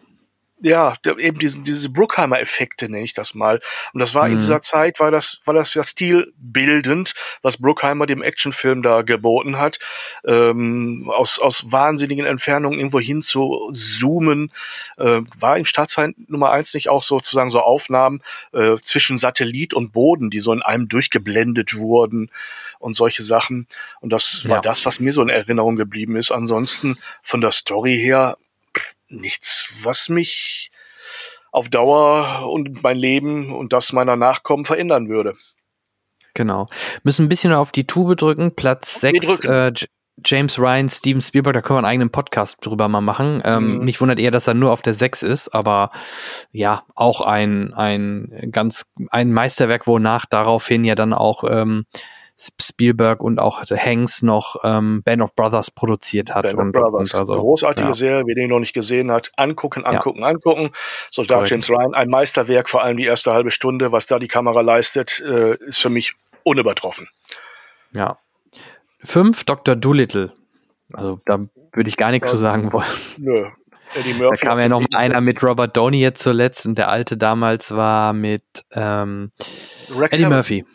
[0.61, 3.59] ja, eben diese, diese Bruckheimer-Effekte nenne ich das mal.
[3.93, 4.33] Und das war mhm.
[4.33, 9.57] in dieser Zeit, war das, war das ja stilbildend, was Bruckheimer dem Actionfilm da geboten
[9.57, 9.79] hat,
[10.25, 14.51] ähm, aus, aus wahnsinnigen Entfernungen irgendwo hin zu zoomen.
[14.97, 18.21] Äh, war im Staatsfeind Nummer eins nicht auch sozusagen so Aufnahmen
[18.53, 22.29] äh, zwischen Satellit und Boden, die so in einem durchgeblendet wurden
[22.79, 23.67] und solche Sachen.
[24.01, 24.61] Und das war ja.
[24.61, 26.31] das, was mir so in Erinnerung geblieben ist.
[26.31, 28.37] Ansonsten von der Story her
[29.09, 30.71] nichts, was mich
[31.51, 35.35] auf Dauer und mein Leben und das meiner Nachkommen verändern würde.
[36.33, 36.67] Genau.
[37.03, 38.55] Müssen ein bisschen auf die Tube drücken.
[38.55, 39.73] Platz 6, äh,
[40.23, 43.41] James Ryan, Steven Spielberg, da können wir einen eigenen Podcast drüber mal machen.
[43.45, 43.85] Ähm, mhm.
[43.85, 45.91] Mich wundert eher, dass er nur auf der 6 ist, aber
[46.51, 51.85] ja, auch ein, ein ganz, ein Meisterwerk, wonach daraufhin ja dann auch ähm,
[52.61, 56.43] Spielberg und auch Hanks noch ähm, Band of Brothers produziert hat.
[56.43, 57.13] Band und, of Brothers.
[57.13, 57.93] Und also, Großartige ja.
[57.93, 60.27] Serie, wer den noch nicht gesehen hat, angucken, angucken, ja.
[60.27, 60.71] angucken.
[61.11, 64.61] Soldat James Ryan, ein Meisterwerk, vor allem die erste halbe Stunde, was da die Kamera
[64.61, 66.13] leistet, äh, ist für mich
[66.43, 67.09] unübertroffen.
[67.93, 68.17] Ja.
[69.03, 69.75] Fünf, Dr.
[69.75, 70.33] Doolittle.
[70.93, 71.39] Also da
[71.73, 72.31] würde ich gar nichts ja.
[72.31, 72.87] zu sagen wollen.
[73.17, 73.45] Nö.
[73.95, 76.89] Eddie Murphy da kam ja noch mal einer mit Robert Downey jetzt zuletzt und der
[76.89, 79.31] alte damals war mit ähm,
[80.11, 80.65] Eddie Murphy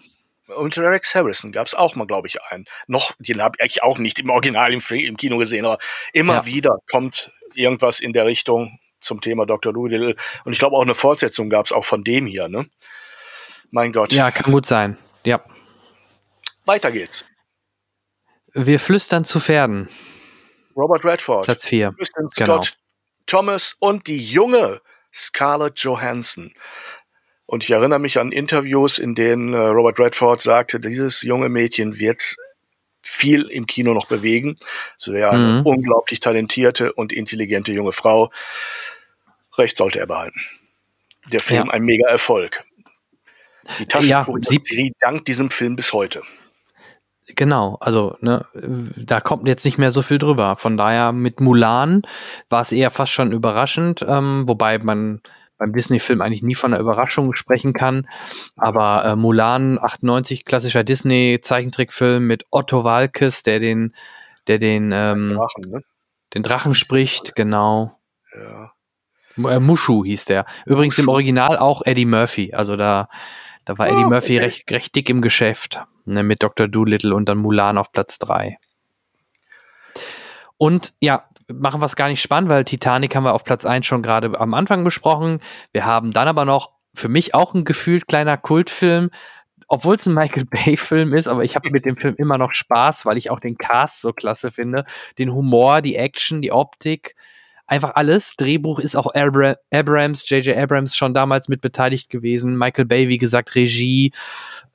[0.48, 2.66] und Rex Harrison gab es auch mal, glaube ich, einen.
[2.86, 5.78] Noch, den habe ich auch nicht im Original im, im Kino gesehen, aber
[6.12, 6.46] immer ja.
[6.46, 9.72] wieder kommt irgendwas in der Richtung zum Thema Dr.
[9.72, 10.16] Doolittle.
[10.44, 12.66] Und ich glaube auch eine Fortsetzung gab es auch von dem hier, ne?
[13.70, 14.12] Mein Gott.
[14.12, 14.96] Ja, kann gut sein.
[15.24, 15.44] Ja.
[16.64, 17.24] Weiter geht's.
[18.52, 19.88] Wir flüstern zu Pferden.
[20.76, 21.44] Robert Redford.
[21.44, 21.92] Platz 4.
[21.92, 22.62] Kristen genau.
[22.62, 22.78] Scott
[23.26, 24.80] Thomas und die junge
[25.12, 26.52] Scarlett Johansson.
[27.54, 32.00] Und ich erinnere mich an Interviews, in denen äh, Robert Redford sagte, dieses junge Mädchen
[32.00, 32.34] wird
[33.00, 34.58] viel im Kino noch bewegen.
[34.98, 35.62] Sie wäre eine mhm.
[35.64, 38.32] unglaublich talentierte und intelligente junge Frau.
[39.56, 40.40] Recht sollte er behalten.
[41.30, 41.72] Der Film ja.
[41.72, 42.64] ein mega Erfolg.
[43.78, 46.22] Die Taschenindustrie ja, dankt diesem Film bis heute.
[47.36, 50.56] Genau, also ne, da kommt jetzt nicht mehr so viel drüber.
[50.56, 52.02] Von daher mit Mulan
[52.48, 55.22] war es eher fast schon überraschend, ähm, wobei man
[55.58, 58.08] beim Disney-Film eigentlich nie von einer Überraschung sprechen kann.
[58.56, 63.94] Aber äh, Mulan 98, klassischer Disney-Zeichentrickfilm mit Otto Walkes, der den,
[64.46, 65.82] der den, ähm, Drachen, ne?
[66.34, 67.98] den Drachen spricht, genau.
[68.34, 68.72] Ja.
[69.36, 70.46] Äh, Mushu hieß der.
[70.66, 71.02] Übrigens Mushu.
[71.02, 72.52] im Original auch Eddie Murphy.
[72.52, 73.08] Also da,
[73.64, 74.44] da war oh, Eddie Murphy okay.
[74.44, 75.82] recht, recht dick im Geschäft.
[76.06, 76.68] Ne, mit Dr.
[76.68, 78.58] Doolittle und dann Mulan auf Platz 3.
[80.58, 83.86] Und ja, machen wir es gar nicht spannend, weil Titanic haben wir auf Platz 1
[83.86, 85.40] schon gerade am Anfang besprochen.
[85.72, 89.10] Wir haben dann aber noch für mich auch ein gefühlt kleiner Kultfilm,
[89.68, 93.06] obwohl es ein Michael Bay-Film ist, aber ich habe mit dem Film immer noch Spaß,
[93.06, 94.84] weil ich auch den Cast so klasse finde.
[95.18, 97.14] Den Humor, die Action, die Optik,
[97.66, 98.36] einfach alles.
[98.36, 100.56] Drehbuch ist auch Abra Abrams, J.J.
[100.56, 102.56] Abrams schon damals mit beteiligt gewesen.
[102.56, 104.12] Michael Bay, wie gesagt, Regie.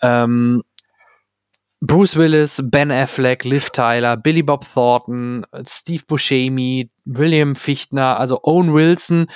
[0.02, 0.64] Ähm,
[1.82, 8.74] Bruce Willis, Ben Affleck, Liv Tyler, Billy Bob Thornton, Steve Buscemi, William Fichtner, also Owen
[8.74, 9.28] Wilson,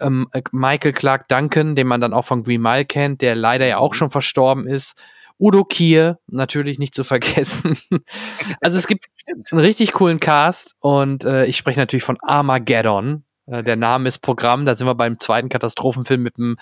[0.00, 3.78] ähm, Michael Clark Duncan, den man dann auch von Green Mile kennt, der leider ja
[3.78, 4.96] auch schon verstorben ist.
[5.40, 7.76] Udo Kier, natürlich nicht zu vergessen.
[8.60, 9.06] also es gibt
[9.50, 13.24] einen richtig coolen Cast und äh, ich spreche natürlich von Armageddon.
[13.46, 16.58] Äh, der Name ist Programm, da sind wir beim zweiten Katastrophenfilm mit dem,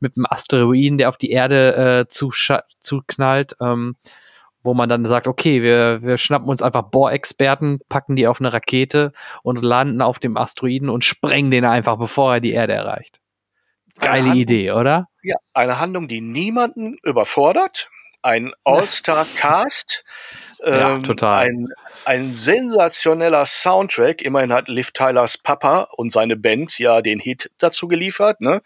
[0.00, 3.54] mit dem Asteroiden, der auf die Erde äh, zuknallt.
[3.60, 3.96] Ähm,
[4.62, 8.52] wo man dann sagt, okay, wir, wir schnappen uns einfach Bohrexperten, packen die auf eine
[8.52, 9.12] Rakete
[9.42, 13.20] und landen auf dem Asteroiden und sprengen den einfach, bevor er die Erde erreicht.
[14.00, 15.08] Geile Handlung, Idee, oder?
[15.22, 17.90] Ja, eine Handlung, die niemanden überfordert.
[18.22, 20.04] Ein All-Star-Cast.
[20.64, 21.46] ja, ähm, total.
[21.46, 21.68] Ein,
[22.04, 24.22] ein sensationeller Soundtrack.
[24.22, 28.40] Immerhin hat Liv Tylers Papa und seine Band ja den Hit dazu geliefert.
[28.40, 28.62] Ne?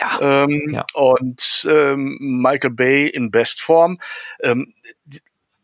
[0.00, 0.84] Ja, ähm, ja.
[0.94, 3.98] Und ähm, Michael Bay in Bestform.
[4.42, 4.74] Ähm,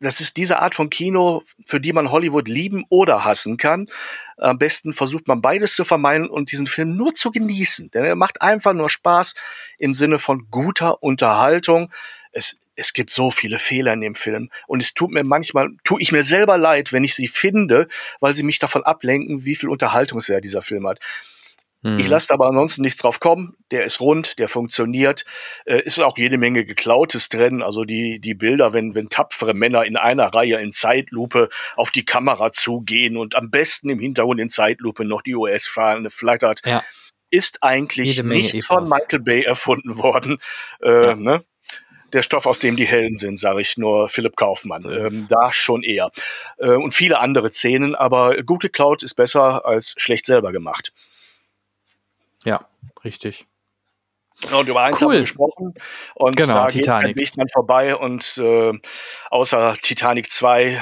[0.06, 3.88] das ist diese Art von Kino, für die man Hollywood lieben oder hassen kann.
[4.36, 7.90] Am besten versucht man beides zu vermeiden und diesen Film nur zu genießen.
[7.90, 9.34] Denn er macht einfach nur Spaß
[9.78, 11.90] im Sinne von guter Unterhaltung.
[12.30, 16.00] Es, es gibt so viele Fehler in dem Film und es tut mir manchmal, tue
[16.00, 17.88] ich mir selber leid, wenn ich sie finde,
[18.20, 21.00] weil sie mich davon ablenken, wie viel Unterhaltungswert dieser Film hat.
[21.82, 22.10] Ich mhm.
[22.10, 23.54] lasse aber ansonsten nichts drauf kommen.
[23.70, 25.24] Der ist rund, der funktioniert.
[25.66, 27.62] Äh, ist auch jede Menge geklautes drin.
[27.62, 32.04] Also die, die Bilder, wenn, wenn tapfere Männer in einer Reihe in Zeitlupe auf die
[32.04, 36.82] Kamera zugehen und am besten im Hintergrund in Zeitlupe noch die US-Fahne flattert, ja.
[37.30, 38.66] ist eigentlich nicht Ethos.
[38.66, 40.38] von Michael Bay erfunden worden.
[40.82, 41.14] Äh, ja.
[41.14, 41.44] ne?
[42.12, 44.84] der Stoff, aus dem die Hellen sind, sage ich nur Philipp Kaufmann.
[44.84, 46.10] Ähm, da schon eher.
[46.58, 50.92] Äh, und viele andere Szenen, aber gut geklaut ist besser als schlecht selber gemacht.
[52.47, 52.64] Ja,
[53.05, 53.47] richtig.
[54.52, 55.06] Und über eins cool.
[55.06, 55.74] haben wir gesprochen.
[56.14, 57.09] Und genau, da Titanic.
[57.09, 58.73] geht Licht dann vorbei und äh,
[59.31, 60.81] außer Titanic 2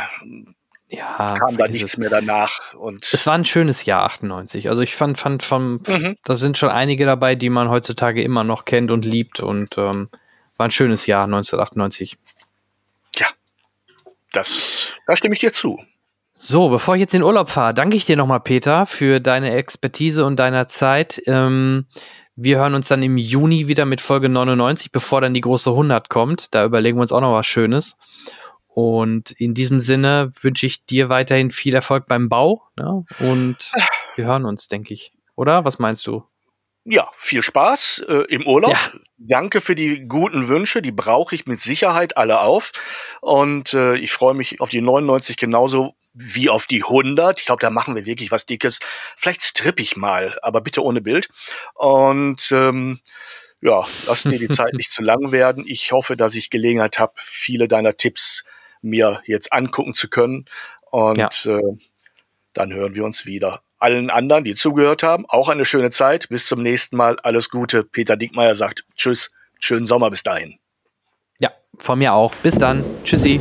[0.88, 2.74] ja, kam da nichts mehr danach.
[2.74, 4.68] Und es war ein schönes Jahr 98.
[4.68, 6.16] Also ich fand, fand von, mhm.
[6.24, 10.10] da sind schon einige dabei, die man heutzutage immer noch kennt und liebt und ähm,
[10.56, 12.18] war ein schönes Jahr 1998.
[13.16, 13.28] Ja,
[14.32, 15.82] das, da stimme ich dir zu.
[16.36, 19.54] So, bevor ich jetzt in den Urlaub fahre, danke ich dir nochmal, Peter, für deine
[19.54, 21.22] Expertise und deiner Zeit.
[21.26, 21.86] Ähm,
[22.34, 26.08] wir hören uns dann im Juni wieder mit Folge 99, bevor dann die große 100
[26.08, 26.52] kommt.
[26.52, 27.96] Da überlegen wir uns auch noch was Schönes.
[28.66, 32.62] Und in diesem Sinne wünsche ich dir weiterhin viel Erfolg beim Bau.
[32.76, 33.04] Ne?
[33.20, 33.70] Und
[34.16, 35.12] wir hören uns, denke ich.
[35.36, 35.64] Oder?
[35.64, 36.24] Was meinst du?
[36.84, 38.72] Ja, viel Spaß äh, im Urlaub.
[38.72, 39.00] Ja.
[39.16, 42.72] Danke für die guten Wünsche, die brauche ich mit Sicherheit alle auf.
[43.20, 47.40] Und äh, ich freue mich auf die 99 genauso wie auf die 100.
[47.40, 48.78] Ich glaube, da machen wir wirklich was Dickes.
[49.16, 51.28] Vielleicht stripp ich mal, aber bitte ohne Bild.
[51.74, 53.00] Und ähm,
[53.60, 55.64] ja, lass dir die Zeit nicht zu lang werden.
[55.66, 58.44] Ich hoffe, dass ich Gelegenheit habe, viele deiner Tipps
[58.80, 60.46] mir jetzt angucken zu können.
[60.90, 61.58] Und ja.
[61.58, 61.76] äh,
[62.52, 63.62] dann hören wir uns wieder.
[63.78, 66.28] Allen anderen, die zugehört haben, auch eine schöne Zeit.
[66.28, 67.16] Bis zum nächsten Mal.
[67.22, 67.84] Alles Gute.
[67.84, 69.32] Peter Dickmeier sagt Tschüss.
[69.58, 70.58] Schönen Sommer bis dahin.
[71.38, 72.34] Ja, von mir auch.
[72.36, 72.84] Bis dann.
[73.02, 73.40] Tschüssi.